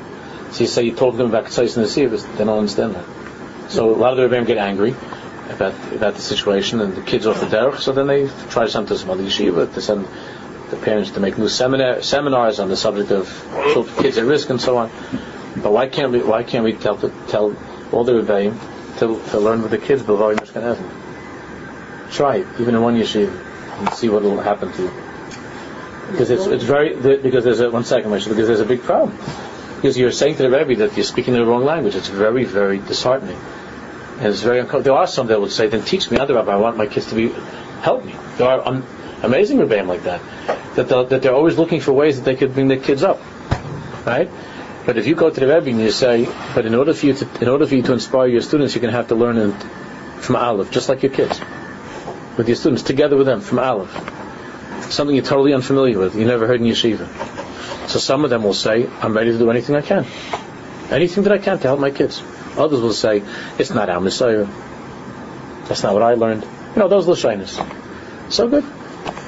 So 0.52 0.60
you 0.60 0.66
say 0.68 0.84
you 0.84 0.94
talk 0.94 1.14
to 1.14 1.18
them 1.18 1.30
about 1.30 1.46
Ksais 1.46 1.76
and 1.76 1.84
the 1.84 1.90
Sivas, 1.90 2.22
they 2.38 2.44
don't 2.44 2.58
understand 2.58 2.94
that. 2.94 3.04
So 3.72 3.92
a 3.92 3.96
lot 3.96 4.12
of 4.12 4.18
the 4.18 4.28
rabbis 4.28 4.46
get 4.46 4.58
angry 4.58 4.94
about 5.52 6.14
the 6.14 6.20
situation 6.20 6.80
and 6.80 6.94
the 6.94 7.02
kids 7.02 7.26
off 7.26 7.40
the 7.40 7.46
derech. 7.46 7.78
So 7.78 7.92
then 7.92 8.06
they 8.06 8.28
try 8.50 8.64
to 8.64 8.70
send 8.70 8.88
to 8.88 8.98
some 8.98 9.10
other 9.10 9.22
yeshiva 9.22 9.72
to 9.74 9.80
send 9.80 10.06
the 10.70 10.76
parents 10.76 11.10
to 11.12 11.20
make 11.20 11.38
new 11.38 11.48
seminar, 11.48 12.02
seminars 12.02 12.58
on 12.58 12.68
the 12.68 12.76
subject 12.76 13.10
of 13.10 13.96
kids 13.98 14.18
at 14.18 14.24
risk 14.24 14.50
and 14.50 14.60
so 14.60 14.78
on. 14.78 14.90
But 15.56 15.72
why 15.72 15.88
can't 15.88 16.12
we? 16.12 16.22
Why 16.22 16.42
can't 16.44 16.64
we 16.64 16.72
tell 16.72 16.96
tell 17.28 17.54
all 17.92 18.04
the 18.04 18.12
rebbeim 18.12 18.58
to, 18.98 19.22
to 19.30 19.38
learn 19.38 19.62
with 19.62 19.70
the 19.70 19.78
kids 19.78 20.02
b'vay 20.02 20.36
Mishkan 20.36 22.10
Try 22.10 22.36
it, 22.36 22.46
even 22.58 22.74
in 22.74 22.82
one 22.82 22.96
yeshiva, 22.96 23.32
and 23.78 23.94
see 23.94 24.08
what 24.08 24.22
will 24.22 24.40
happen 24.40 24.72
to 24.72 24.82
you. 24.82 24.92
Because 26.10 26.30
it's 26.30 26.46
it's 26.46 26.64
very 26.64 26.96
because 27.18 27.44
there's 27.44 27.60
a 27.60 27.70
one 27.70 27.84
second 27.84 28.10
because 28.10 28.48
there's 28.48 28.60
a 28.60 28.66
big 28.66 28.82
problem. 28.82 29.16
Because 29.76 29.98
you're 29.98 30.12
saying 30.12 30.36
to 30.36 30.42
the 30.42 30.50
rebbe 30.50 30.76
that 30.76 30.96
you're 30.96 31.04
speaking 31.04 31.34
the 31.34 31.44
wrong 31.44 31.64
language. 31.64 31.94
It's 31.94 32.08
very 32.08 32.44
very 32.44 32.78
disheartening. 32.78 33.38
And 34.22 34.30
it's 34.30 34.42
very 34.42 34.60
uncomfortable. 34.60 34.84
There 34.84 35.02
are 35.02 35.08
some 35.08 35.26
that 35.26 35.40
would 35.40 35.50
say, 35.50 35.66
then 35.66 35.82
teach 35.82 36.08
me 36.08 36.16
other 36.16 36.34
rabbi. 36.34 36.52
I 36.52 36.56
want 36.56 36.76
my 36.76 36.86
kids 36.86 37.06
to 37.06 37.16
be, 37.16 37.30
help 37.82 38.04
me. 38.04 38.14
There 38.36 38.46
are 38.46 38.68
um, 38.68 38.86
amazing 39.20 39.58
rebbeim 39.58 39.88
like 39.88 40.04
that. 40.04 40.20
That, 40.76 41.08
that 41.08 41.22
they're 41.22 41.34
always 41.34 41.58
looking 41.58 41.80
for 41.80 41.92
ways 41.92 42.18
that 42.18 42.24
they 42.24 42.36
could 42.36 42.54
bring 42.54 42.68
their 42.68 42.78
kids 42.78 43.02
up. 43.02 43.20
Right? 44.06 44.30
But 44.86 44.96
if 44.96 45.08
you 45.08 45.16
go 45.16 45.28
to 45.28 45.40
the 45.40 45.48
rebbe 45.48 45.70
and 45.70 45.80
you 45.80 45.90
say, 45.90 46.28
but 46.54 46.66
in 46.66 46.76
order 46.76 46.94
for 46.94 47.06
you 47.06 47.14
to, 47.14 47.42
in 47.42 47.48
order 47.48 47.66
for 47.66 47.74
you 47.74 47.82
to 47.82 47.92
inspire 47.92 48.28
your 48.28 48.42
students, 48.42 48.76
you're 48.76 48.80
going 48.80 48.92
to 48.92 48.96
have 48.96 49.08
to 49.08 49.16
learn 49.16 49.38
it 49.38 49.60
from 50.22 50.36
Aleph, 50.36 50.70
just 50.70 50.88
like 50.88 51.02
your 51.02 51.10
kids. 51.10 51.40
With 52.38 52.46
your 52.46 52.56
students, 52.56 52.84
together 52.84 53.16
with 53.16 53.26
them, 53.26 53.40
from 53.40 53.58
Aleph. 53.58 53.90
Something 54.92 55.16
you're 55.16 55.24
totally 55.24 55.52
unfamiliar 55.52 55.98
with, 55.98 56.14
you 56.14 56.26
never 56.26 56.46
heard 56.46 56.60
in 56.60 56.68
yeshiva. 56.68 57.08
So 57.88 57.98
some 57.98 58.22
of 58.22 58.30
them 58.30 58.44
will 58.44 58.54
say, 58.54 58.88
I'm 59.00 59.14
ready 59.14 59.32
to 59.32 59.38
do 59.38 59.50
anything 59.50 59.74
I 59.74 59.82
can. 59.82 60.06
Anything 60.92 61.24
that 61.24 61.32
I 61.32 61.38
can 61.38 61.58
to 61.58 61.66
help 61.66 61.80
my 61.80 61.90
kids. 61.90 62.22
Others 62.56 62.80
will 62.80 62.92
say, 62.92 63.22
it's 63.58 63.70
not 63.70 63.88
our 63.88 64.00
Messiah. 64.00 64.46
That's 65.68 65.82
not 65.82 65.94
what 65.94 66.02
I 66.02 66.14
learned. 66.14 66.42
You 66.42 66.80
know, 66.80 66.88
those 66.88 67.06
Lashinas. 67.06 67.60
So 68.30 68.48
good. 68.48 68.64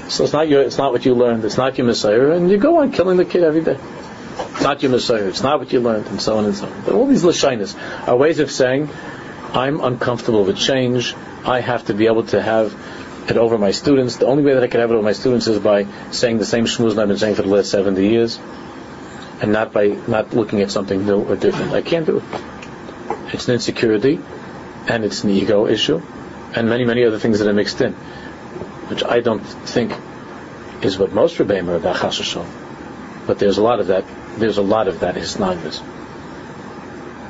So 0.08 0.24
it's 0.24 0.32
not 0.32 0.48
your, 0.48 0.62
it's 0.62 0.78
not 0.78 0.92
what 0.92 1.04
you 1.04 1.14
learned. 1.14 1.44
It's 1.44 1.56
not 1.56 1.78
your 1.78 1.86
Messiah, 1.86 2.32
and 2.32 2.50
you 2.50 2.58
go 2.58 2.78
on 2.78 2.92
killing 2.92 3.16
the 3.16 3.24
kid 3.24 3.42
every 3.42 3.62
day. 3.62 3.78
It's 4.38 4.62
not 4.62 4.82
your 4.82 4.90
Messiah. 4.90 5.26
It's 5.26 5.42
not 5.42 5.58
what 5.58 5.72
you 5.72 5.80
learned, 5.80 6.06
and 6.08 6.20
so 6.20 6.36
on 6.38 6.44
and 6.44 6.54
so 6.54 6.66
on. 6.66 6.82
But 6.84 6.94
all 6.94 7.06
these 7.06 7.22
Lashinas 7.22 7.76
are 8.06 8.16
ways 8.16 8.40
of 8.40 8.50
saying, 8.50 8.90
I'm 9.52 9.80
uncomfortable 9.80 10.44
with 10.44 10.58
change. 10.58 11.14
I 11.44 11.60
have 11.60 11.86
to 11.86 11.94
be 11.94 12.06
able 12.06 12.24
to 12.26 12.42
have 12.42 12.74
it 13.30 13.36
over 13.36 13.56
my 13.56 13.70
students. 13.70 14.16
The 14.16 14.26
only 14.26 14.42
way 14.42 14.54
that 14.54 14.62
I 14.62 14.66
can 14.66 14.80
have 14.80 14.90
it 14.90 14.94
over 14.94 15.02
my 15.02 15.12
students 15.12 15.46
is 15.46 15.58
by 15.58 15.86
saying 16.10 16.38
the 16.38 16.44
same 16.44 16.66
shmooze 16.66 16.98
I've 16.98 17.08
been 17.08 17.18
saying 17.18 17.36
for 17.36 17.42
the 17.42 17.48
last 17.48 17.70
70 17.70 18.06
years, 18.06 18.38
and 19.40 19.52
not 19.52 19.72
by 19.72 19.86
not 20.06 20.34
looking 20.34 20.60
at 20.60 20.70
something 20.70 21.06
new 21.06 21.22
or 21.22 21.36
different. 21.36 21.72
I 21.72 21.82
can't 21.82 22.04
do 22.04 22.18
it. 22.18 22.24
It's 23.34 23.48
an 23.48 23.54
insecurity, 23.54 24.20
and 24.86 25.04
it's 25.04 25.24
an 25.24 25.30
ego 25.30 25.66
issue, 25.66 26.00
and 26.54 26.68
many, 26.68 26.84
many 26.84 27.04
other 27.04 27.18
things 27.18 27.40
that 27.40 27.48
are 27.48 27.52
mixed 27.52 27.80
in, 27.80 27.92
which 28.90 29.02
I 29.02 29.18
don't 29.18 29.40
think 29.40 29.92
is 30.82 30.96
what 30.96 31.12
most 31.12 31.38
rebbeim 31.38 31.66
are 31.68 31.74
about 31.74 31.96
chas 31.96 32.20
v'shalom. 32.20 32.46
But 33.26 33.40
there's 33.40 33.58
a 33.58 33.62
lot 33.62 33.80
of 33.80 33.88
that. 33.88 34.04
There's 34.38 34.58
a 34.58 34.62
lot 34.62 34.86
of 34.86 35.00
that 35.00 35.16
hisnagvis. 35.16 35.82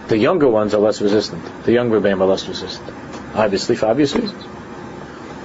The 0.08 0.18
younger 0.18 0.46
ones 0.46 0.74
are 0.74 0.78
less 0.78 1.00
resistant. 1.00 1.64
The 1.64 1.72
younger 1.72 1.98
rebbeim 1.98 2.20
are 2.20 2.26
less 2.26 2.46
resistant, 2.46 2.94
obviously 3.34 3.74
for 3.74 3.86
obvious 3.86 4.14
reasons. 4.14 4.44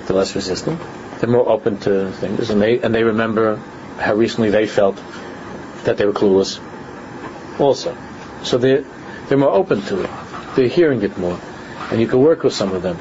They're 0.08 0.18
less 0.18 0.36
resistant. 0.36 0.82
They're 1.20 1.30
more 1.30 1.48
open 1.48 1.78
to 1.88 2.12
things, 2.12 2.50
and 2.50 2.62
they 2.62 2.82
and 2.82 2.94
they 2.94 3.06
remember 3.06 3.56
how 3.98 4.14
recently 4.16 4.50
they 4.50 4.68
felt 4.68 5.02
that 5.86 5.96
they 5.96 6.06
were 6.06 6.12
clueless. 6.12 6.60
Also, 7.60 7.96
so 8.44 8.58
they 8.58 8.84
they're 9.30 9.38
more 9.38 9.52
open 9.52 9.82
to 9.84 10.04
it. 10.04 10.10
They're 10.56 10.68
hearing 10.68 11.02
it 11.04 11.18
more, 11.18 11.40
and 11.92 12.02
you 12.02 12.08
can 12.08 12.22
work 12.22 12.44
with 12.44 12.54
some 12.54 12.74
of 12.74 12.82
them. 12.82 12.98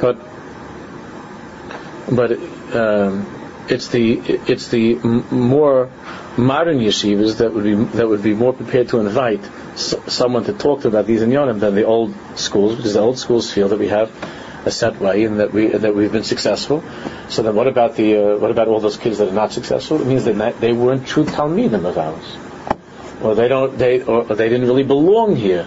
But 0.00 0.18
but 2.10 2.32
um, 2.74 3.26
it's 3.68 3.88
the 3.88 4.18
it's 4.46 4.68
the 4.68 4.94
more 4.94 5.90
modern 6.36 6.78
yeshivas 6.78 7.38
that 7.38 7.52
would 7.52 7.64
be 7.64 7.74
that 7.74 8.08
would 8.08 8.22
be 8.22 8.34
more 8.34 8.52
prepared 8.52 8.88
to 8.90 9.00
invite 9.00 9.40
s- 9.72 9.94
someone 10.06 10.44
to 10.44 10.52
talk 10.52 10.82
to 10.82 10.88
about 10.88 11.06
these 11.06 11.22
inyanim 11.22 11.60
than 11.60 11.74
the 11.74 11.84
old 11.84 12.14
schools, 12.36 12.76
because 12.76 12.94
the 12.94 13.00
old 13.00 13.18
schools 13.18 13.50
feel 13.52 13.68
that 13.68 13.78
we 13.78 13.88
have 13.88 14.10
a 14.66 14.70
set 14.70 15.00
way 15.00 15.24
and 15.24 15.40
that 15.40 15.52
we 15.52 15.68
that 15.68 15.94
we've 15.94 16.12
been 16.12 16.24
successful. 16.24 16.84
So 17.28 17.42
then, 17.42 17.54
what 17.54 17.66
about 17.66 17.96
the 17.96 18.16
uh, 18.16 18.36
what 18.38 18.50
about 18.50 18.68
all 18.68 18.80
those 18.80 18.96
kids 18.96 19.18
that 19.18 19.28
are 19.28 19.32
not 19.32 19.52
successful? 19.52 20.00
It 20.00 20.06
means 20.06 20.24
that 20.24 20.36
not, 20.36 20.60
they 20.60 20.72
weren't 20.72 21.06
true 21.06 21.24
talmidim 21.24 21.84
of 21.84 21.96
ours, 21.98 22.36
or 23.22 23.34
they 23.34 23.48
don't 23.48 23.76
they 23.78 24.02
or 24.02 24.24
they 24.24 24.48
didn't 24.48 24.66
really 24.66 24.84
belong 24.84 25.36
here, 25.36 25.66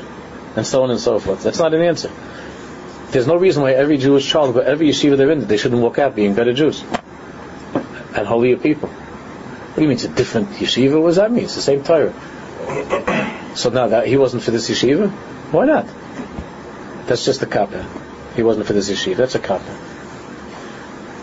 and 0.60 0.68
so 0.68 0.84
on 0.84 0.92
and 0.92 1.00
so 1.00 1.20
forth. 1.20 1.42
That's 1.42 1.58
not 1.58 1.74
an 1.74 1.82
answer. 1.82 2.12
There's 3.12 3.28
no 3.28 3.38
reason 3.38 3.64
why 3.64 3.72
every 3.72 3.98
Jewish 3.98 4.30
child, 4.30 4.54
but 4.54 4.66
every 4.66 4.90
yeshiva 4.90 5.16
they're 5.16 5.32
in, 5.32 5.48
they 5.48 5.56
shouldn't 5.56 5.82
walk 5.82 5.98
out 5.98 6.16
being 6.16 6.36
better 6.36 6.54
Jews 6.54 6.84
and 8.14 8.28
holier 8.28 8.58
people. 8.58 8.90
What 8.90 9.76
do 9.76 9.82
you 9.82 9.88
mean 9.88 9.96
it's 9.96 10.04
a 10.04 10.10
different 10.10 10.50
yeshiva? 10.50 11.02
What 11.02 11.08
does 11.08 11.16
that 11.16 11.32
mean? 11.32 11.46
It's 11.46 11.56
the 11.56 11.62
same 11.62 11.82
Torah. 11.84 12.14
So 13.56 13.70
now 13.70 13.88
that 13.88 14.08
he 14.08 14.18
wasn't 14.18 14.44
for 14.44 14.52
this 14.52 14.70
yeshiva, 14.70 15.10
why 15.54 15.66
not? 15.66 15.88
That's 17.08 17.24
just 17.24 17.42
a 17.42 17.46
kappa. 17.46 17.88
He 18.36 18.44
wasn't 18.44 18.68
for 18.68 18.74
this 18.74 18.90
yeshiva. 18.90 19.16
That's 19.16 19.36
a 19.36 19.40
kappa. 19.40 19.78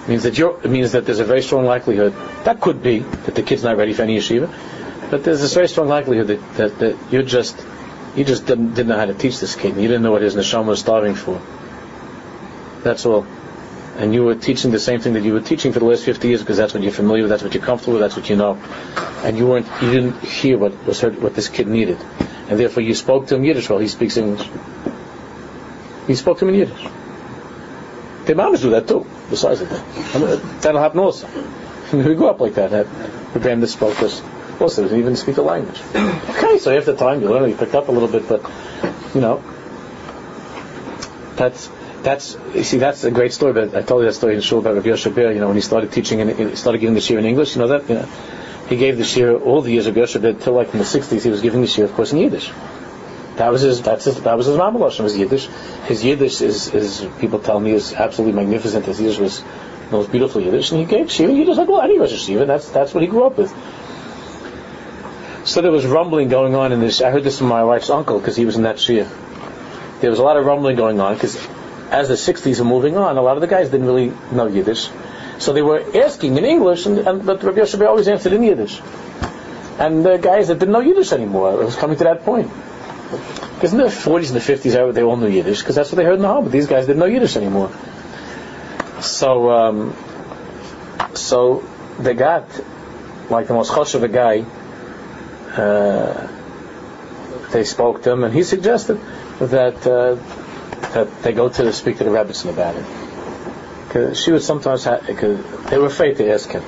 Means 0.09 0.23
that 0.23 0.39
you're, 0.39 0.59
it 0.65 0.71
means 0.71 0.93
that 0.93 1.05
there's 1.05 1.19
a 1.19 1.25
very 1.25 1.43
strong 1.43 1.67
likelihood 1.67 2.15
that 2.45 2.61
could 2.63 2.83
be 2.83 3.01
that 3.01 3.35
the 3.35 3.43
kid's 3.43 3.63
not 3.63 3.77
ready 3.77 3.93
for 3.93 4.03
any 4.03 4.17
yeshiva, 4.17 4.49
but 5.11 5.25
there's 5.25 5.43
a 5.43 5.55
very 5.55 5.69
strong 5.69 5.89
likelihood 5.89 6.29
that, 6.29 6.55
that, 6.55 6.79
that 6.79 6.97
you're 7.11 7.23
just 7.23 7.59
you 8.17 8.25
just 8.25 8.47
didn't, 8.47 8.71
didn't 8.71 8.89
know 8.89 8.97
how 8.97 9.05
to 9.05 9.15
teach 9.15 9.41
this 9.41 9.55
kid. 9.55 9.77
You 9.77 9.89
didn't 9.89 10.03
know 10.03 10.13
what 10.13 10.23
his 10.23 10.35
neshama 10.35 10.67
was 10.67 10.81
starving 10.81 11.15
for. 11.15 11.41
That's 12.83 13.05
all. 13.05 13.27
And 13.97 14.13
you 14.13 14.25
were 14.25 14.35
teaching 14.35 14.71
the 14.71 14.79
same 14.79 15.01
thing 15.01 15.15
that 15.15 15.23
you 15.23 15.33
were 15.33 15.41
teaching 15.41 15.73
for 15.73 15.79
the 15.79 15.85
last 15.85 16.05
50 16.05 16.29
years 16.29 16.41
because 16.41 16.57
that's 16.57 16.75
what 16.75 16.83
you're 16.83 16.93
familiar 16.93 17.23
with, 17.23 17.31
that's 17.31 17.43
what 17.43 17.55
you're 17.55 17.65
comfortable 17.65 17.95
with, 17.95 18.03
that's 18.03 18.17
what 18.17 18.29
you 18.29 18.37
know. 18.37 18.57
And 19.23 19.37
you 19.39 19.47
weren't, 19.47 19.67
you 19.83 19.91
didn't 19.91 20.21
hear 20.23 20.59
what 20.59 20.85
was 20.87 21.01
heard, 21.01 21.23
what 21.23 21.35
this 21.35 21.49
kid 21.49 21.67
needed. 21.67 21.99
And 22.49 22.59
therefore 22.59 22.83
you 22.83 22.95
spoke 22.95 23.27
to 23.29 23.37
him 23.37 23.45
Yiddish 23.45 23.69
while 23.69 23.79
he 23.79 23.89
speaks 23.89 24.17
English. 24.17 24.49
He 26.07 26.15
spoke 26.15 26.39
to 26.39 26.47
him 26.47 26.55
in 26.55 26.61
Yiddish. 26.61 26.87
The 28.27 28.35
mamas 28.35 28.63
do 28.63 28.71
that 28.71 28.89
too, 28.89 29.07
besides 29.31 29.61
that. 29.61 29.73
Uh, 30.15 30.37
that'll 30.61 30.81
happen 30.81 31.01
also. 31.01 31.29
we 31.93 32.15
grew 32.15 32.29
up 32.29 32.41
like 32.41 32.55
that. 32.55 32.71
that 32.71 32.87
the 33.33 33.41
band 33.41 33.63
that 33.63 34.23
us 34.57 34.79
also 34.79 34.83
didn't 34.83 34.99
even 34.99 35.17
speak 35.17 35.37
the 35.37 35.43
language. 35.43 35.81
okay, 35.95 36.59
so 36.59 36.77
after 36.77 36.95
time 36.97 37.21
you 37.21 37.29
learn, 37.29 37.49
you 37.49 37.57
picked 37.57 37.75
up 37.75 37.89
a 37.89 37.93
little 37.93 38.09
bit, 38.09 38.29
but, 38.29 38.43
you 39.15 39.21
know, 39.21 39.43
that's 41.37 41.69
that's 42.03 42.37
you 42.55 42.63
see 42.63 42.79
that's 42.79 43.05
a 43.05 43.11
great 43.11 43.33
story. 43.33 43.53
But 43.53 43.75
I 43.75 43.83
told 43.83 44.03
you 44.03 44.09
that 44.09 44.15
story 44.15 44.35
in 44.35 44.41
shul 44.41 44.61
about 44.61 44.75
Rabbi 44.75 44.89
Yoshe 44.89 45.15
Ber, 45.15 45.33
You 45.33 45.41
know 45.41 45.49
when 45.49 45.57
he 45.57 45.63
started 45.63 45.93
teaching 45.93 46.21
and 46.21 46.31
he 46.31 46.57
started 46.57 46.79
giving 46.79 46.95
the 46.95 47.01
shiur 47.01 47.19
in 47.19 47.25
English. 47.25 47.57
You 47.57 47.63
know 47.63 47.69
that 47.69 47.89
you 47.89 47.97
know, 47.97 48.09
he 48.69 48.77
gave 48.77 48.97
the 48.97 49.05
shiur 49.05 49.41
all 49.41 49.61
the 49.61 49.73
years 49.73 49.87
of 49.87 49.95
Yoshe 49.95 50.21
Ber 50.21 50.33
till 50.33 50.55
like 50.55 50.73
in 50.73 50.79
the 50.79 50.85
60s. 50.85 51.23
He 51.23 51.31
was 51.31 51.41
giving 51.41 51.61
the 51.61 51.67
shiur, 51.67 51.85
of 51.85 51.95
course, 51.95 52.13
in 52.13 52.19
Yiddish. 52.19 52.51
That 53.37 53.51
was 53.53 53.63
his. 53.63 53.83
That's 53.83 54.05
his. 54.05 54.21
That 54.23 54.37
was 54.37 54.47
his 54.47 54.57
mamalosh. 54.57 55.03
Was 55.03 55.17
Yiddish. 55.17 55.49
His 55.87 56.05
Yiddish 56.05 56.41
is, 56.41 56.73
is 56.75 57.07
people 57.21 57.39
tell 57.39 57.61
me 57.61 57.73
is 57.73 57.93
absolutely 57.93 58.35
magnificent. 58.35 58.87
His 58.87 59.01
Yiddish 59.01 59.19
was 59.19 59.43
most 59.91 60.11
beautiful 60.11 60.41
Yiddish, 60.41 60.71
and 60.71 60.81
he 60.81 60.87
gave 60.87 61.09
shiur 61.09 61.29
in 61.29 61.37
Yiddish 61.37 61.57
like 61.57 61.69
well 61.69 61.83
any 61.83 61.99
Rosh 61.99 62.13
Yeshiva. 62.13 62.47
That's 62.47 62.71
that's 62.71 62.95
what 62.95 63.03
he 63.03 63.09
grew 63.09 63.25
up 63.25 63.37
with. 63.37 63.53
So 65.47 65.63
there 65.63 65.71
was 65.71 65.87
rumbling 65.87 66.29
going 66.29 66.57
on 66.57 66.73
in 66.73 66.81
this. 66.81 67.01
I 67.01 67.11
heard 67.11 67.23
this 67.23 67.39
from 67.39 67.47
my 67.47 67.63
wife's 67.63 67.89
uncle 67.89 68.19
because 68.19 68.35
he 68.35 68.45
was 68.45 68.57
in 68.57 68.65
that 68.65 68.77
shiur. 68.77 69.09
There 70.01 70.11
was 70.11 70.19
a 70.19 70.23
lot 70.25 70.37
of 70.37 70.45
rumbling 70.45 70.75
going 70.75 71.01
on 71.01 71.15
because 71.15 71.37
as 71.89 72.09
the 72.09 72.15
60s 72.15 72.59
were 72.59 72.65
moving 72.65 72.97
on, 72.97 73.17
a 73.17 73.23
lot 73.23 73.37
of 73.37 73.43
the 73.43 73.47
guys 73.47 73.71
didn't 73.71 73.87
really 73.87 74.13
know 74.33 74.49
Yiddish. 74.49 74.91
So 75.39 75.53
they 75.53 75.63
were 75.63 75.85
asking 76.03 76.37
in 76.37 76.45
English, 76.45 76.87
and, 76.87 76.99
and 76.99 77.25
but 77.25 77.45
Rabbi 77.45 77.61
Yoshe 77.61 77.87
always 77.87 78.09
answered 78.09 78.33
in 78.33 78.43
Yiddish. 78.43 78.81
And 79.79 80.05
the 80.05 80.17
guys 80.17 80.49
that 80.49 80.59
didn't 80.59 80.73
know 80.73 80.81
Yiddish 80.81 81.13
anymore, 81.13 81.63
it 81.63 81.65
was 81.65 81.77
coming 81.77 81.97
to 81.99 82.05
that 82.05 82.25
point. 82.25 82.51
Because 83.55 83.73
in 83.73 83.79
the 83.79 83.85
40s 83.85 84.33
and 84.33 84.41
the 84.41 84.41
50s, 84.41 84.95
they 84.95 85.03
all 85.03 85.17
knew 85.17 85.29
Yiddish, 85.29 85.61
because 85.61 85.77
that's 85.77 85.93
what 85.93 85.97
they 85.97 86.05
heard 86.05 86.17
in 86.17 86.23
the 86.23 86.29
home, 86.29 86.45
but 86.45 86.53
these 86.53 86.67
guys 86.67 86.87
didn't 86.87 86.99
know 86.99 87.07
Yiddish 87.07 87.37
anymore. 87.37 87.71
So, 89.01 89.51
um, 89.51 89.95
so 91.15 91.65
they 92.01 92.15
got, 92.15 92.49
like 93.31 93.47
the 93.47 93.55
most 93.55 93.71
choshev 93.71 94.13
guy, 94.13 94.45
uh, 95.57 96.29
they 97.53 97.65
spoke 97.65 98.03
to 98.03 98.13
him, 98.13 98.25
and 98.25 98.35
he 98.35 98.43
suggested 98.43 99.01
that 99.39 99.87
uh, 99.87 100.17
that 100.95 101.23
they 101.23 101.33
go 101.33 101.49
to 101.49 101.73
speak 101.73 101.99
to 101.99 102.05
the 102.05 102.11
Rebbetzin 102.11 102.51
about 102.51 102.77
it. 102.77 102.85
Because 103.87 104.21
she 104.21 104.33
would 104.33 104.43
sometimes 104.43 104.85
have, 104.85 105.07
because 105.07 105.39
they 105.71 105.79
were 105.79 105.87
afraid 105.87 106.17
to 106.19 106.31
ask 106.33 106.51
him. 106.51 106.63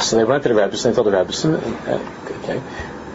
So 0.00 0.16
they 0.16 0.24
went 0.24 0.42
to 0.42 0.48
the 0.48 0.54
Rebbetzin, 0.54 0.82
they 0.84 0.92
told 0.94 1.06
the 1.06 1.12
Rebbetzin, 1.12 1.54
uh, 1.86 2.42
okay. 2.42 2.62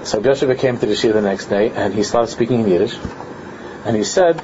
So 0.04 0.22
Joshua 0.22 0.56
came 0.56 0.78
to 0.78 0.86
the 0.86 0.94
Shiur 0.94 1.14
the 1.14 1.22
next 1.22 1.48
day, 1.48 1.72
and 1.72 1.94
he 1.94 2.04
started 2.04 2.32
speaking 2.32 2.62
in 2.62 2.70
Yiddish, 2.70 2.98
and 3.86 3.96
he 3.96 4.04
said, 4.04 4.44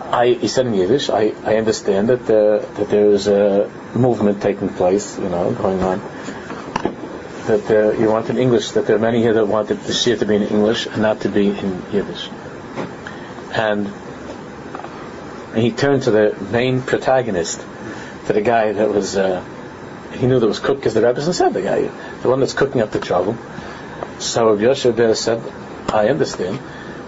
I, 0.00 0.28
he 0.28 0.48
said 0.48 0.66
in 0.66 0.74
Yiddish, 0.74 1.10
I, 1.10 1.34
I 1.44 1.56
understand 1.56 2.08
that 2.08 2.22
uh, 2.22 2.64
that 2.76 2.88
there 2.88 3.08
is 3.08 3.26
a 3.26 3.70
movement 3.94 4.40
taking 4.40 4.68
place, 4.68 5.18
you 5.18 5.28
know, 5.28 5.52
going 5.52 5.82
on. 5.82 6.00
That 7.46 7.70
uh, 7.70 7.98
you 7.98 8.08
want 8.08 8.30
in 8.30 8.38
English, 8.38 8.70
that 8.70 8.86
there 8.86 8.96
are 8.96 9.00
many 9.00 9.20
here 9.20 9.34
that 9.34 9.46
want 9.46 9.68
the 9.68 9.74
Shiur 9.74 10.18
to 10.18 10.24
be 10.26 10.36
in 10.36 10.42
English 10.42 10.86
and 10.86 11.02
not 11.02 11.20
to 11.20 11.28
be 11.28 11.50
in 11.50 11.82
Yiddish 11.92 12.30
and 13.54 13.92
he 15.54 15.70
turned 15.70 16.02
to 16.02 16.10
the 16.10 16.36
main 16.50 16.82
protagonist, 16.82 17.64
to 18.26 18.32
the 18.32 18.40
guy 18.40 18.72
that 18.72 18.88
was, 18.88 19.16
uh, 19.16 19.42
he 20.12 20.26
knew 20.26 20.40
that 20.40 20.46
was 20.46 20.58
cooked 20.58 20.80
because 20.80 20.94
the 20.94 21.06
Rebbe 21.06 21.20
said 21.20 21.54
the 21.54 21.62
guy, 21.62 21.82
the 22.22 22.28
one 22.28 22.40
that's 22.40 22.52
cooking 22.52 22.80
up 22.80 22.90
the 22.90 22.98
trouble. 22.98 23.36
So 24.18 24.56
Yoshe 24.56 24.94
Ber 24.94 25.14
said, 25.14 25.40
I 25.88 26.08
understand. 26.08 26.58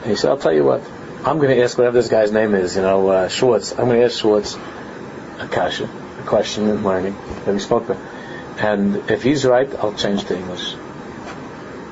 And 0.02 0.10
he 0.10 0.16
said, 0.16 0.30
I'll 0.30 0.38
tell 0.38 0.52
you 0.52 0.64
what, 0.64 0.82
I'm 1.24 1.38
going 1.38 1.56
to 1.56 1.62
ask 1.62 1.76
whatever 1.76 1.96
this 1.96 2.08
guy's 2.08 2.30
name 2.30 2.54
is, 2.54 2.76
you 2.76 2.82
know, 2.82 3.08
uh, 3.08 3.28
Schwartz. 3.28 3.72
I'm 3.72 3.86
going 3.86 3.98
to 3.98 4.04
ask 4.04 4.20
Schwartz 4.20 4.54
a 4.54 5.44
a 5.44 6.22
question 6.26 6.68
in 6.68 6.84
learning 6.84 7.16
that 7.44 7.52
we 7.52 7.58
spoke 7.58 7.88
about. 7.88 8.15
And 8.58 9.10
if 9.10 9.22
he's 9.22 9.44
right, 9.44 9.72
I'll 9.76 9.94
change 9.94 10.24
to 10.26 10.36
English. 10.36 10.74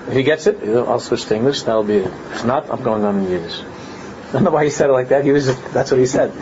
If 0.08 0.14
he 0.14 0.22
gets 0.22 0.46
it, 0.46 0.62
I'll 0.62 1.00
switch 1.00 1.24
to 1.26 1.36
English. 1.36 1.62
That'll 1.62 1.84
be 1.84 1.98
it. 1.98 2.12
If 2.32 2.44
not, 2.44 2.70
I'm 2.70 2.82
going 2.82 3.04
on 3.04 3.20
in 3.20 3.30
Yiddish. 3.30 3.60
I 4.28 4.32
don't 4.32 4.44
know 4.44 4.50
why 4.50 4.64
he 4.64 4.70
said 4.70 4.90
it 4.90 4.92
like 4.92 5.08
that. 5.08 5.24
He 5.24 5.32
was 5.32 5.46
just, 5.46 5.72
that's 5.72 5.90
what 5.90 6.00
he 6.00 6.06
said. 6.06 6.32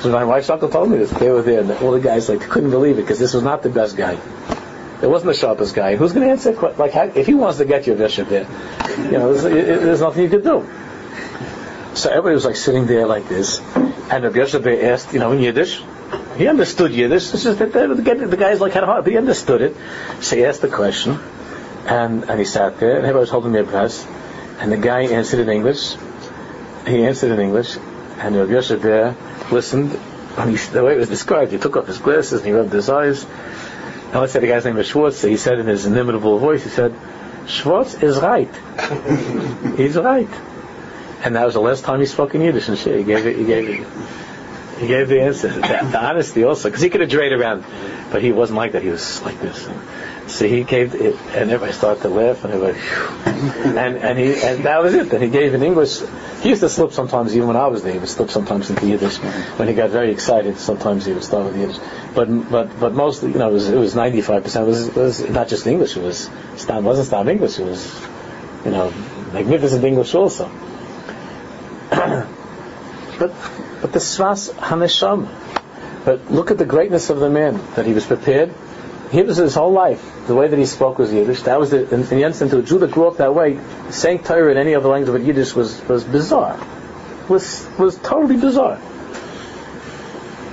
So 0.00 0.10
my 0.10 0.24
wife's 0.24 0.48
uncle 0.48 0.68
told 0.68 0.90
me 0.90 0.98
this. 0.98 1.10
They 1.10 1.28
were 1.28 1.42
there, 1.42 1.60
and 1.60 1.70
all 1.72 1.92
the 1.92 2.00
guys 2.00 2.28
like 2.28 2.40
couldn't 2.40 2.70
believe 2.70 2.98
it 2.98 3.02
because 3.02 3.18
this 3.18 3.34
was 3.34 3.42
not 3.42 3.62
the 3.62 3.68
best 3.68 3.96
guy. 3.96 4.18
It 5.02 5.08
wasn't 5.08 5.32
the 5.32 5.38
sharpest 5.38 5.74
guy. 5.74 5.96
Who's 5.96 6.12
going 6.12 6.26
to 6.26 6.30
answer? 6.30 6.52
Like, 6.52 6.94
if 7.16 7.26
he 7.26 7.34
wants 7.34 7.58
to 7.58 7.64
get 7.64 7.86
you 7.86 7.94
a 7.94 7.96
bishop 7.96 8.28
there, 8.28 8.46
you 8.98 9.12
know, 9.12 9.32
there's, 9.32 9.42
there's, 9.42 10.00
nothing 10.00 10.24
you 10.24 10.28
could 10.28 10.44
do. 10.44 10.68
So 11.94 12.10
everybody 12.10 12.34
was 12.34 12.44
like 12.44 12.56
sitting 12.56 12.86
there 12.86 13.06
like 13.06 13.28
this, 13.28 13.60
and 13.74 14.24
Rabbi 14.24 14.36
Yosef 14.38 14.66
asked, 14.66 15.12
you 15.12 15.18
know, 15.18 15.32
in 15.32 15.40
Yiddish. 15.40 15.82
He 16.36 16.48
understood 16.48 16.92
Yiddish. 16.92 17.30
Just 17.30 17.44
that 17.44 17.72
the, 17.72 17.94
the, 17.94 18.26
the 18.26 18.36
guy's 18.36 18.60
like 18.60 18.72
had 18.72 18.82
a 18.82 18.86
heart, 18.86 19.04
but 19.04 19.12
he 19.12 19.18
understood 19.18 19.62
it. 19.62 19.76
So 20.20 20.36
he 20.36 20.44
asked 20.44 20.62
the 20.62 20.68
question, 20.68 21.18
and 21.86 22.24
and 22.24 22.38
he 22.38 22.44
sat 22.44 22.78
there, 22.80 22.96
and 22.96 23.00
everybody 23.00 23.20
was 23.20 23.30
holding 23.30 23.52
their 23.52 23.64
breath, 23.64 24.06
and 24.60 24.72
the 24.72 24.76
guy 24.76 25.02
answered 25.02 25.40
in 25.40 25.48
English, 25.48 25.96
he 26.86 27.04
answered 27.04 27.32
in 27.32 27.40
English, 27.40 27.76
and 28.18 28.36
Rabbi 28.36 28.52
Yosef 28.52 28.80
there 28.82 29.16
listened. 29.50 29.98
And 30.36 30.50
he, 30.50 30.56
the 30.56 30.84
way 30.84 30.94
it 30.94 30.98
was 30.98 31.08
described, 31.08 31.52
he 31.52 31.58
took 31.58 31.76
off 31.76 31.86
his 31.86 31.98
glasses 31.98 32.40
and 32.40 32.46
he 32.46 32.52
rubbed 32.52 32.72
his 32.72 32.88
eyes. 32.88 33.24
And 33.24 34.14
let's 34.14 34.32
say 34.32 34.40
the 34.40 34.46
guy's 34.46 34.64
name 34.64 34.76
was 34.76 34.86
Schwartz. 34.86 35.18
So 35.18 35.28
he 35.28 35.36
said 35.36 35.58
in 35.58 35.66
his 35.66 35.86
inimitable 35.86 36.38
voice, 36.38 36.62
he 36.62 36.70
said, 36.70 36.94
"Schwartz 37.46 37.94
is 37.94 38.18
right. 38.18 38.48
He's 39.76 39.96
right." 39.96 40.28
And 41.22 41.36
that 41.36 41.44
was 41.44 41.54
the 41.54 41.60
last 41.60 41.84
time 41.84 42.00
he 42.00 42.06
spoke 42.06 42.34
in 42.34 42.40
Yiddish. 42.40 42.68
And 42.68 42.78
shit, 42.78 42.98
he 42.98 43.04
gave 43.04 43.26
it. 43.26 43.36
He 43.36 43.44
gave 43.44 43.68
it. 43.68 43.86
He 44.80 44.86
gave 44.86 45.08
the 45.08 45.20
answer. 45.20 45.48
The, 45.90 46.00
honesty 46.02 46.44
also, 46.44 46.68
because 46.68 46.82
he 46.82 46.88
could 46.88 47.02
have 47.02 47.10
drayed 47.10 47.32
around, 47.32 47.64
but 48.10 48.22
he 48.22 48.32
wasn't 48.32 48.56
like 48.56 48.72
that. 48.72 48.82
He 48.82 48.88
was 48.88 49.22
like 49.22 49.38
this. 49.40 49.68
So 50.26 50.46
he 50.46 50.62
gave, 50.62 50.94
it, 50.94 51.16
and 51.34 51.50
everybody 51.50 51.72
started 51.72 52.02
to 52.02 52.08
laugh, 52.08 52.44
and 52.44 52.54
everybody, 52.54 52.78
and 53.76 53.96
and 53.98 54.18
he 54.18 54.40
and 54.40 54.64
that 54.64 54.82
was 54.82 54.94
it. 54.94 55.10
Then 55.10 55.20
he 55.20 55.28
gave 55.28 55.54
in 55.54 55.62
English. 55.62 56.00
He 56.40 56.48
used 56.48 56.60
to 56.62 56.68
slip 56.68 56.92
sometimes, 56.92 57.34
even 57.36 57.48
when 57.48 57.56
I 57.56 57.66
was 57.66 57.82
there. 57.82 57.92
He 57.92 57.98
would 57.98 58.08
slip 58.08 58.30
sometimes 58.30 58.70
into 58.70 58.86
Yiddish. 58.86 59.16
When 59.58 59.68
he 59.68 59.74
got 59.74 59.90
very 59.90 60.12
excited, 60.12 60.56
sometimes 60.58 61.04
he 61.04 61.12
would 61.12 61.24
start 61.24 61.46
with 61.46 61.56
Yiddish. 61.58 61.78
But 62.14 62.50
but 62.50 62.80
but 62.80 62.94
mostly, 62.94 63.32
you 63.32 63.38
know, 63.38 63.50
it 63.50 63.54
was 63.54 63.68
it 63.68 63.78
was 63.78 63.94
ninety 63.94 64.22
five 64.22 64.44
percent. 64.44 64.68
It 64.68 64.96
was 64.96 65.28
not 65.28 65.48
just 65.48 65.66
English. 65.66 65.96
It 65.96 66.02
was 66.02 66.30
Stam 66.56 66.84
wasn't 66.84 67.08
Stam 67.08 67.28
English. 67.28 67.58
It 67.58 67.66
was 67.66 68.00
you 68.64 68.70
know 68.70 68.92
magnificent 69.32 69.84
English 69.84 70.14
also. 70.14 70.48
but 71.90 73.34
but 73.80 73.92
the 73.92 73.98
Svas 73.98 74.52
Hanesham. 74.52 75.28
But 76.04 76.30
look 76.30 76.50
at 76.50 76.58
the 76.58 76.64
greatness 76.64 77.10
of 77.10 77.20
the 77.20 77.28
man 77.28 77.60
that 77.74 77.84
he 77.86 77.92
was 77.92 78.06
prepared 78.06 78.54
he 79.10 79.22
was 79.22 79.38
his 79.38 79.54
whole 79.54 79.72
life. 79.72 80.26
The 80.28 80.36
way 80.36 80.46
that 80.46 80.58
he 80.58 80.66
spoke 80.66 80.98
was 80.98 81.12
Yiddish. 81.12 81.42
That 81.42 81.58
was 81.58 81.70
the, 81.70 81.82
in, 81.92 82.02
in 82.02 82.08
the 82.08 82.22
instant 82.22 82.52
that 82.52 82.64
Judah 82.64 82.86
grew 82.86 83.08
up 83.08 83.16
that 83.16 83.34
way. 83.34 83.58
Saying 83.90 84.22
Torah 84.22 84.52
in 84.52 84.56
any 84.56 84.74
other 84.74 84.88
language 84.88 85.12
but 85.12 85.26
Yiddish 85.26 85.54
was, 85.54 85.82
was 85.88 86.04
bizarre. 86.04 86.58
Was 87.28 87.66
was 87.78 87.96
totally 87.98 88.36
bizarre. 88.36 88.80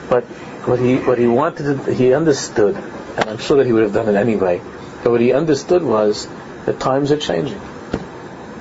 But 0.09 0.23
what 0.65 0.80
he 0.80 0.97
what 0.97 1.17
he 1.17 1.28
wanted, 1.28 1.86
to, 1.86 1.93
he 1.93 2.13
understood, 2.13 2.75
and 2.75 3.30
I'm 3.30 3.38
sure 3.38 3.57
that 3.57 3.65
he 3.65 3.73
would 3.73 3.84
have 3.84 3.93
done 3.93 4.09
it 4.09 4.15
anyway. 4.15 4.61
But 5.03 5.11
what 5.11 5.21
he 5.21 5.34
understood 5.34 5.84
was 5.84 6.28
that 6.65 6.80
times 6.80 7.11
are 7.11 7.17
changing, 7.17 7.61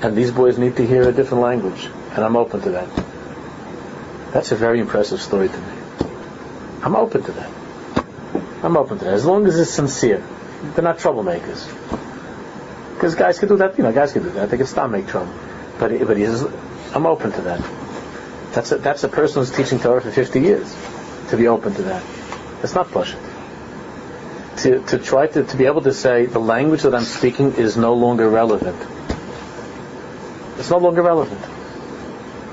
and 0.03 0.17
these 0.17 0.31
boys 0.31 0.59
need 0.59 0.77
to 0.77 0.87
hear 0.87 1.09
a 1.09 1.13
different 1.13 1.43
language, 1.43 1.89
and 2.13 2.25
I'm 2.25 2.37
open 2.37 2.61
to 2.63 2.71
that. 2.71 3.16
That's 4.37 4.53
a 4.53 4.57
very 4.57 4.81
impressive 4.81 5.23
story 5.23 5.49
to 5.49 5.57
me. 5.57 5.73
I'm 6.83 6.95
open 6.95 7.23
to 7.23 7.33
that. 7.33 7.51
I'm 8.63 8.77
open 8.77 8.99
to 8.99 9.05
that. 9.07 9.15
As 9.15 9.25
long 9.25 9.47
as 9.47 9.59
it's 9.59 9.71
sincere. 9.71 10.23
They're 10.75 10.85
not 10.85 10.99
troublemakers. 10.99 11.65
Because 12.93 13.15
guys 13.15 13.39
can 13.39 13.49
do 13.49 13.57
that, 13.57 13.79
you 13.79 13.85
know, 13.85 13.93
guys 13.93 14.13
can 14.13 14.25
do 14.25 14.29
that. 14.33 14.51
They 14.51 14.59
can 14.59 14.67
stop 14.67 14.91
make 14.91 15.07
trouble. 15.07 15.33
But, 15.79 16.07
but 16.07 16.19
he's, 16.19 16.43
I'm 16.95 17.07
open 17.07 17.33
to 17.33 17.41
that. 17.49 17.67
That's 18.53 18.73
a, 18.73 18.77
that's 18.77 19.05
a 19.05 19.09
person 19.09 19.41
who's 19.41 19.51
teaching 19.51 19.79
Torah 19.79 20.03
for 20.03 20.11
50 20.11 20.39
years. 20.39 20.77
To 21.31 21.39
be 21.39 21.49
open 21.49 21.73
to 21.73 21.83
that. 21.85 22.05
It's 22.63 22.75
not 22.75 22.91
pushing. 22.91 23.21
To, 24.59 24.81
to 24.81 24.99
try 24.99 25.29
to, 25.29 25.45
to 25.45 25.57
be 25.57 25.65
able 25.65 25.81
to 25.81 25.95
say 25.95 26.27
the 26.27 26.41
language 26.41 26.83
that 26.83 26.95
I'm 26.95 27.05
speaking 27.05 27.55
is 27.55 27.79
no 27.79 27.95
longer 27.95 28.29
relevant. 28.29 28.77
It's 30.59 30.69
no 30.69 30.77
longer 30.77 31.01
relevant. 31.01 31.41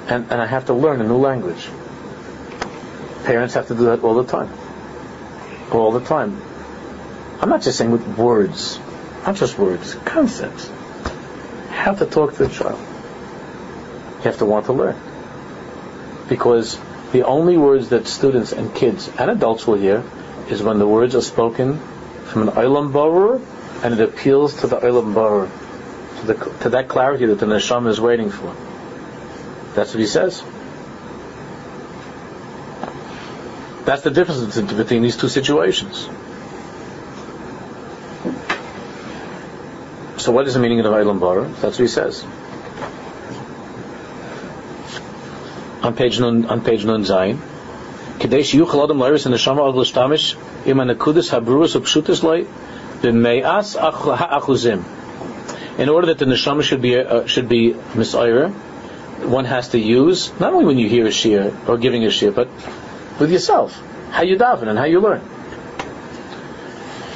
And, 0.07 0.31
and 0.31 0.41
I 0.41 0.45
have 0.45 0.65
to 0.65 0.73
learn 0.73 1.01
a 1.01 1.05
new 1.05 1.17
language. 1.17 1.69
Parents 3.23 3.53
have 3.53 3.67
to 3.67 3.75
do 3.75 3.85
that 3.85 4.03
all 4.03 4.15
the 4.15 4.25
time 4.25 4.51
all 5.73 5.91
the 5.91 6.01
time. 6.01 6.41
I'm 7.39 7.49
not 7.49 7.61
just 7.61 7.77
saying 7.77 7.91
with 7.91 8.07
words, 8.17 8.79
not 9.25 9.35
just 9.35 9.57
words, 9.57 9.95
concepts. 10.05 10.69
How 11.69 11.93
to 11.93 12.05
talk 12.05 12.35
to 12.35 12.47
the 12.47 12.53
child. 12.53 12.79
You 14.17 14.23
have 14.23 14.37
to 14.37 14.45
want 14.45 14.67
to 14.67 14.73
learn. 14.73 14.95
Because 16.29 16.79
the 17.11 17.23
only 17.23 17.57
words 17.57 17.89
that 17.89 18.07
students 18.07 18.53
and 18.53 18.73
kids 18.73 19.09
and 19.19 19.29
adults 19.29 19.67
will 19.67 19.75
hear 19.75 20.03
is 20.49 20.63
when 20.63 20.79
the 20.79 20.87
words 20.87 21.15
are 21.15 21.21
spoken 21.21 21.79
from 22.25 22.47
an 22.47 22.55
Olam 22.55 22.91
Borur 22.91 23.41
and 23.83 23.93
it 23.93 23.99
appeals 23.99 24.61
to 24.61 24.67
the 24.67 24.77
Olam 24.77 25.13
Borur, 25.13 25.49
to, 26.27 26.63
to 26.63 26.69
that 26.69 26.87
clarity 26.87 27.25
that 27.25 27.39
the 27.39 27.45
Neshama 27.45 27.89
is 27.89 27.99
waiting 27.99 28.29
for. 28.29 28.55
That's 29.75 29.93
what 29.93 29.99
he 29.99 30.07
says. 30.07 30.43
That's 33.85 34.03
the 34.03 34.11
difference 34.11 34.59
between 34.73 35.01
these 35.01 35.17
two 35.17 35.27
situations. 35.27 36.07
So 40.17 40.31
what 40.31 40.47
is 40.47 40.53
the 40.53 40.59
meaning 40.59 40.79
of 40.79 40.85
the 40.85 40.91
Ilam 40.91 41.19
Bara? 41.19 41.47
That's 41.47 41.77
what 41.77 41.79
he 41.79 41.87
says. 41.87 42.23
On 45.83 45.93
page 45.93 46.19
Nun, 46.19 46.45
on 46.45 46.61
page 46.61 46.85
Nun 46.85 47.03
Zayin. 47.03 47.39
Kadesh 48.19 48.53
Yuchal 48.53 48.85
Adam 48.85 48.99
Lairis 48.99 49.25
and 49.25 49.35
Neshama 49.35 49.69
Agl 49.69 49.83
Shtamish 49.83 50.37
Im 50.65 50.77
Anakudis 50.77 51.29
Habruas 51.37 51.75
Upshutis 51.75 52.23
loy 52.23 52.45
B'me'as 53.01 53.75
Achuzim. 53.75 54.81
In 55.77 55.89
order 55.89 56.07
that 56.07 56.19
the 56.19 56.25
Neshama 56.25 56.63
should 56.63 56.81
be, 56.81 56.97
uh, 56.97 57.25
should 57.25 57.49
be 57.49 57.73
Misaira, 57.73 58.53
one 59.25 59.45
has 59.45 59.69
to 59.69 59.79
use 59.79 60.31
not 60.39 60.53
only 60.53 60.65
when 60.65 60.77
you 60.77 60.89
hear 60.89 61.05
a 61.05 61.09
shiur 61.09 61.67
or 61.67 61.77
giving 61.77 62.03
a 62.05 62.07
shiur, 62.07 62.33
but 62.33 62.47
with 63.19 63.31
yourself, 63.31 63.81
how 64.11 64.23
you 64.23 64.37
daven 64.37 64.67
and 64.67 64.77
how 64.77 64.85
you 64.85 64.99
learn. 64.99 65.21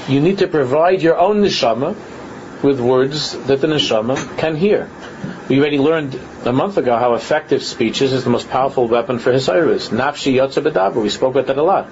You 0.08 0.22
need 0.22 0.40
to 0.40 0.48
provide 0.48 1.02
your 1.02 1.18
own 1.18 1.44
neshama 1.44 1.96
with 2.64 2.80
words 2.80 3.38
that 3.48 3.62
the 3.62 3.68
neshama 3.68 4.38
can 4.38 4.56
hear. 4.56 4.90
We 5.50 5.60
already 5.60 5.80
learned 5.80 6.20
a 6.46 6.54
month 6.54 6.78
ago 6.78 6.98
how 6.98 7.14
effective 7.14 7.64
speech 7.64 8.02
is, 8.02 8.14
is 8.14 8.24
the 8.24 8.30
most 8.30 8.50
powerful 8.50 8.88
weapon 8.88 9.20
for 9.20 9.32
Hisiris. 9.32 9.90
Nafshi 9.90 10.34
yotze. 10.34 10.96
We 10.96 11.10
spoke 11.10 11.36
about 11.36 11.48
that 11.48 11.58
a 11.58 11.64
lot. 11.64 11.90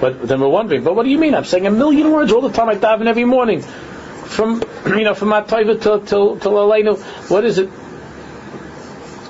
But 0.00 0.26
then 0.28 0.40
we're 0.40 0.48
wondering, 0.48 0.84
but 0.84 0.94
what 0.94 1.02
do 1.02 1.10
you 1.10 1.18
mean? 1.18 1.34
I'm 1.34 1.44
saying 1.44 1.66
a 1.66 1.70
million 1.70 2.12
words 2.12 2.32
all 2.32 2.40
the 2.40 2.52
time. 2.52 2.68
I 2.68 2.76
daven 2.76 3.06
every 3.06 3.24
morning, 3.24 3.62
from 3.62 4.62
you 4.86 5.04
know 5.04 5.14
from 5.14 5.28
Mah 5.28 5.42
Tovu 5.42 5.80
till 5.80 6.00
till 6.00 6.38
till 6.38 6.52
Aleinu. 6.52 6.98
What 7.30 7.44
is 7.44 7.58
it? 7.58 7.68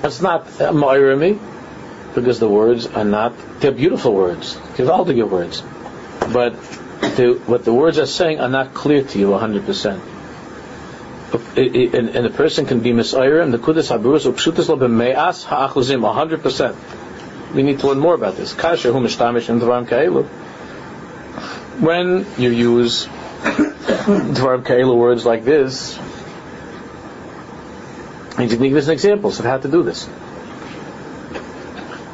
It's 0.03 0.21
not 0.21 0.61
uh, 0.61 0.71
me, 0.71 1.39
because 2.15 2.39
the 2.39 2.49
words 2.49 2.87
are 2.87 3.03
not. 3.03 3.33
They're 3.59 3.71
beautiful 3.71 4.13
words. 4.13 4.55
Gewaldige 4.75 5.29
words, 5.29 5.61
but 6.33 6.53
the, 7.17 7.41
what 7.45 7.65
the 7.65 7.73
words 7.73 7.97
are 7.97 8.05
saying 8.05 8.39
are 8.39 8.49
not 8.49 8.73
clear 8.73 9.03
to 9.03 9.19
you 9.19 9.29
100 9.31 9.65
percent 9.65 10.01
and, 11.33 12.09
and 12.09 12.25
the 12.25 12.29
person 12.29 12.65
can 12.65 12.79
be 12.79 12.91
misayir 12.91 13.49
the 13.51 13.57
kudus 13.57 13.95
haburus 13.95 14.31
upshutis 14.31 14.69
lo 14.69 14.77
b'me'as 14.77 15.43
ha'achuzim, 15.45 16.01
100%. 16.01 17.53
We 17.53 17.63
need 17.63 17.79
to 17.79 17.87
learn 17.87 17.99
more 17.99 18.15
about 18.15 18.35
this. 18.35 18.53
Kasher 18.53 18.91
hu 18.91 18.99
mishtamish 18.99 19.49
in 19.49 19.59
dvarim 19.59 19.87
ka'elu. 19.87 20.25
When 21.79 22.25
you 22.37 22.49
use 22.51 23.05
dvarim 23.45 24.65
ka'elu 24.65 24.95
words 24.95 25.25
like 25.25 25.43
this, 25.43 25.97
I 28.39 28.43
need 28.43 28.51
to 28.51 28.57
give 28.57 28.77
us 28.77 28.87
examples 28.87 29.39
of 29.39 29.45
how 29.45 29.57
to 29.57 29.67
do 29.67 29.83
this. 29.83 30.07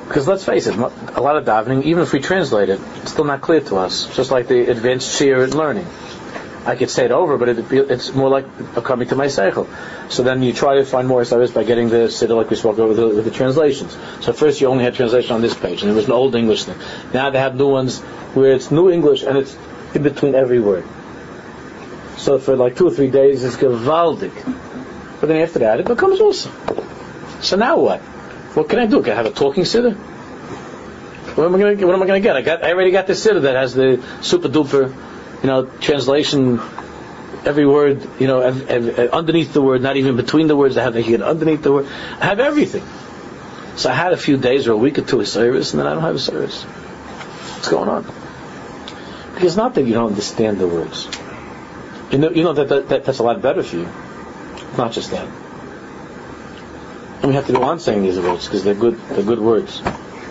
Because 0.08 0.28
let's 0.28 0.44
face 0.44 0.66
it, 0.66 0.74
a 0.76 1.22
lot 1.22 1.38
of 1.38 1.46
davening, 1.46 1.84
even 1.84 2.02
if 2.02 2.14
we 2.14 2.20
translate 2.20 2.70
it, 2.70 2.82
it's 3.04 3.12
still 3.12 3.26
not 3.26 3.42
clear 3.42 3.62
to 3.62 3.76
us. 3.76 4.08
Just 4.16 4.32
like 4.32 4.48
the 4.48 4.72
advanced 4.72 5.20
shiur 5.20 5.54
learning. 5.54 5.86
I 6.66 6.76
could 6.76 6.90
say 6.90 7.06
it 7.06 7.12
over, 7.12 7.38
but 7.38 7.50
it, 7.50 7.72
it's 7.72 8.12
more 8.16 8.28
like 8.28 8.48
coming 8.84 9.08
to 9.10 9.16
my 9.16 9.28
cycle. 9.28 9.70
So 10.10 10.24
then 10.24 10.42
you 10.42 10.52
try 10.52 10.78
to 10.78 10.84
find 10.84 11.08
more 11.08 11.24
service 11.26 11.52
by 11.52 11.64
getting 11.64 11.90
the 11.90 12.08
siddur 12.08 12.38
like 12.38 12.50
we 12.50 12.56
spoke 12.56 12.80
over 12.80 13.08
with 13.10 13.26
the 13.26 13.30
translations. 13.30 13.96
So 14.22 14.34
first 14.34 14.62
you 14.62 14.68
only 14.68 14.84
had 14.84 14.96
translation 14.96 15.36
on 15.36 15.44
this 15.44 15.54
page, 15.54 15.84
and 15.84 15.92
it 15.92 15.94
was 15.94 16.06
an 16.06 16.14
old 16.14 16.34
English 16.34 16.64
thing. 16.64 16.80
Now 17.14 17.30
they 17.30 17.38
have 17.38 17.56
new 17.56 17.70
ones 17.70 18.00
where 18.34 18.54
it's 18.54 18.72
new 18.72 18.90
English 18.90 19.22
and 19.22 19.38
it's 19.38 19.56
in 19.94 20.02
between 20.02 20.34
every 20.34 20.60
word. 20.60 20.86
So 22.18 22.40
for 22.40 22.56
like 22.56 22.76
two 22.78 22.88
or 22.88 22.92
three 22.92 23.12
days 23.12 23.44
it's 23.44 23.58
gewaldig. 23.58 24.34
But 25.20 25.28
then 25.28 25.42
after 25.42 25.60
that 25.60 25.80
it 25.80 25.86
becomes 25.86 26.20
awesome. 26.20 26.52
So 27.42 27.58
now 27.58 27.80
what? 27.80 28.02
What 28.02 28.70
can 28.70 28.80
I 28.80 28.86
do? 28.86 29.02
Can 29.02 29.14
I 29.14 29.16
have 29.16 29.26
a 29.26 29.32
talking 29.32 29.64
siddur? 29.64 29.96
What 29.96 31.46
am 31.46 31.56
I 31.56 31.60
going 31.60 31.78
to? 31.78 31.86
What 31.86 31.96
am 31.96 32.04
I 32.04 32.08
going 32.08 32.22
to 32.22 32.26
get? 32.26 32.36
I 32.36 32.42
got. 32.42 32.64
I 32.64 32.72
already 32.72 32.92
got 32.92 33.08
the 33.08 33.14
siddur 33.14 33.42
that 33.44 33.56
has 33.56 33.74
the 33.74 34.02
super 34.22 34.48
duper 34.48 34.94
you 35.46 35.52
know, 35.52 35.66
translation, 35.66 36.60
every 37.46 37.68
word, 37.68 38.08
you 38.20 38.26
know, 38.26 38.42
underneath 38.42 39.54
the 39.54 39.62
word, 39.62 39.80
not 39.80 39.96
even 39.96 40.16
between 40.16 40.48
the 40.48 40.56
words, 40.56 40.76
I 40.76 40.82
have 40.82 40.96
the 40.96 41.02
hit 41.02 41.22
underneath 41.22 41.62
the 41.62 41.72
word. 41.72 41.86
I 42.20 42.26
have 42.26 42.40
everything. 42.40 42.84
So 43.76 43.92
I 43.92 43.94
had 43.94 44.14
a 44.14 44.18
few 44.18 44.38
days 44.38 44.68
or 44.68 44.72
a 44.72 44.78
week 44.78 44.98
or 44.98 45.04
two 45.04 45.20
of 45.20 45.28
service, 45.28 45.72
and 45.74 45.80
then 45.80 45.86
I 45.86 45.94
don't 45.94 46.02
have 46.02 46.16
a 46.16 46.20
service. 46.20 46.64
What's 46.64 47.68
going 47.68 47.90
on? 47.90 48.12
Because 49.36 49.56
not 49.56 49.76
that 49.76 49.84
you 49.84 49.94
don't 49.94 50.08
understand 50.08 50.58
the 50.58 50.68
words. 50.68 51.08
You 52.10 52.18
know, 52.18 52.32
you 52.32 52.44
know 52.44 52.54
that, 52.54 52.70
that, 52.70 52.90
that 52.90 53.06
that's 53.06 53.20
a 53.20 53.24
lot 53.24 53.40
better 53.42 53.62
for 53.62 53.76
you. 53.76 53.90
Not 54.78 54.92
just 54.92 55.12
that. 55.12 55.28
And 57.22 57.28
we 57.30 57.34
have 57.36 57.48
to 57.48 57.54
go 57.54 57.64
on 57.64 57.80
saying 57.80 58.04
these 58.04 58.20
words 58.20 58.46
because 58.46 58.64
they're 58.64 58.76
good. 58.76 59.00
They're 59.10 59.24
good 59.24 59.40
words. 59.40 59.82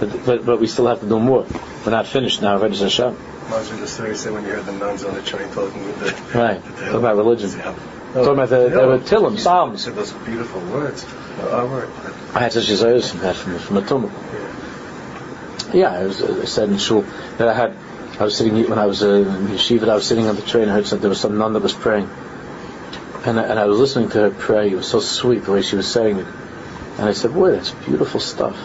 But, 0.01 0.27
but, 0.27 0.47
but 0.47 0.61
we 0.61 0.67
still 0.67 0.87
have 0.87 1.01
to 1.01 1.09
do 1.09 1.19
more. 1.19 1.47
We're 1.85 1.91
not 1.93 2.07
finished 2.07 2.43
now. 2.43 2.59
Ready 2.59 2.77
Hashem. 2.77 3.17
Reminds 3.45 3.69
me 3.71 3.75
of 3.75 3.81
the 3.81 3.87
story 3.87 4.15
say 4.17 4.31
when 4.31 4.45
you 4.45 4.51
heard 4.51 4.65
the 4.67 4.73
nuns 4.73 5.05
on 5.05 5.15
the 5.15 5.23
train 5.23 5.51
talking 5.53 5.85
with 5.85 6.01
the 6.01 6.39
right 6.39 6.63
the 6.63 6.71
talking 6.71 6.95
about 6.95 7.17
religion. 7.17 7.51
Yeah. 7.51 7.75
Talking 8.15 8.33
about 8.33 8.49
the, 8.49 8.63
Yeah. 8.69 8.97
the 8.97 8.99
Tillim, 9.05 9.39
Psalms. 9.39 9.85
said 9.85 9.95
those 9.97 10.13
beautiful 10.13 10.61
words. 10.63 11.05
Our 11.41 11.67
word. 11.67 11.91
I 12.33 12.41
had 12.41 12.53
such 12.53 12.67
desires 12.67 13.11
from 13.11 13.21
that 13.21 13.37
from, 13.37 13.59
from 13.59 14.05
a. 14.05 14.11
Yeah, 15.77 15.91
I, 15.93 16.05
was, 16.05 16.23
I 16.23 16.45
said 16.45 16.69
in 16.69 16.79
shul 16.79 17.03
that 17.39 17.49
I 17.49 17.55
had. 17.55 17.77
I 18.21 18.25
was 18.25 18.37
sitting 18.37 18.55
when 18.71 18.79
I 18.79 18.87
was 18.87 19.03
uh, 19.03 19.09
in 19.09 19.49
yeshiva. 19.49 19.89
I 19.89 19.95
was 19.97 20.07
sitting 20.07 20.27
on 20.29 20.37
the 20.37 20.43
train. 20.43 20.69
I 20.69 20.73
heard 20.73 20.87
some, 20.87 21.01
there 21.01 21.09
was 21.11 21.21
some 21.21 21.37
nun 21.37 21.53
that 21.55 21.63
was 21.63 21.73
praying, 21.73 22.09
and 23.25 23.41
I, 23.41 23.45
and 23.45 23.59
I 23.59 23.67
was 23.67 23.79
listening 23.79 24.11
to 24.11 24.19
her 24.19 24.31
pray. 24.31 24.71
It 24.71 24.77
was 24.77 24.89
so 24.89 25.01
sweet 25.01 25.45
the 25.45 25.53
way 25.53 25.63
she 25.63 25.77
was 25.77 25.91
saying 25.91 26.19
it, 26.19 26.27
and 26.99 27.09
I 27.09 27.13
said, 27.13 27.33
"Boy, 27.33 27.53
that's 27.53 27.71
beautiful 27.71 28.21
stuff." 28.21 28.57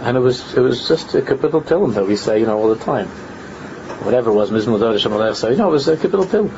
And 0.00 0.16
it 0.16 0.20
was 0.20 0.54
it 0.54 0.60
was 0.60 0.88
just 0.88 1.14
a 1.14 1.22
capital 1.22 1.60
Tillim 1.60 1.94
that 1.94 2.06
we 2.06 2.16
say, 2.16 2.40
you 2.40 2.46
know, 2.46 2.58
all 2.58 2.74
the 2.74 2.84
time. 2.84 3.08
Whatever 4.04 4.30
it 4.30 4.34
was, 4.34 4.50
Mizmul 4.50 4.80
Hashem 4.80 5.12
you 5.12 5.58
know, 5.58 5.68
it 5.68 5.72
was 5.72 5.88
a 5.88 5.96
capital 5.96 6.24
Tillim. 6.24 6.50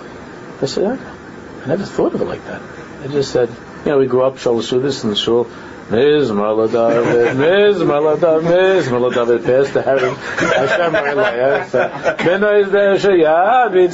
I 0.62 0.66
said, 0.66 1.00
I 1.64 1.66
never 1.66 1.84
thought 1.84 2.14
of 2.14 2.20
it 2.20 2.24
like 2.24 2.44
that. 2.44 2.62
I 3.02 3.08
just 3.08 3.32
said, 3.32 3.48
you 3.84 3.90
know, 3.90 3.98
we 3.98 4.06
grew 4.06 4.22
up 4.22 4.38
Shul 4.38 4.60
this 4.60 5.02
and 5.02 5.18
Shul. 5.18 5.48
Mizmar 5.92 6.72
David, 6.72 7.36
Mizmar 7.36 8.18
David, 8.18 8.50
Mizmar 8.50 9.14
David, 9.14 9.44
past 9.44 9.74
the 9.74 9.82
Harry. 9.82 10.00
Hashem 10.00 10.94
Elayah. 10.94 12.16
Beno 12.16 12.62
is 12.62 12.70
there, 12.72 12.96
Shaya, 12.96 13.70
Bit 13.70 13.92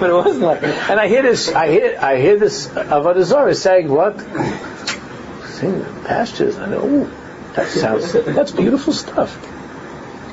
But 0.00 0.08
it 0.08 0.12
wasn't 0.14 0.44
like, 0.44 0.62
and 0.62 0.98
I 0.98 1.06
hear 1.06 1.20
this, 1.22 1.52
I 1.52 1.68
hear, 1.70 1.98
I 2.00 2.16
hear 2.16 2.38
this 2.38 2.68
Avodah 2.68 3.24
Zarah 3.24 3.54
saying 3.54 3.90
what? 3.90 4.18
Saying 5.48 5.84
pastures. 6.04 6.56
I 6.56 6.70
know, 6.70 6.86
ooh, 6.86 7.10
that 7.54 7.68
sounds, 7.68 8.12
that's 8.12 8.52
beautiful 8.52 8.94
stuff 8.94 9.36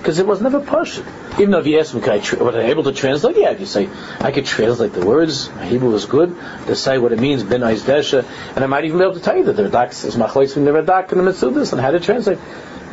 because 0.06 0.20
it 0.20 0.28
was 0.28 0.40
never 0.40 0.60
pushed. 0.60 1.02
Even 1.40 1.50
though 1.50 1.58
if 1.58 1.66
you 1.66 1.80
ask 1.80 1.96
me, 1.96 2.00
could 2.00 2.14
I 2.14 2.20
tra- 2.20 2.38
was 2.38 2.54
I 2.54 2.66
able 2.66 2.84
to 2.84 2.92
translate? 2.92 3.38
Yeah, 3.38 3.58
you 3.58 3.66
say 3.66 3.90
I 4.20 4.32
could 4.32 4.46
translate 4.46 4.94
the 4.94 5.04
words, 5.04 5.50
my 5.50 5.66
Hebrew 5.66 5.90
was 5.90 6.06
good 6.06 6.38
to 6.68 6.76
say 6.76 7.00
what 7.00 7.12
it 7.12 7.20
means, 7.20 7.42
ben 7.42 7.62
desha, 7.62 8.24
and 8.54 8.64
I 8.64 8.68
might 8.68 8.86
even 8.86 9.00
be 9.00 9.04
able 9.04 9.16
to 9.16 9.20
tell 9.20 9.36
you 9.36 9.46
that 9.46 9.54
the 9.54 9.64
Radak 9.64 10.06
is 10.06 10.16
machlokes 10.16 10.54
from 10.54 10.66
the 10.66 10.70
Radak 10.70 11.12
and 11.12 11.26
the 11.26 11.32
Mitzvahs 11.32 11.72
and 11.72 11.82
how 11.82 11.90
to 11.90 12.00
translate. 12.00 12.38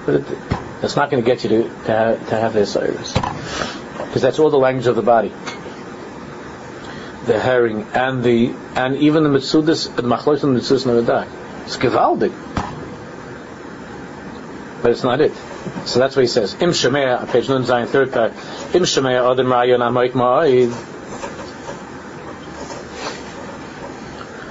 But 0.06 0.14
it, 0.14 0.24
that's 0.80 0.96
not 0.96 1.10
going 1.10 1.22
to 1.22 1.26
get 1.26 1.44
you 1.44 1.50
to 1.50 1.62
to 1.64 1.92
have, 1.92 2.28
to 2.30 2.34
have 2.34 2.66
service 2.66 3.12
because 3.12 4.22
that's 4.22 4.38
all 4.38 4.48
the 4.48 4.56
language 4.56 4.86
of 4.86 4.96
the 4.96 5.02
body. 5.02 5.34
The 7.26 7.38
herring 7.38 7.82
and 7.92 8.24
the 8.24 8.54
and 8.74 8.96
even 8.96 9.22
the 9.22 9.28
Mitzvahs, 9.28 9.94
the 9.96 10.02
machlokes 10.02 10.44
and 10.44 10.56
the 10.56 10.62
Radak. 10.62 11.28
It's 11.66 11.76
gewaldig, 11.76 12.32
but 14.80 14.92
it's 14.92 15.04
not 15.04 15.20
it. 15.20 15.32
So 15.86 15.98
that's 15.98 16.14
what 16.14 16.22
he 16.22 16.28
says. 16.28 16.54
Im 16.54 16.72
page 16.72 17.48
Nun 17.48 17.64
Zayin, 17.64 17.88
third. 17.88 18.14
Im 18.74 19.06
Odin 19.06 19.48
Rayon 19.48 19.80
Ma'id. 19.80 20.70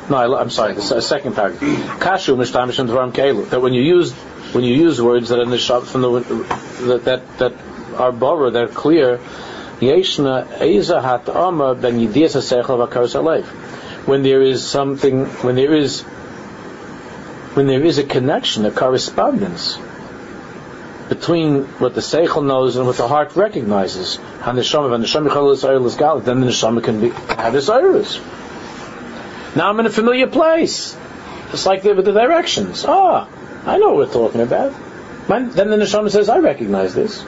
No, 0.09 0.18
I, 0.18 0.41
am 0.41 0.49
sorry. 0.49 0.74
The 0.74 1.01
second 1.01 1.36
part. 1.36 1.53
Kashu 1.53 2.36
Mishtamish. 2.36 3.49
That 3.49 3.62
when 3.62 3.74
you 3.74 3.82
use 3.82 4.12
when 4.53 4.66
you 4.66 4.76
use 4.76 5.01
words 5.01 5.30
that 5.30 5.39
are 5.39 5.43
in 5.43 5.49
the 5.49 5.57
shop 5.57 5.84
from 5.84 6.01
the 6.01 6.09
that 6.88 7.05
that, 7.05 7.38
that 7.38 7.53
are 7.97 8.12
borrowed, 8.12 8.53
they're 8.53 8.68
clear. 8.68 9.20
When 14.05 14.24
there 14.24 14.41
is 14.41 14.68
something, 14.68 15.26
when 15.26 15.55
there 15.55 15.76
is, 15.76 16.01
when 17.53 17.68
there 17.68 17.84
is 17.84 17.97
a 17.97 18.03
connection, 18.03 18.66
a 18.66 18.72
correspondence 18.72 19.80
between 21.12 21.66
what 21.84 21.93
the 21.93 21.99
seichel 21.99 22.41
knows 22.45 22.78
and 22.78 22.88
what 22.88 22.95
the 22.95 23.05
heart 23.05 23.36
recognizes. 23.36 24.18
And 24.45 24.57
the 24.57 24.62
neshama, 24.62 24.91
when 24.91 25.01
the 25.01 25.07
neshama 25.07 26.24
then 26.24 26.39
the 26.39 26.47
neshama 26.47 26.82
can 26.82 27.01
be 27.01 27.09
have 27.36 27.53
his 27.53 27.70
iris. 27.70 28.18
Now 29.53 29.70
I'm 29.70 29.78
in 29.82 29.88
a 29.88 29.89
familiar 29.89 30.28
place. 30.28 30.95
It's 31.51 31.66
like 31.66 31.84
the, 31.84 31.95
the 31.95 32.14
directions. 32.14 32.86
Ah, 32.88 33.28
I 33.66 33.78
know 33.78 33.89
what 33.89 34.07
we're 34.07 34.14
talking 34.14 34.39
about. 34.39 34.74
then 35.28 35.53
the 35.53 35.76
neshama 35.76 36.09
says, 36.09 36.30
I 36.30 36.38
recognize 36.38 36.95
this. 36.95 37.24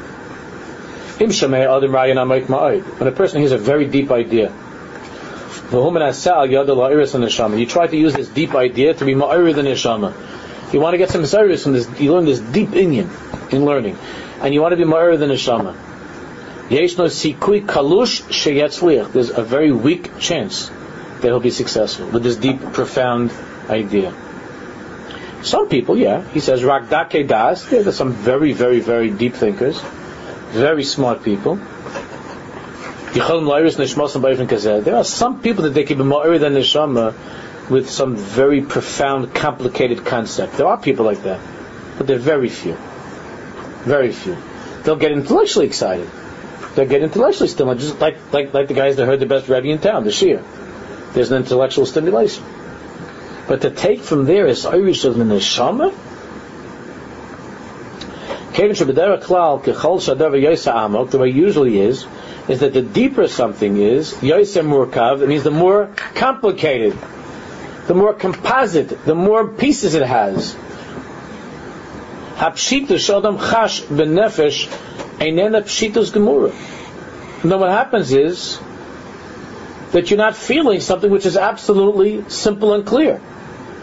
When 1.15 1.29
a 1.29 3.11
person 3.11 3.41
has 3.41 3.51
a 3.51 3.57
very 3.57 3.87
deep 3.87 4.11
idea, 4.11 4.49
you 5.71 7.65
try 7.65 7.87
to 7.87 7.97
use 7.97 8.13
this 8.13 8.29
deep 8.29 8.55
idea 8.55 8.93
to 8.93 9.03
be 9.03 9.13
ma'ir 9.13 9.53
than 9.53 9.65
neshama. 9.65 10.13
You 10.73 10.79
want 10.79 10.93
to 10.93 10.97
get 10.97 11.09
some 11.09 11.25
service 11.25 11.63
from 11.63 11.73
this, 11.73 11.99
you 11.99 12.13
learn 12.13 12.23
this 12.23 12.39
deep 12.39 12.69
inyan 12.69 13.09
in 13.53 13.65
learning. 13.65 13.97
and 14.41 14.53
you 14.53 14.61
want 14.61 14.73
to 14.73 14.77
be 14.77 14.83
more 14.83 15.15
than 15.15 15.29
neshama. 15.29 15.73
Yesh. 16.69 16.95
There's 16.95 17.23
a 19.29 19.43
very 19.43 19.71
weak 19.71 20.19
chance 20.19 20.67
that 20.67 21.23
he'll 21.23 21.39
be 21.39 21.49
successful 21.49 22.07
with 22.07 22.23
this 22.23 22.35
deep, 22.35 22.61
profound 22.73 23.31
idea. 23.69 24.13
Some 25.43 25.69
people, 25.69 25.97
yeah, 25.97 26.23
he 26.29 26.39
says 26.39 26.61
rakdake 26.61 27.27
das. 27.27 27.71
Yeah, 27.71 27.81
there's 27.81 27.97
some 27.97 28.13
very, 28.13 28.53
very, 28.53 28.79
very 28.79 29.09
deep 29.09 29.35
thinkers, 29.35 29.81
very 30.51 30.83
smart 30.83 31.23
people. 31.23 31.59
There 33.13 33.23
are 33.23 35.03
some 35.03 35.41
people 35.41 35.63
that 35.65 35.73
they 35.73 35.83
can 35.83 35.97
be 35.99 36.03
more 36.03 36.37
than 36.39 36.53
neshama 36.53 37.13
with 37.69 37.89
some 37.89 38.15
very 38.15 38.61
profound, 38.61 39.33
complicated 39.33 40.05
concept. 40.05 40.57
There 40.57 40.67
are 40.67 40.77
people 40.77 41.05
like 41.05 41.23
that, 41.23 41.39
but 41.97 42.07
they're 42.07 42.17
very 42.17 42.49
few. 42.49 42.77
Very 43.85 44.11
few. 44.11 44.37
They'll 44.83 44.95
get 44.95 45.11
intellectually 45.11 45.65
excited. 45.65 46.09
They'll 46.75 46.87
get 46.87 47.03
intellectually 47.03 47.49
stimulated, 47.49 47.87
just 47.87 47.99
like, 47.99 48.17
like, 48.33 48.53
like 48.53 48.67
the 48.67 48.73
guys 48.73 48.95
that 48.95 49.05
heard 49.05 49.19
the 49.19 49.25
best 49.25 49.47
Rebbe 49.47 49.67
in 49.67 49.79
town, 49.79 50.03
the 50.03 50.09
Shiur. 50.09 50.43
There's 51.13 51.31
an 51.31 51.37
intellectual 51.37 51.85
stimulation. 51.85 52.43
But 53.47 53.61
to 53.61 53.69
take 53.69 54.01
from 54.01 54.25
there 54.25 54.47
is 54.47 54.65
Irish 54.65 55.05
of 55.05 55.17
the 55.17 55.23
Neshama, 55.23 55.93
the 61.11 61.17
way 61.17 61.29
it 61.29 61.35
usually 61.35 61.79
is, 61.79 62.05
is 62.47 62.59
that 62.59 62.73
the 62.73 62.81
deeper 62.81 63.27
something 63.27 63.77
is, 63.77 64.13
Murkav, 64.13 65.21
it 65.21 65.27
means 65.27 65.43
the 65.43 65.51
more 65.51 65.89
complicated, 66.15 66.97
the 67.87 67.93
more 67.93 68.13
composite, 68.13 69.05
the 69.05 69.15
more 69.15 69.47
pieces 69.47 69.95
it 69.95 70.03
has. 70.03 70.55
Hapshita 72.35 72.97
Shodam 72.97 73.37
Chash 73.39 73.83
Benefesh 73.83 74.67
Einena 75.19 75.61
Pshitos 75.61 76.11
Gemura. 76.11 76.51
And 77.43 77.51
then 77.51 77.59
what 77.59 77.69
happens 77.69 78.11
is 78.11 78.59
that 79.91 80.09
you're 80.09 80.17
not 80.17 80.35
feeling 80.35 80.79
something 80.79 81.11
which 81.11 81.25
is 81.25 81.37
absolutely 81.37 82.27
simple 82.29 82.73
and 82.73 82.85
clear. 82.85 83.21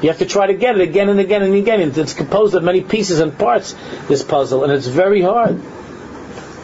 You 0.02 0.08
have 0.08 0.18
to 0.18 0.26
try 0.26 0.46
to 0.46 0.54
get 0.54 0.76
it 0.76 0.80
again 0.80 1.08
and 1.10 1.20
again 1.20 1.42
and 1.42 1.54
again. 1.54 1.80
It's 1.94 2.14
composed 2.14 2.54
of 2.54 2.62
many 2.64 2.80
pieces 2.80 3.20
and 3.20 3.36
parts, 3.38 3.74
this 4.08 4.22
puzzle, 4.22 4.64
and 4.64 4.72
it's 4.72 4.86
very 4.86 5.20
hard. 5.20 5.60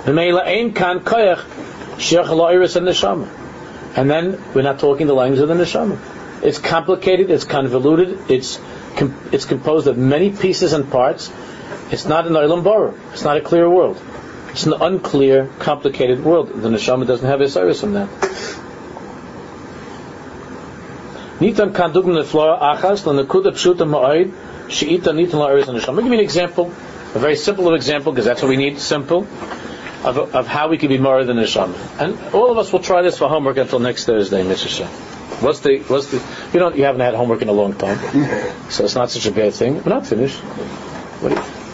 And 0.06 0.16
then 4.10 4.42
we're 4.54 4.62
not 4.62 4.78
talking 4.78 5.06
the 5.06 5.14
language 5.14 5.40
of 5.40 5.48
the 5.48 5.54
neshama. 5.54 5.98
It's 6.42 6.58
complicated, 6.58 7.30
it's 7.30 7.44
convoluted, 7.44 8.30
it's 8.30 8.58
com- 8.96 9.16
it's 9.32 9.44
composed 9.44 9.86
of 9.86 9.98
many 9.98 10.30
pieces 10.30 10.72
and 10.72 10.90
parts. 10.90 11.30
It's 11.90 12.04
not 12.04 12.26
an 12.26 12.32
olam 12.32 12.64
bara. 12.64 12.94
It's 13.12 13.22
not 13.22 13.36
a 13.36 13.40
clear 13.40 13.68
world. 13.68 14.00
It's 14.50 14.66
an 14.66 14.72
unclear, 14.72 15.50
complicated 15.58 16.24
world. 16.24 16.48
The 16.48 16.68
neshama 16.68 17.06
doesn't 17.06 17.26
have 17.26 17.40
a 17.40 17.48
service 17.48 17.80
from 17.80 17.92
that. 17.92 18.08
Nitan 21.38 21.74
kan 21.74 21.92
dugman 21.92 22.24
flora 22.24 22.58
achas 22.58 23.04
pshuta 23.04 24.70
she'ita 24.70 25.10
la'eris 25.12 25.64
neshama. 25.64 25.96
Give 25.98 26.06
you 26.06 26.14
an 26.14 26.20
example, 26.20 26.72
a 27.14 27.18
very 27.18 27.36
simple 27.36 27.74
example, 27.74 28.12
because 28.12 28.24
that's 28.24 28.42
what 28.42 28.48
we 28.48 28.56
need, 28.56 28.78
simple, 28.78 29.26
of, 30.02 30.34
of 30.34 30.46
how 30.46 30.68
we 30.68 30.78
can 30.78 30.88
be 30.88 30.98
more 30.98 31.22
than 31.24 31.36
neshama. 31.36 31.76
And 32.00 32.34
all 32.34 32.50
of 32.50 32.58
us 32.58 32.72
will 32.72 32.80
try 32.80 33.02
this 33.02 33.18
for 33.18 33.28
homework 33.28 33.58
until 33.58 33.78
next 33.78 34.06
Thursday, 34.06 34.42
Mr. 34.42 34.68
Shah. 34.68 34.88
What's 35.44 35.60
the 35.60 35.80
what's 35.88 36.06
the 36.06 36.22
you 36.54 36.60
don't 36.60 36.76
you 36.76 36.84
haven't 36.84 37.02
had 37.02 37.12
homework 37.14 37.42
in 37.42 37.48
a 37.48 37.52
long 37.52 37.74
time, 37.74 37.98
so 38.70 38.84
it's 38.84 38.94
not 38.94 39.10
such 39.10 39.26
a 39.26 39.30
bad 39.30 39.52
thing. 39.52 39.82
We're 39.84 39.92
not 39.92 40.06
finished. 40.06 40.38
What 40.40 41.28
do 41.28 41.34
you, 41.34 41.65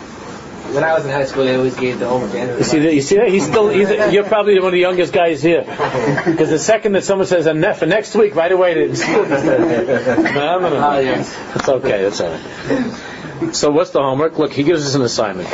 When 0.72 0.84
I 0.84 0.94
was 0.94 1.04
in 1.04 1.10
high 1.10 1.24
school, 1.26 1.44
they 1.44 1.54
always 1.54 1.76
gave 1.76 1.98
the 1.98 2.08
homework. 2.08 2.32
you 2.32 2.64
see 2.64 2.78
that? 2.78 2.94
You 2.94 3.02
see 3.02 3.16
that? 3.16 3.28
He's 3.28 3.44
still. 3.44 3.68
He's, 3.68 3.90
you're 4.12 4.24
probably 4.24 4.58
one 4.58 4.68
of 4.68 4.72
the 4.72 4.78
youngest 4.78 5.12
guys 5.12 5.42
here. 5.42 5.64
Because 6.32 6.50
the 6.50 6.58
second 6.58 6.92
that 6.92 7.04
someone 7.04 7.26
says, 7.26 7.46
"And 7.46 7.64
for 7.76 7.86
next 7.86 8.14
week, 8.14 8.34
right 8.34 8.50
away," 8.50 8.72
it's 8.72 9.06
no, 9.06 9.24
no, 9.24 10.68
no. 10.70 10.78
Ah, 10.78 10.98
yes. 10.98 11.36
It's 11.56 11.68
okay. 11.68 12.04
It's 12.04 12.20
all 12.20 12.30
right. 12.30 13.54
So 13.54 13.70
what's 13.70 13.90
the 13.90 14.00
homework? 14.00 14.38
Look, 14.38 14.52
he 14.52 14.62
gives 14.62 14.86
us 14.86 14.94
an 14.94 15.02
assignment. 15.02 15.48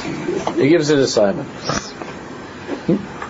He 0.56 0.68
gives 0.68 0.90
us 0.90 0.96
an 0.96 1.00
assignment. 1.00 1.48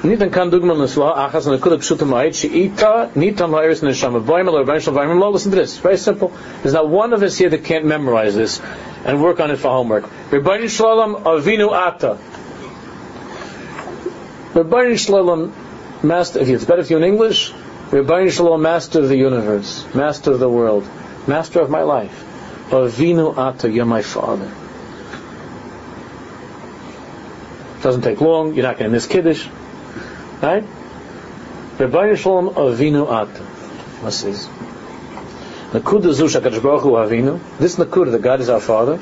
Nitan 0.03 0.33
kan 0.33 0.49
dugman 0.49 0.79
achas 0.79 1.47
and 1.49 1.61
akuda 1.61 1.79
pshuta 1.79 2.07
ma'it 2.07 2.33
she'ita 2.33 3.11
nitan 3.17 3.51
la'iris 3.51 3.83
neshama 3.83 4.25
boim 4.25 4.47
el 4.47 4.65
rabban 4.65 4.81
shal 4.81 4.95
vayim 4.95 5.19
lo 5.19 5.31
listen 5.31 5.51
to 5.51 5.57
this 5.57 5.79
very 5.79 5.97
simple 5.97 6.33
there's 6.63 6.75
not 6.75 6.89
one 6.89 7.13
of 7.13 7.25
us 7.25 7.37
here 7.37 7.49
that 7.51 7.65
can't 7.65 7.85
memorize 7.85 8.37
this 8.37 8.61
and 9.09 9.23
work 9.23 9.41
on 9.41 9.51
it 9.51 9.57
for 9.57 9.69
homework 9.69 10.05
Rebbeinu 10.31 10.69
Shalom 10.69 11.25
Avinu 11.25 11.73
Ata 11.73 12.19
Rebbeinu 14.53 14.99
Shalom 14.99 15.53
Master 16.03 16.41
if 16.41 16.49
it's 16.49 16.67
better 16.67 16.83
if 16.83 16.91
you're 16.91 17.01
in 17.01 17.05
English 17.07 17.51
Rebbeinu 17.91 18.31
Shalom 18.31 18.61
Master 18.61 19.01
of 19.01 19.09
the 19.09 19.17
universe 19.17 19.87
Master 19.95 20.33
of 20.33 20.41
the 20.41 20.49
world 20.49 20.87
Master 21.27 21.61
of 21.61 21.71
my 21.71 21.83
life 21.83 22.23
Avinu 22.69 23.35
Ata 23.37 23.71
you're 23.71 23.87
my 23.87 24.03
father 24.03 24.53
doesn't 27.81 28.03
take 28.03 28.21
long 28.21 28.53
you're 28.55 28.65
not 28.65 28.77
going 28.77 28.91
to 28.91 28.95
miss 28.95 29.07
Kiddush 29.07 29.49
Right? 30.43 30.65
Rebbeinu 31.79 32.17
Shalom 32.17 32.51
Avinu 32.51 33.09
Ata. 33.09 33.43
What's 34.03 34.23
this? 34.23 34.47
Nakuda 35.73 36.13
Zu 36.13 36.25
Shakadosh 36.25 36.63
Baruch 36.63 36.83
Hu 36.83 36.91
Avinu. 36.93 37.41
This 37.59 37.77
Nakuda, 37.77 38.13
that 38.13 38.23
God 38.23 38.41
is 38.41 38.49
our 38.49 38.61
Father. 38.61 38.99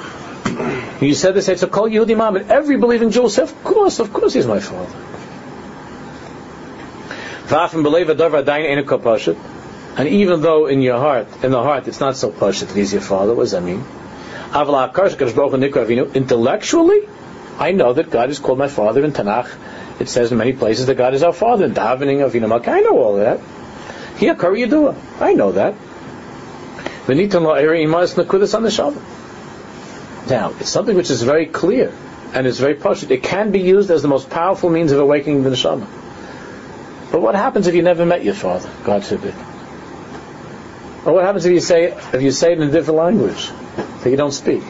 You 1.01 1.15
said 1.15 1.35
this, 1.35 1.49
it's 1.49 1.63
a 1.63 1.67
call 1.67 1.89
Yehudi 1.89 2.17
Ma'amid. 2.17 2.49
Every 2.49 2.77
believing 2.79 3.11
Jew 3.11 3.23
will 3.23 3.31
say, 3.31 3.43
of 3.43 3.65
course, 3.65 3.99
of 3.99 4.13
course 4.13 4.35
he's 4.35 4.47
my 4.47 4.61
Father. 4.61 4.93
V'afim 7.47 7.85
Enu 7.85 8.85
Kapashit. 8.85 9.39
And 9.97 10.09
even 10.09 10.43
though 10.43 10.67
in 10.67 10.83
your 10.83 10.99
heart, 10.99 11.29
in 11.43 11.53
the 11.53 11.63
heart, 11.63 11.89
it's 11.89 12.01
not 12.01 12.17
so 12.17 12.31
pashit 12.31 12.69
that 12.69 12.77
he's 12.77 12.93
your 12.93 13.03
father, 13.03 13.35
what 13.35 13.45
does 13.45 13.53
that 13.53 13.63
mean? 13.63 13.83
Avala 14.51 14.93
Akar 14.93 15.09
Shakadosh 15.09 15.35
Baruch 15.35 15.53
Hu 15.53 15.59
Nikra 15.59 15.87
Avinu. 15.87 16.15
Intellectually, 16.15 17.09
I 17.59 17.73
know 17.73 17.93
that 17.93 18.11
God 18.11 18.31
is 18.31 18.39
called 18.39 18.59
my 18.59 18.69
Father 18.69 19.05
in 19.05 19.13
Tanakh 19.13 19.51
it 19.99 20.09
says 20.09 20.31
in 20.31 20.39
many 20.39 20.53
places 20.53 20.87
that 20.87 20.97
God 20.97 21.15
is 21.15 21.23
our 21.23 21.33
Father, 21.33 21.65
and 21.65 21.75
davening 21.75 22.25
of 22.25 22.33
Yinamaka. 22.33 22.69
I 22.69 22.81
know 22.81 22.99
all 22.99 23.17
that. 23.17 23.41
Here, 24.19 24.35
Kari 24.35 24.63
Yadua. 24.63 24.95
I 25.21 25.33
know 25.33 25.53
that. 25.53 25.75
V'nitan 27.07 27.43
la'eri 27.43 27.85
imas 27.87 28.15
nakudas 28.15 28.55
on 28.55 28.63
the 28.63 28.69
Shabbat. 28.69 29.03
Now, 30.29 30.53
it's 30.59 30.71
something 30.71 30.97
which 30.97 31.11
is 31.11 31.23
very 31.23 31.47
clear, 31.47 31.93
and 32.35 32.47
it's 32.47 32.59
very 32.59 32.75
posh. 32.75 33.05
It 33.05 33.23
can 33.23 33.53
be 33.53 33.61
used 33.61 33.91
as 33.91 34.03
the 34.03 34.09
most 34.09 34.29
powerful 34.29 34.71
means 34.71 34.91
of 34.91 34.99
awakening 34.99 35.45
the 35.45 35.51
neshama. 35.51 35.87
But 37.13 37.23
what 37.23 37.37
happens 37.37 37.69
if 37.69 37.75
you 37.75 37.83
never 37.83 38.05
met 38.05 38.25
your 38.25 38.35
father? 38.35 38.69
God 38.83 39.05
forbid. 39.05 39.35
Or 41.05 41.13
what 41.13 41.25
happens 41.25 41.47
if 41.47 41.53
you 41.53 41.61
say 41.61 41.85
if 42.13 42.21
you 42.21 42.33
say 42.33 42.53
it 42.53 42.61
in 42.61 42.69
a 42.69 42.73
different 42.73 42.99
language 42.99 43.51
that 44.03 44.11
you 44.11 44.17
don't 44.17 44.33
speak? 44.33 44.63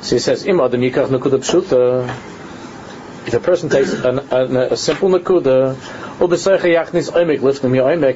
So 0.00 0.16
he 0.16 0.18
says, 0.18 0.44
"Im 0.44 0.60
adam 0.60 0.80
yikach 0.80 1.06
nakuda 1.06 1.38
pshuta." 1.38 2.12
If 3.28 3.34
a 3.34 3.40
person 3.40 3.68
takes 3.68 3.92
an, 3.92 4.18
a 4.56 4.76
simple 4.76 5.10
nakuda, 5.10 5.76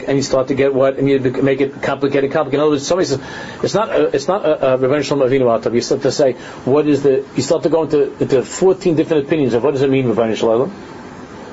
and 0.09 0.16
you 0.16 0.22
start 0.22 0.48
to 0.48 0.55
get 0.55 0.74
what, 0.74 0.98
and 0.98 1.09
you 1.09 1.20
make 1.20 1.61
it 1.61 1.80
complicated, 1.82 2.32
complicated. 2.32 2.55
In 2.55 2.61
other 2.61 2.70
words, 2.70 2.86
somebody 2.86 3.07
says, 3.07 3.20
it's 3.62 3.74
not, 3.74 3.90
a, 3.90 4.14
it's 4.14 4.26
not 4.26 4.44
a, 4.44 4.74
a 4.74 5.03
Shalom 5.03 5.28
Avinu 5.28 5.42
Atav. 5.42 5.72
You 5.72 5.80
start 5.80 6.03
to 6.03 6.11
say, 6.11 6.32
what 6.64 6.88
is 6.88 7.05
the, 7.05 7.24
you 7.36 7.42
start 7.42 7.62
to 7.62 7.68
go 7.68 7.84
into, 7.84 8.12
into 8.20 8.42
14 8.42 8.96
different 8.96 9.26
opinions 9.26 9.55
of 9.55 9.62
what 9.62 9.70
does 9.70 9.82
it 9.82 9.90
mean, 9.90 10.07
Rebbeinu 10.07 10.36
Shalom? 10.36 10.70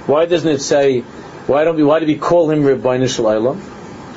Why 0.08 0.26
doesn't 0.26 0.50
it 0.50 0.62
say, 0.62 1.02
why 1.02 1.64
don't 1.64 1.76
we, 1.76 1.84
why 1.84 2.00
do 2.00 2.08
we 2.08 2.18
call 2.18 2.50
him 2.50 2.64
Rebbeinu 2.64 3.08
Shalom? 3.14 3.60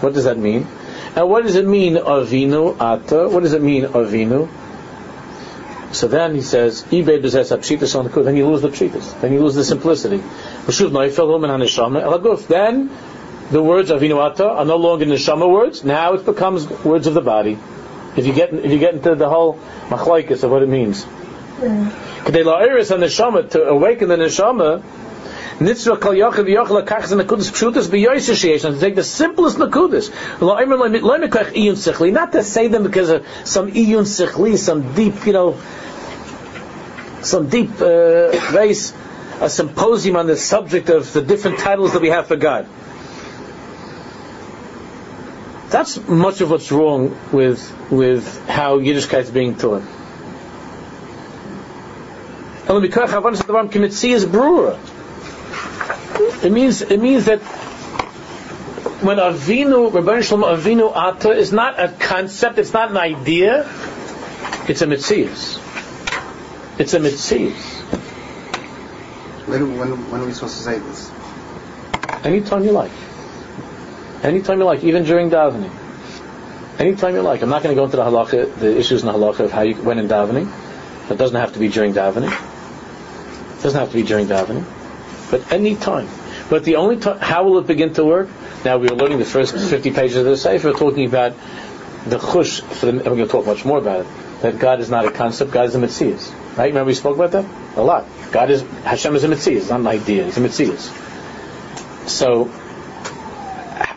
What 0.01 0.15
does 0.15 0.25
that 0.25 0.39
mean? 0.39 0.67
And 1.15 1.29
what 1.29 1.43
does 1.43 1.57
it 1.57 1.67
mean, 1.67 1.97
Avinu 1.97 2.81
Ata? 2.81 3.29
What 3.29 3.43
does 3.43 3.53
it 3.53 3.61
mean, 3.61 3.85
Avinu? 3.85 4.49
So 5.93 6.09
then 6.09 6.35
he 6.35 6.41
says, 6.41 6.83
pshitas 6.85 7.99
on 7.99 8.09
the 8.09 8.23
Then 8.23 8.37
you 8.37 8.47
lose 8.47 8.63
the 8.63 8.71
pshitas. 8.71 9.21
Then 9.21 9.33
you 9.33 9.41
lose 9.41 9.55
the 9.55 9.65
simplicity. 9.65 10.17
Then 12.47 12.91
the 13.51 13.63
words 13.63 13.91
of 13.91 14.01
Inuata 14.01 14.49
are 14.49 14.65
no 14.65 14.77
longer 14.77 15.05
neshama 15.05 15.51
words. 15.53 15.85
Now 15.85 16.15
it 16.15 16.25
becomes 16.25 16.67
words 16.85 17.07
of 17.07 17.13
the 17.13 17.21
body. 17.21 17.59
If 18.17 18.27
you 18.27 18.33
get 18.33 18.55
if 18.55 18.71
you 18.71 18.79
get 18.79 18.95
into 18.95 19.15
the 19.15 19.29
whole 19.29 19.59
machlaikas 19.89 20.43
of 20.43 20.51
what 20.51 20.63
it 20.63 20.69
means. 20.69 21.05
Neshama 22.99 23.51
to 23.51 23.65
awaken 23.65 24.09
the 24.09 24.17
neshama. 24.17 24.83
Nitzra 25.59 26.01
kol 26.01 26.13
yochav 26.13 26.47
yochel 26.47 26.83
lakachas 26.83 27.13
nakudas 27.21 27.51
pshutas 27.51 27.89
b'yoyser 27.89 28.35
sheyesh. 28.35 28.63
To 28.63 28.79
take 28.79 28.95
the 28.95 29.05
simplest 29.05 29.59
nakudas. 29.59 30.11
Not 32.13 32.33
to 32.33 32.43
say 32.43 32.69
them 32.69 32.83
because 32.83 33.11
of 33.11 33.27
some 33.45 33.71
iyun 33.73 34.05
sichli, 34.05 34.57
some 34.57 34.95
deep, 34.95 35.27
you 35.27 35.33
know, 35.33 35.61
some 37.23 37.49
deep 37.49 37.81
uh, 37.81 38.31
race, 38.53 38.93
a 39.41 39.49
symposium 39.49 40.17
on 40.17 40.27
the 40.27 40.37
subject 40.37 40.89
of 40.89 41.13
the 41.13 41.23
different 41.23 41.59
titles 41.59 41.93
that 41.93 42.03
we 42.03 42.09
have 42.09 42.27
for 42.27 42.37
God. 42.37 42.67
That's 45.71 46.07
much 46.07 46.43
of 46.43 46.51
what's 46.51 46.71
wrong 46.71 47.17
with 47.33 47.61
with 47.91 48.47
how 48.47 48.79
Yiddishkeit 48.79 49.23
is 49.23 49.31
being 49.31 49.57
taught. 49.57 49.83
is 54.13 54.27
brewer. 54.27 54.79
It 56.45 56.53
means 56.53 56.83
it 56.83 57.01
means 57.01 57.27
that 57.27 57.41
when 59.03 59.17
Avinu, 59.17 59.93
Rabbi 59.93 60.21
Shalom 60.21 60.59
Avinu 60.59 60.95
Ata 60.95 61.31
is 61.31 61.53
not 61.53 61.81
a 61.81 61.89
concept, 61.89 62.59
it's 62.59 62.73
not 62.73 62.91
an 62.91 62.97
idea, 62.97 63.69
it's 64.69 64.83
a 64.83 64.87
mitzvah. 64.87 65.61
It's 66.79 66.95
a 66.95 67.01
mitzvah. 67.01 67.51
When, 69.51 69.77
when, 69.77 70.11
when 70.11 70.21
are 70.21 70.27
we 70.27 70.33
supposed 70.33 70.57
to 70.57 70.63
say 70.63 70.79
this? 70.79 71.11
Anytime 72.25 72.65
you 72.65 72.71
like. 72.71 72.93
Anytime 74.23 74.59
you 74.59 74.65
like, 74.65 74.85
even 74.85 75.03
during 75.03 75.31
davening. 75.31 75.73
Anytime 76.79 77.15
you 77.15 77.23
like. 77.23 77.43
I'm 77.43 77.49
not 77.49 77.63
going 77.65 77.75
to 77.75 77.81
go 77.81 77.85
into 77.85 77.97
the 77.97 78.05
halacha, 78.05 78.55
the 78.61 78.79
issues 78.79 79.03
in 79.03 79.09
the 79.09 79.13
halacha 79.13 79.41
of 79.41 79.51
how 79.53 79.63
you 79.63 79.75
when 79.75 79.99
in 79.99 80.07
davening. 80.07 80.51
It 81.11 81.19
doesn't 81.19 81.37
have 81.37 81.53
to 81.55 81.59
be 81.59 81.69
during 81.69 81.93
davening. 81.93 82.31
It 82.31 83.63
doesn't 83.63 83.79
have 83.79 83.91
to 83.91 83.97
be 83.97 84.05
during 84.05 84.29
davening. 84.29 84.65
But 85.33 85.51
any 85.51 85.77
time. 85.77 86.09
But 86.51 86.65
the 86.65 86.77
only 86.77 86.99
time, 86.99 87.19
how 87.19 87.45
will 87.45 87.59
it 87.59 87.67
begin 87.67 87.95
to 87.95 88.05
work? 88.05 88.29
Now 88.67 88.77
we 88.77 88.91
are 88.91 88.95
learning 88.95 89.19
the 89.19 89.25
first 89.25 89.55
50 89.55 89.91
pages 89.91 90.19
of 90.19 90.27
the 90.27 90.37
Sefer, 90.37 90.73
talking 90.73 91.07
about 91.07 91.33
the 92.07 92.19
chush, 92.19 92.61
for 92.61 92.85
the, 92.85 92.93
we're 92.93 93.03
going 93.03 93.17
to 93.17 93.27
talk 93.27 93.47
much 93.47 93.65
more 93.65 93.79
about 93.79 94.01
it, 94.01 94.07
that 94.43 94.59
God 94.59 94.81
is 94.81 94.91
not 94.91 95.07
a 95.07 95.11
concept, 95.11 95.51
God 95.51 95.65
is 95.69 95.75
a 95.75 95.79
mitzvah. 95.79 96.19
Right? 96.59 96.67
Remember 96.67 96.85
we 96.85 96.93
spoke 96.93 97.17
about 97.17 97.31
that? 97.31 97.47
A 97.77 97.83
lot. 97.83 98.07
God 98.31 98.51
is, 98.51 98.61
Hashem 98.85 99.17
is 99.17 99.25
a 99.25 99.29
mitzvah, 99.29 99.57
it's 99.57 99.71
not 99.71 99.81
an 99.81 99.87
idea, 99.87 100.27
it's 100.27 100.37
a 100.37 100.41
mitzvah. 100.41 100.77
So, 102.07 102.45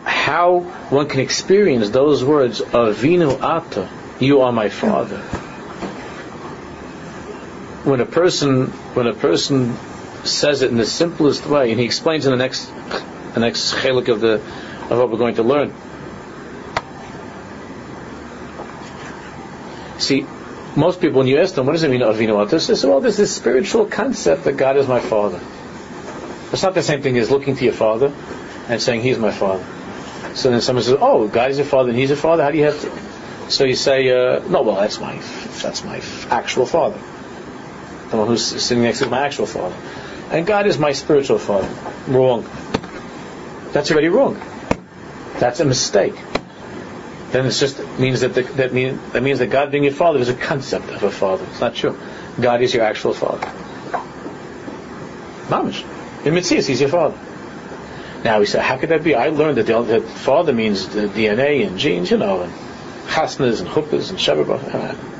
how 0.06 0.60
one 0.90 1.10
can 1.10 1.20
experience 1.20 1.90
those 1.90 2.24
words, 2.24 2.62
Avinu 2.62 3.42
Ata, 3.42 3.90
you 4.22 4.40
are 4.40 4.54
my 4.54 4.70
father. 4.70 5.20
When 7.84 8.00
a 8.00 8.06
person, 8.06 8.68
when 8.96 9.08
a 9.08 9.14
person 9.14 9.78
says 10.26 10.62
it 10.62 10.72
in 10.72 10.78
the 10.78 10.86
simplest 10.86 11.46
way, 11.46 11.72
and 11.72 11.80
he 11.80 11.86
explains 11.86 12.26
in 12.26 12.32
the 12.32 12.38
next, 12.38 12.66
the 13.34 13.40
next 13.40 13.74
chelik 13.74 14.08
of 14.10 14.22
the, 14.22 14.36
of 14.36 14.98
what 14.98 15.10
we're 15.12 15.18
going 15.18 15.36
to 15.36 15.44
learn. 15.44 15.74
See, 19.98 20.26
most 20.76 21.00
people, 21.00 21.20
when 21.20 21.28
you 21.28 21.40
ask 21.40 21.56
them, 21.56 21.66
what 21.66 21.72
does 21.72 21.84
it 21.84 21.90
mean, 21.90 22.02
Avinu 22.02 22.38
Ata? 22.38 22.58
They 22.58 22.76
say, 22.76 22.88
well, 22.88 23.00
there's 23.00 23.18
this 23.18 23.34
spiritual 23.34 23.86
concept 23.86 24.44
that 24.44 24.54
God 24.54 24.78
is 24.78 24.88
my 24.88 25.00
father. 25.00 25.40
It's 26.52 26.64
not 26.64 26.74
the 26.74 26.84
same 26.84 27.02
thing 27.02 27.18
as 27.18 27.32
looking 27.32 27.56
to 27.56 27.64
your 27.64 27.74
father 27.74 28.14
and 28.68 28.82
saying, 28.82 29.02
he's 29.02 29.18
my 29.18 29.32
father. 29.32 29.66
So 30.36 30.52
then 30.52 30.62
someone 30.62 30.84
says, 30.84 30.98
oh, 31.00 31.28
God 31.28 31.52
is 31.52 31.58
your 31.58 31.66
father 31.66 31.90
and 31.90 31.98
he's 31.98 32.10
your 32.10 32.18
father, 32.18 32.44
how 32.44 32.52
do 32.52 32.58
you 32.58 32.66
have 32.66 32.80
to? 32.82 33.52
So 33.52 33.64
you 33.64 33.76
say, 33.76 34.10
uh, 34.10 34.40
no, 34.48 34.64
well, 34.64 34.76
that's 34.76 35.00
my, 35.00 35.16
that's 35.62 35.84
my 35.84 36.02
actual 36.30 36.66
father. 36.66 37.00
The 38.10 38.18
one 38.18 38.28
who's 38.28 38.46
sitting 38.46 38.84
next 38.84 39.00
to 39.00 39.10
my 39.10 39.26
actual 39.26 39.46
father. 39.46 39.76
And 40.32 40.46
God 40.46 40.68
is 40.68 40.78
my 40.78 40.92
spiritual 40.92 41.38
father. 41.38 41.70
Wrong. 42.08 42.50
That's 43.72 43.92
already 43.92 44.10
wrong. 44.10 44.42
That's 45.38 45.60
a 45.60 45.66
mistake. 45.66 46.16
Then 47.32 47.46
it 47.46 47.52
just 47.52 47.80
means 48.00 48.22
that 48.22 48.34
the, 48.34 48.44
that, 48.44 48.74
mean, 48.74 49.00
that 49.12 49.22
means 49.22 49.40
that 49.40 49.48
God 49.48 49.72
being 49.72 49.84
your 49.84 49.94
father 49.94 50.20
is 50.20 50.30
a 50.30 50.34
concept 50.34 50.90
of 50.90 51.04
a 51.04 51.12
father. 51.12 51.46
It's 51.52 51.60
not 51.60 51.76
true. 51.76 52.00
God 52.40 52.62
is 52.62 52.74
your 52.74 52.84
actual 52.84 53.14
father. 53.14 53.46
Mamish. 55.48 55.84
In 56.26 56.34
Mitzias, 56.34 56.68
he's 56.68 56.80
your 56.80 56.90
father. 56.90 57.18
Now 58.24 58.40
we 58.40 58.46
say, 58.46 58.60
how 58.60 58.78
could 58.78 58.90
that 58.90 59.04
be? 59.04 59.14
I 59.14 59.30
learned 59.30 59.58
that, 59.58 59.68
the, 59.68 59.82
that 59.84 60.04
father 60.04 60.54
means 60.54 60.88
the 60.88 61.08
DNA 61.08 61.68
and 61.68 61.78
genes, 61.78 62.10
you 62.10 62.18
know, 62.18 62.42
and 62.42 62.54
chasnas 63.08 63.62
and 63.62 63.70
chuppahs 63.70 64.10
and 64.10 64.18
shabbat. 64.18 65.15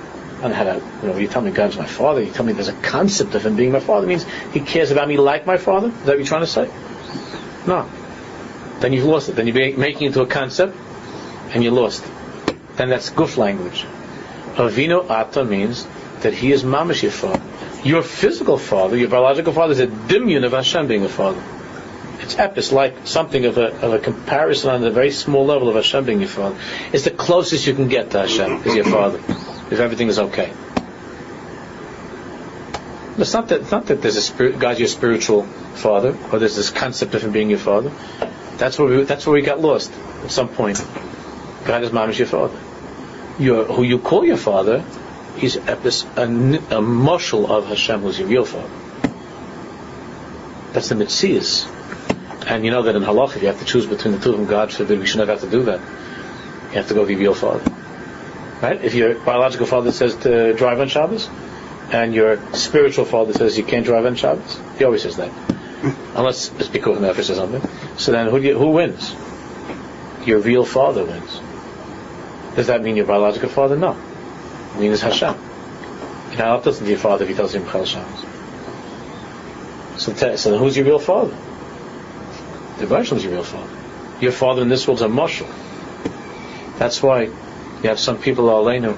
You 0.52 1.10
know, 1.10 1.18
you 1.18 1.28
tell 1.28 1.42
me 1.42 1.52
God's 1.52 1.78
my 1.78 1.86
father, 1.86 2.22
you 2.22 2.32
tell 2.32 2.46
me 2.46 2.54
there's 2.54 2.68
a 2.68 2.74
concept 2.74 3.34
of 3.36 3.46
him 3.46 3.56
being 3.56 3.72
my 3.72 3.80
father, 3.80 4.06
it 4.06 4.10
means 4.10 4.26
he 4.54 4.60
cares 4.60 4.92
about 4.92 5.08
me 5.08 5.18
like 5.18 5.46
my 5.46 5.58
father? 5.58 5.88
Is 5.88 5.94
that 5.94 6.08
what 6.08 6.18
you're 6.18 6.28
trying 6.28 6.42
to 6.42 6.48
say? 6.48 6.70
No. 7.66 7.90
Then 8.80 8.94
you've 8.94 9.06
lost 9.06 9.30
it. 9.30 9.36
Then 9.36 9.48
you're 9.48 9.78
making 9.78 10.04
it 10.04 10.08
into 10.08 10.22
a 10.22 10.28
concept, 10.28 10.78
and 11.50 11.64
you 11.64 11.72
lost. 11.72 12.06
Then 12.76 12.90
that's 12.90 13.10
guf 13.10 13.38
language. 13.38 13.86
Avino 14.56 15.10
ata 15.10 15.44
means 15.44 15.88
that 16.22 16.34
he 16.34 16.52
is 16.52 16.64
mamash 16.64 17.02
your 17.02 17.12
father. 17.12 17.42
Your 17.84 18.04
physical 18.04 18.58
father, 18.58 18.98
your 18.98 19.10
biological 19.10 19.54
father, 19.54 19.72
is 19.74 19.80
a 19.80 19.88
dimyon 19.88 20.46
of 20.46 20.52
Hashem 20.52 20.88
being 20.88 21.06
a 21.06 21.10
father. 21.10 21.44
It's 22.20 22.36
epis, 22.36 22.72
like 22.72 23.08
something 23.08 23.46
of 23.46 23.58
a, 23.58 23.68
of 23.82 23.94
a 23.94 24.00
comparison 24.00 24.70
on 24.70 24.84
a 24.84 24.92
very 24.92 25.12
small 25.12 25.46
level 25.46 25.70
of 25.70 25.76
Hashem 25.76 26.06
being 26.06 26.20
your 26.20 26.30
father. 26.30 26.58
It's 26.94 27.04
the 27.04 27.12
closest 27.12 27.68
you 27.68 27.74
can 27.74 27.88
get 27.88 28.12
to 28.12 28.20
Hashem, 28.20 28.64
is 28.64 28.76
your 28.76 28.86
father 28.86 29.20
if 29.72 29.80
everything 29.80 30.08
is 30.08 30.20
okay. 30.20 30.54
It's 33.18 33.34
not 33.34 33.48
that, 33.48 33.62
it's 33.62 33.72
not 33.72 33.86
that 33.88 34.02
there's 34.02 34.18
a 34.18 34.22
spirit, 34.22 34.60
God's 34.60 34.80
your 34.80 34.90
spiritual 34.90 35.44
father, 35.44 36.18
or 36.32 36.40
there's 36.40 36.56
this 36.56 36.70
concept 36.70 37.14
of 37.16 37.24
him 37.24 37.32
being 37.32 37.50
your 37.50 37.60
father. 37.60 37.92
That's 38.58 38.78
where 38.78 38.90
we, 38.90 39.04
that's 39.04 39.26
where 39.26 39.34
we 39.34 39.42
got 39.42 39.62
lost 39.62 39.92
at 40.24 40.32
some 40.32 40.50
point. 40.50 40.86
God 41.66 41.84
is 41.84 41.92
mom 41.92 42.10
is 42.10 42.20
your 42.20 42.28
father. 42.28 42.60
Your, 43.40 43.66
who 43.66 43.84
you 43.84 44.00
call 44.00 44.26
your 44.26 44.38
father, 44.38 44.84
he's 45.38 45.56
a, 45.56 45.62
a, 45.62 46.26
a 46.26 46.82
mashal 46.82 47.50
of 47.50 47.68
Hashem, 47.68 48.02
who's 48.02 48.20
your 48.20 48.28
real 48.28 48.46
father. 48.46 48.70
That's 50.74 50.90
the 50.90 50.96
mitzias. 50.96 51.72
And 52.48 52.66
you 52.66 52.72
know 52.72 52.84
that 52.84 52.96
in 52.96 53.02
halach, 53.02 53.36
if 53.38 53.42
you 53.42 53.48
have 53.48 53.60
to 53.60 53.66
choose 53.66 53.86
between 53.86 54.14
the 54.14 54.20
two 54.20 54.32
of 54.32 54.38
them, 54.38 54.46
God 54.46 54.72
forbid, 54.72 55.00
we 55.00 55.06
should 55.06 55.18
never 55.18 55.32
have 55.32 55.42
to 55.42 55.50
do 55.50 55.64
that. 55.64 55.80
You 55.80 56.76
have 56.76 56.90
to 56.90 56.94
go 56.94 57.02
with 57.02 57.10
your 57.10 57.20
real 57.20 57.34
father. 57.34 57.64
Right? 58.62 58.84
If 58.84 58.94
your 58.96 59.16
biological 59.16 59.66
father 59.66 59.92
says 59.92 60.16
to 60.18 60.54
drive 60.54 60.80
on 60.80 60.88
Shabbos, 60.88 61.30
and 61.92 62.14
your 62.14 62.40
spiritual 62.54 63.06
father 63.06 63.34
says 63.34 63.58
you 63.58 63.64
can't 63.64 63.86
drive 63.86 64.06
on 64.06 64.16
Shabbos, 64.16 64.60
he 64.78 64.86
always 64.86 65.04
says 65.04 65.18
that. 65.18 65.32
Unless 66.16 66.52
it's 66.60 66.70
because 66.70 67.02
of 67.02 67.20
or 67.20 67.24
something. 67.24 67.62
So 67.98 68.12
then 68.12 68.30
who, 68.30 68.38
you, 68.38 68.58
who 68.58 68.72
wins? 68.72 69.14
Your 70.26 70.40
real 70.40 70.66
father 70.66 71.06
wins. 71.06 71.40
Does 72.56 72.68
that 72.68 72.82
mean 72.82 72.96
your 72.96 73.06
biological 73.06 73.50
father? 73.50 73.76
No. 73.76 73.92
It 74.76 74.80
means 74.80 75.02
Hashem. 75.02 75.36
And 75.36 76.40
how 76.40 76.60
doesn't 76.60 76.88
your 76.88 76.98
father 76.98 77.24
if 77.24 77.30
he 77.30 77.36
tells 77.36 77.54
him 77.54 77.66
Chal 77.66 77.86
Shabbos? 77.86 78.26
So, 79.98 80.14
te- 80.14 80.38
so 80.38 80.52
then 80.52 80.60
who's 80.60 80.76
your 80.76 80.86
real 80.86 81.00
father? 81.00 81.36
The 82.80 82.88
Bible 82.88 83.16
is 83.16 83.24
your 83.24 83.34
real 83.34 83.44
father. 83.44 83.72
Your 84.22 84.32
father 84.32 84.62
in 84.62 84.70
this 84.70 84.88
world 84.88 85.00
is 85.00 85.04
a 85.04 85.08
mashal. 85.08 85.50
That's 86.78 87.02
why 87.02 87.30
you 87.86 87.90
have 87.90 88.00
some 88.00 88.18
people, 88.18 88.46
Aleinu, 88.46 88.98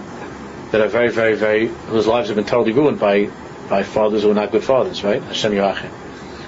that 0.71 0.79
are 0.79 0.87
very, 0.87 1.11
very, 1.11 1.35
very, 1.35 1.67
whose 1.67 2.07
lives 2.07 2.29
have 2.29 2.37
been 2.37 2.45
totally 2.45 2.71
ruined 2.71 3.01
by, 3.01 3.29
by 3.69 3.83
fathers 3.83 4.23
who 4.23 4.31
are 4.31 4.33
not 4.33 4.53
good 4.53 4.63
fathers, 4.63 5.03
right? 5.03 5.21
Hashem 5.21 5.51
Yerachim. 5.51 5.91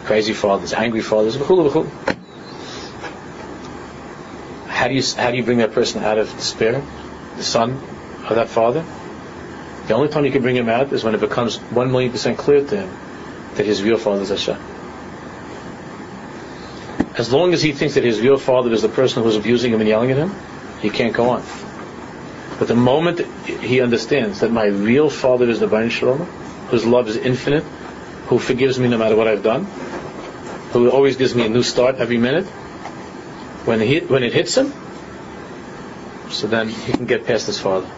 Crazy 0.05 0.33
fathers, 0.33 0.71
angry 0.71 1.01
fathers. 1.01 1.35
How 1.35 1.45
do 4.87 4.93
you, 4.93 5.03
how 5.17 5.31
do 5.31 5.37
you 5.37 5.43
bring 5.43 5.57
that 5.57 5.73
person 5.73 6.01
out 6.01 6.17
of 6.17 6.31
despair? 6.31 6.81
The 7.35 7.43
son 7.43 7.71
of 8.23 8.35
that 8.35 8.47
father? 8.47 8.85
The 9.87 9.95
only 9.95 10.07
time 10.07 10.23
you 10.23 10.31
can 10.31 10.41
bring 10.41 10.55
him 10.55 10.69
out 10.69 10.93
is 10.93 11.03
when 11.03 11.15
it 11.15 11.19
becomes 11.19 11.57
one 11.57 11.91
million 11.91 12.09
percent 12.09 12.37
clear 12.37 12.65
to 12.65 12.77
him 12.77 12.89
that 13.55 13.65
his 13.65 13.83
real 13.83 13.97
father 13.97 14.21
is 14.21 14.29
Hashem. 14.29 14.55
As 17.17 17.33
long 17.33 17.53
as 17.53 17.61
he 17.61 17.73
thinks 17.73 17.95
that 17.95 18.05
his 18.05 18.21
real 18.21 18.37
father 18.37 18.71
is 18.71 18.81
the 18.81 18.87
person 18.87 19.23
who's 19.23 19.35
abusing 19.35 19.73
him 19.73 19.81
and 19.81 19.89
yelling 19.89 20.11
at 20.11 20.17
him, 20.17 20.33
he 20.79 20.89
can't 20.89 21.13
go 21.13 21.31
on. 21.31 21.43
But 22.59 22.67
the 22.67 22.75
moment 22.75 23.21
he 23.47 23.79
understands 23.79 24.41
that 24.41 24.51
my 24.51 24.65
real 24.65 25.09
father 25.09 25.49
is 25.49 25.61
the 25.61 25.67
Bain 25.67 25.89
Shalom, 25.89 26.25
whose 26.69 26.85
love 26.85 27.07
is 27.07 27.15
infinite, 27.15 27.63
who 28.27 28.37
forgives 28.37 28.77
me 28.77 28.89
no 28.89 28.97
matter 28.97 29.15
what 29.15 29.29
I've 29.29 29.43
done, 29.43 29.63
who 30.73 30.91
always 30.91 31.15
gives 31.15 31.33
me 31.33 31.45
a 31.45 31.49
new 31.49 31.63
start 31.63 31.95
every 31.95 32.17
minute, 32.17 32.45
when, 33.65 33.79
he, 33.79 33.99
when 34.01 34.23
it 34.23 34.33
hits 34.33 34.57
him, 34.57 34.73
so 36.29 36.47
then 36.47 36.67
he 36.67 36.91
can 36.91 37.05
get 37.05 37.25
past 37.25 37.47
his 37.47 37.57
father. 37.59 37.89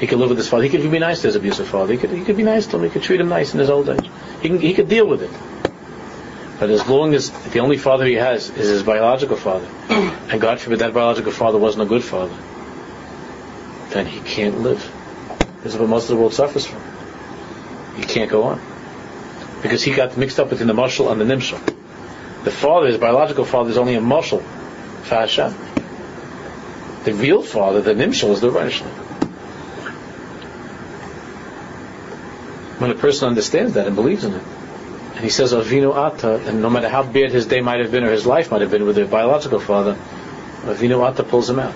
He 0.00 0.06
can 0.06 0.18
live 0.18 0.28
with 0.30 0.38
his 0.38 0.48
father. 0.48 0.64
He 0.64 0.68
could 0.68 0.90
be 0.90 0.98
nice 0.98 1.20
to 1.22 1.28
his 1.28 1.36
abusive 1.36 1.68
father. 1.68 1.92
He 1.92 1.98
could, 1.98 2.10
he 2.10 2.24
could 2.24 2.36
be 2.36 2.42
nice 2.42 2.66
to 2.68 2.76
him. 2.76 2.84
He 2.84 2.90
could 2.90 3.02
treat 3.02 3.20
him 3.20 3.28
nice 3.28 3.52
in 3.52 3.60
his 3.60 3.70
old 3.70 3.88
age. 3.88 4.10
He, 4.42 4.48
can, 4.48 4.58
he 4.58 4.74
could 4.74 4.88
deal 4.88 5.06
with 5.06 5.22
it. 5.22 5.30
But 6.58 6.70
as 6.70 6.86
long 6.88 7.14
as 7.14 7.30
the 7.50 7.60
only 7.60 7.78
father 7.78 8.04
he 8.04 8.14
has 8.14 8.50
is 8.50 8.68
his 8.68 8.82
biological 8.82 9.36
father, 9.36 9.66
and 9.88 10.40
God 10.40 10.60
forbid 10.60 10.80
that 10.80 10.92
biological 10.92 11.30
father 11.30 11.58
wasn't 11.58 11.84
a 11.84 11.86
good 11.86 12.02
father, 12.02 12.34
then 13.98 14.06
he 14.06 14.20
can't 14.20 14.60
live. 14.60 14.80
This 15.62 15.74
is 15.74 15.78
what 15.78 15.88
most 15.88 16.04
of 16.04 16.10
the 16.10 16.16
world 16.16 16.32
suffers 16.32 16.66
from. 16.66 16.80
He 17.96 18.04
can't 18.04 18.30
go 18.30 18.44
on. 18.44 18.60
Because 19.60 19.82
he 19.82 19.92
got 19.92 20.16
mixed 20.16 20.38
up 20.38 20.50
between 20.50 20.68
the 20.68 20.74
mashal 20.74 21.10
and 21.10 21.20
the 21.20 21.24
nimshal. 21.24 21.58
The 22.44 22.52
father, 22.52 22.86
his 22.86 22.96
biological 22.96 23.44
father, 23.44 23.70
is 23.70 23.76
only 23.76 23.96
a 23.96 24.00
mashal 24.00 24.40
for 25.02 25.14
Hashem. 25.16 25.52
The 27.04 27.12
real 27.12 27.42
father, 27.42 27.80
the 27.80 27.94
nimshal, 27.94 28.30
is 28.30 28.40
the 28.40 28.50
Rosh 28.50 28.80
When 32.78 32.92
a 32.92 32.94
person 32.94 33.28
understands 33.28 33.74
that 33.74 33.88
and 33.88 33.96
believes 33.96 34.22
in 34.22 34.34
it, 34.34 34.42
and 35.14 35.24
he 35.24 35.30
says 35.30 35.52
Avinu 35.52 35.92
Ata, 35.92 36.36
and 36.46 36.62
no 36.62 36.70
matter 36.70 36.88
how 36.88 37.02
bad 37.02 37.32
his 37.32 37.46
day 37.46 37.60
might 37.60 37.80
have 37.80 37.90
been 37.90 38.04
or 38.04 38.12
his 38.12 38.24
life 38.24 38.52
might 38.52 38.60
have 38.60 38.70
been 38.70 38.86
with 38.86 38.94
their 38.94 39.06
biological 39.06 39.58
father, 39.58 39.94
Avinu 40.62 41.02
Ata 41.02 41.24
pulls 41.24 41.50
him 41.50 41.58
out. 41.58 41.74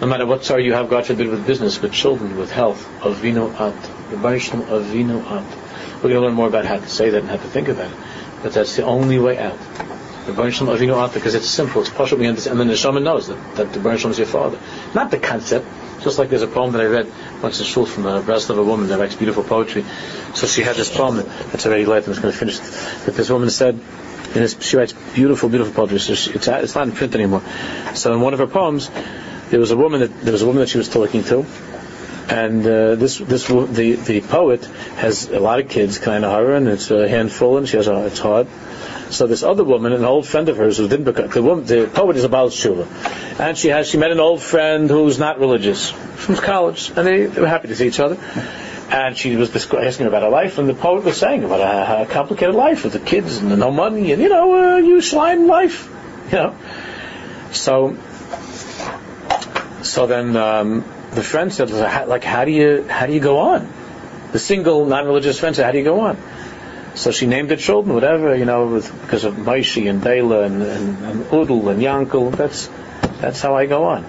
No 0.00 0.06
matter 0.06 0.26
what 0.26 0.44
sorrow 0.44 0.60
you 0.60 0.74
have, 0.74 0.88
God 0.88 1.06
forbid, 1.06 1.28
with 1.28 1.46
business, 1.46 1.82
with 1.82 1.92
children, 1.92 2.36
with 2.36 2.52
health, 2.52 2.88
Avinu 3.00 3.52
At. 3.60 4.10
The 4.10 4.16
Barishlam 4.16 4.64
Avinu 4.66 5.20
At. 5.24 5.56
We're 5.96 6.10
going 6.10 6.14
to 6.14 6.20
learn 6.20 6.34
more 6.34 6.46
about 6.46 6.64
how 6.64 6.78
to 6.78 6.88
say 6.88 7.10
that 7.10 7.18
and 7.18 7.28
how 7.28 7.36
to 7.36 7.48
think 7.48 7.68
about 7.68 7.90
it. 7.90 7.98
But 8.42 8.52
that's 8.52 8.76
the 8.76 8.84
only 8.84 9.18
way 9.18 9.38
out. 9.38 9.58
The 10.26 10.50
Shalom 10.50 10.76
Avinu 10.76 10.94
out 10.94 11.14
because 11.14 11.34
it's 11.34 11.48
simple, 11.48 11.80
it's 11.80 11.90
partial, 11.90 12.18
we 12.18 12.26
understand, 12.26 12.60
and 12.60 12.68
the 12.68 12.74
neshama 12.74 13.02
knows 13.02 13.28
that, 13.28 13.56
that 13.56 13.72
the 13.72 13.80
Baruch 13.80 14.04
is 14.04 14.18
your 14.18 14.26
father. 14.26 14.60
Not 14.94 15.10
the 15.10 15.18
concept, 15.18 15.66
just 16.00 16.18
like 16.18 16.28
there's 16.28 16.42
a 16.42 16.46
poem 16.46 16.72
that 16.72 16.82
I 16.82 16.84
read 16.84 17.10
once 17.42 17.60
in 17.60 17.66
shul 17.66 17.86
from 17.86 18.04
a 18.04 18.20
breast 18.20 18.50
of 18.50 18.58
a 18.58 18.62
woman 18.62 18.88
that 18.88 18.98
writes 18.98 19.16
beautiful 19.16 19.42
poetry. 19.42 19.86
So 20.34 20.46
she 20.46 20.62
had 20.62 20.76
this 20.76 20.94
poem 20.94 21.16
that's 21.16 21.64
already 21.64 21.86
late, 21.86 21.98
and 21.98 22.08
was 22.08 22.18
going 22.18 22.32
to 22.32 22.38
finish. 22.38 22.58
But 23.06 23.16
this 23.16 23.30
woman 23.30 23.48
said, 23.48 23.80
and 24.34 24.62
she 24.62 24.76
writes 24.76 24.92
beautiful, 25.14 25.48
beautiful 25.48 25.72
poetry. 25.72 25.98
So 25.98 26.14
she, 26.14 26.32
it's, 26.32 26.46
it's 26.46 26.74
not 26.74 26.86
in 26.86 26.92
print 26.92 27.14
anymore. 27.14 27.42
So 27.94 28.12
in 28.12 28.20
one 28.20 28.34
of 28.34 28.38
her 28.38 28.46
poems, 28.46 28.90
there 29.50 29.60
was 29.60 29.70
a 29.70 29.76
woman 29.76 30.00
that 30.00 30.20
there 30.20 30.32
was 30.32 30.42
a 30.42 30.46
woman 30.46 30.60
that 30.60 30.68
she 30.68 30.78
was 30.78 30.88
talking 30.88 31.24
to, 31.24 31.46
and 32.28 32.66
uh, 32.66 32.94
this 32.96 33.18
this 33.18 33.46
the 33.46 33.94
the 33.94 34.20
poet 34.20 34.64
has 34.96 35.28
a 35.28 35.40
lot 35.40 35.60
of 35.60 35.68
kids, 35.68 35.98
kind 35.98 36.24
of 36.24 36.32
her, 36.32 36.54
and 36.54 36.68
it's 36.68 36.90
a 36.90 37.08
handful, 37.08 37.58
and 37.58 37.68
she 37.68 37.76
has 37.76 37.88
a 37.88 38.06
it's 38.06 38.18
hard. 38.18 38.46
So 39.10 39.26
this 39.26 39.42
other 39.42 39.64
woman, 39.64 39.92
an 39.94 40.04
old 40.04 40.26
friend 40.26 40.48
of 40.50 40.58
hers, 40.58 40.76
who 40.76 40.86
didn't 40.86 41.04
become 41.04 41.28
the 41.28 41.42
woman, 41.42 41.64
the 41.64 41.90
poet 41.92 42.16
is 42.16 42.24
a 42.24 42.28
Baal 42.28 42.50
Shula, 42.50 42.86
and 43.40 43.56
she 43.56 43.68
has 43.68 43.88
she 43.88 43.96
met 43.96 44.10
an 44.10 44.20
old 44.20 44.42
friend 44.42 44.90
who's 44.90 45.18
not 45.18 45.38
religious 45.40 45.90
from 45.90 46.36
college, 46.36 46.90
and 46.94 47.06
they, 47.06 47.26
they 47.26 47.40
were 47.40 47.48
happy 47.48 47.68
to 47.68 47.76
see 47.76 47.86
each 47.86 48.00
other. 48.00 48.18
And 48.90 49.18
she 49.18 49.36
was 49.36 49.54
asking 49.54 50.06
about 50.06 50.22
her 50.22 50.30
life, 50.30 50.56
and 50.58 50.68
the 50.68 50.74
poet 50.74 51.04
was 51.04 51.18
saying 51.18 51.44
about 51.44 51.60
a, 51.60 52.02
a 52.02 52.06
complicated 52.06 52.54
life 52.54 52.84
with 52.84 52.94
the 52.94 52.98
kids 52.98 53.36
and 53.36 53.50
the 53.50 53.56
no 53.56 53.70
money, 53.70 54.12
and 54.12 54.22
you 54.22 54.28
know, 54.28 54.54
uh, 54.54 54.76
you 54.78 55.00
slime 55.00 55.46
life, 55.46 55.90
you 56.26 56.38
know. 56.38 56.56
So, 57.52 57.96
so 59.98 60.06
then 60.06 60.36
um, 60.36 60.84
the 61.10 61.24
friend 61.24 61.52
said, 61.52 61.72
like, 61.72 62.22
how 62.22 62.44
do 62.44 62.52
you 62.52 62.86
how 62.86 63.06
do 63.06 63.12
you 63.12 63.18
go 63.18 63.38
on? 63.38 63.68
The 64.30 64.38
single 64.38 64.86
non-religious 64.86 65.40
friend 65.40 65.56
said, 65.56 65.64
how 65.64 65.72
do 65.72 65.78
you 65.78 65.82
go 65.82 65.98
on? 65.98 66.16
So 66.94 67.10
she 67.10 67.26
named 67.26 67.48
the 67.48 67.56
children, 67.56 67.96
whatever, 67.96 68.32
you 68.36 68.44
know, 68.44 68.68
with, 68.68 68.92
because 69.02 69.24
of 69.24 69.34
Maishi 69.34 69.90
and 69.90 70.00
Dela 70.00 70.42
and, 70.42 70.62
and, 70.62 71.04
and 71.04 71.32
Udal 71.32 71.68
and 71.70 71.82
Yankel. 71.82 72.30
That's 72.30 72.70
that's 73.20 73.40
how 73.40 73.56
I 73.56 73.66
go 73.66 73.86
on. 73.86 74.04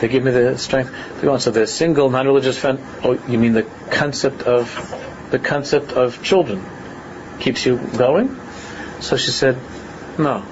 They 0.00 0.08
give 0.08 0.24
me 0.24 0.32
the 0.32 0.58
strength 0.58 0.92
to 1.20 1.22
go 1.22 1.34
on. 1.34 1.38
So 1.38 1.52
the 1.52 1.68
single 1.68 2.10
non-religious 2.10 2.58
friend. 2.58 2.80
Oh, 3.04 3.12
you 3.28 3.38
mean 3.38 3.52
the 3.52 3.68
concept 3.92 4.42
of 4.42 4.74
the 5.30 5.38
concept 5.38 5.92
of 5.92 6.20
children 6.24 6.64
keeps 7.38 7.64
you 7.64 7.76
going? 7.96 8.36
So 8.98 9.16
she 9.16 9.30
said, 9.30 9.56
no, 10.18 10.44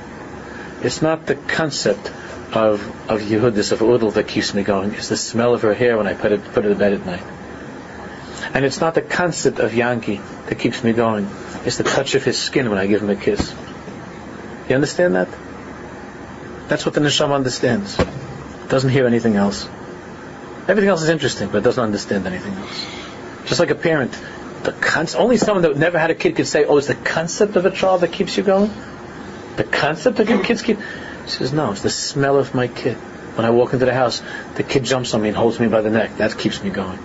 it's 0.81 1.03
not 1.03 1.27
the 1.27 1.35
concept 1.35 2.13
of 2.53 3.11
of 3.11 3.21
Yehudis 3.21 3.73
of 3.73 3.81
Udal 3.81 4.11
that 4.13 4.29
keeps 4.29 4.55
me 4.55 4.63
going. 4.63 4.93
It's 4.95 5.09
the 5.09 5.17
smell 5.17 5.55
of 5.55 5.63
her 5.63 5.75
hair 5.75 5.97
when 5.97 6.07
I 6.07 6.15
put 6.15 6.33
it 6.33 6.45
put 6.53 6.65
her 6.65 6.71
to 6.71 6.77
bed 6.77 6.93
at 6.93 7.07
night. 7.07 7.23
And 8.55 8.65
it's 8.65 8.81
not 8.81 8.95
the 8.95 9.03
concept 9.03 9.59
of 9.59 9.75
Yankee 9.75 10.21
that 10.47 10.59
keeps 10.59 10.83
me 10.83 10.93
going. 10.93 11.29
It's 11.65 11.77
the 11.77 11.85
touch 11.85 12.15
of 12.15 12.25
his 12.25 12.39
skin 12.39 12.71
when 12.71 12.79
I 12.79 12.87
give 12.87 13.03
him 13.03 13.11
a 13.11 13.17
kiss. 13.17 13.55
You 14.69 14.75
understand 14.75 15.15
that? 15.15 15.29
That's 16.69 16.85
what 16.85 16.95
the 16.95 17.01
neshama 17.01 17.35
understands. 17.35 17.99
It 17.99 18.69
doesn't 18.69 18.91
hear 18.91 19.07
anything 19.07 19.37
else. 19.37 19.67
Everything 20.69 20.89
else 20.89 21.03
is 21.03 21.09
interesting, 21.09 21.49
but 21.49 21.59
it 21.59 21.65
doesn't 21.65 21.83
understand 21.83 22.27
anything 22.27 22.53
else. 22.55 22.87
Just 23.47 23.61
like 23.61 23.71
a 23.71 23.75
parent, 23.75 24.13
the 24.63 25.15
only 25.19 25.39
someone 25.39 25.63
that 25.63 25.77
never 25.77 25.99
had 25.99 26.11
a 26.11 26.15
kid 26.15 26.37
could 26.37 26.47
say, 26.47 26.65
"Oh, 26.65 26.77
it's 26.77 26.89
the 26.89 26.95
concept 26.95 27.57
of 27.57 27.65
a 27.65 27.71
child 27.71 28.03
that 28.03 28.13
keeps 28.13 28.37
you 28.37 28.43
going." 28.43 28.71
The 29.57 29.65
concept 29.65 30.21
of 30.21 30.29
your 30.29 30.43
kids 30.45 30.63
keep. 30.63 30.79
She 31.29 31.37
says, 31.37 31.53
"No, 31.53 31.73
it's 31.73 31.83
the 31.83 31.91
smell 31.91 32.39
of 32.39 32.55
my 32.55 32.69
kid. 32.69 32.97
When 33.37 33.45
I 33.45 33.51
walk 33.51 33.73
into 33.73 33.85
the 33.85 33.95
house, 33.95 34.23
the 34.57 34.63
kid 34.63 34.85
jumps 34.85 35.15
on 35.15 35.23
me 35.23 35.29
and 35.29 35.37
holds 35.37 35.61
me 35.61 35.69
by 35.69 35.81
the 35.81 35.91
neck. 35.91 36.17
That 36.17 36.37
keeps 36.37 36.63
me 36.63 36.71
going." 36.71 36.99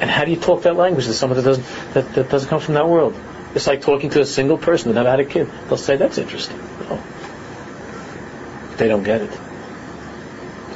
And 0.00 0.10
how 0.10 0.24
do 0.24 0.32
you 0.32 0.36
talk 0.36 0.62
that 0.62 0.74
language 0.74 1.06
to 1.06 1.14
someone 1.14 1.36
that 1.36 1.44
doesn't 1.44 1.66
that, 1.94 2.14
that 2.14 2.28
doesn't 2.28 2.48
come 2.48 2.60
from 2.60 2.74
that 2.74 2.88
world? 2.88 3.14
It's 3.54 3.66
like 3.66 3.82
talking 3.82 4.10
to 4.10 4.20
a 4.20 4.26
single 4.26 4.58
person 4.58 4.88
that 4.88 4.94
never 4.94 5.10
had 5.10 5.20
a 5.20 5.24
kid. 5.24 5.48
They'll 5.68 5.76
say 5.76 5.96
that's 5.96 6.18
interesting. 6.18 6.58
No. 6.88 7.00
They 8.78 8.88
don't 8.88 9.04
get 9.04 9.20
it. 9.20 9.30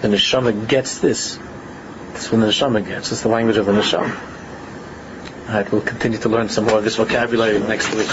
The 0.03 0.09
neshama 0.09 0.69
gets 0.69 0.99
this. 0.99 1.39
That's 2.13 2.31
when 2.31 2.41
the 2.41 2.49
neshama 2.49 2.87
gets. 2.87 3.11
It's 3.13 3.23
the 3.23 3.29
language 3.29 3.57
of 3.57 3.67
the 3.67 3.73
neshama. 3.73 4.15
All 5.49 5.55
right, 5.55 5.73
we'll 5.73 5.81
continue 5.81 6.19
to 6.19 6.29
learn 6.29 6.49
some 6.49 6.67
more 6.67 6.79
of 6.79 6.85
this 6.85 6.97
vocabulary 6.97 7.59
next 7.61 7.95
week. 7.95 8.09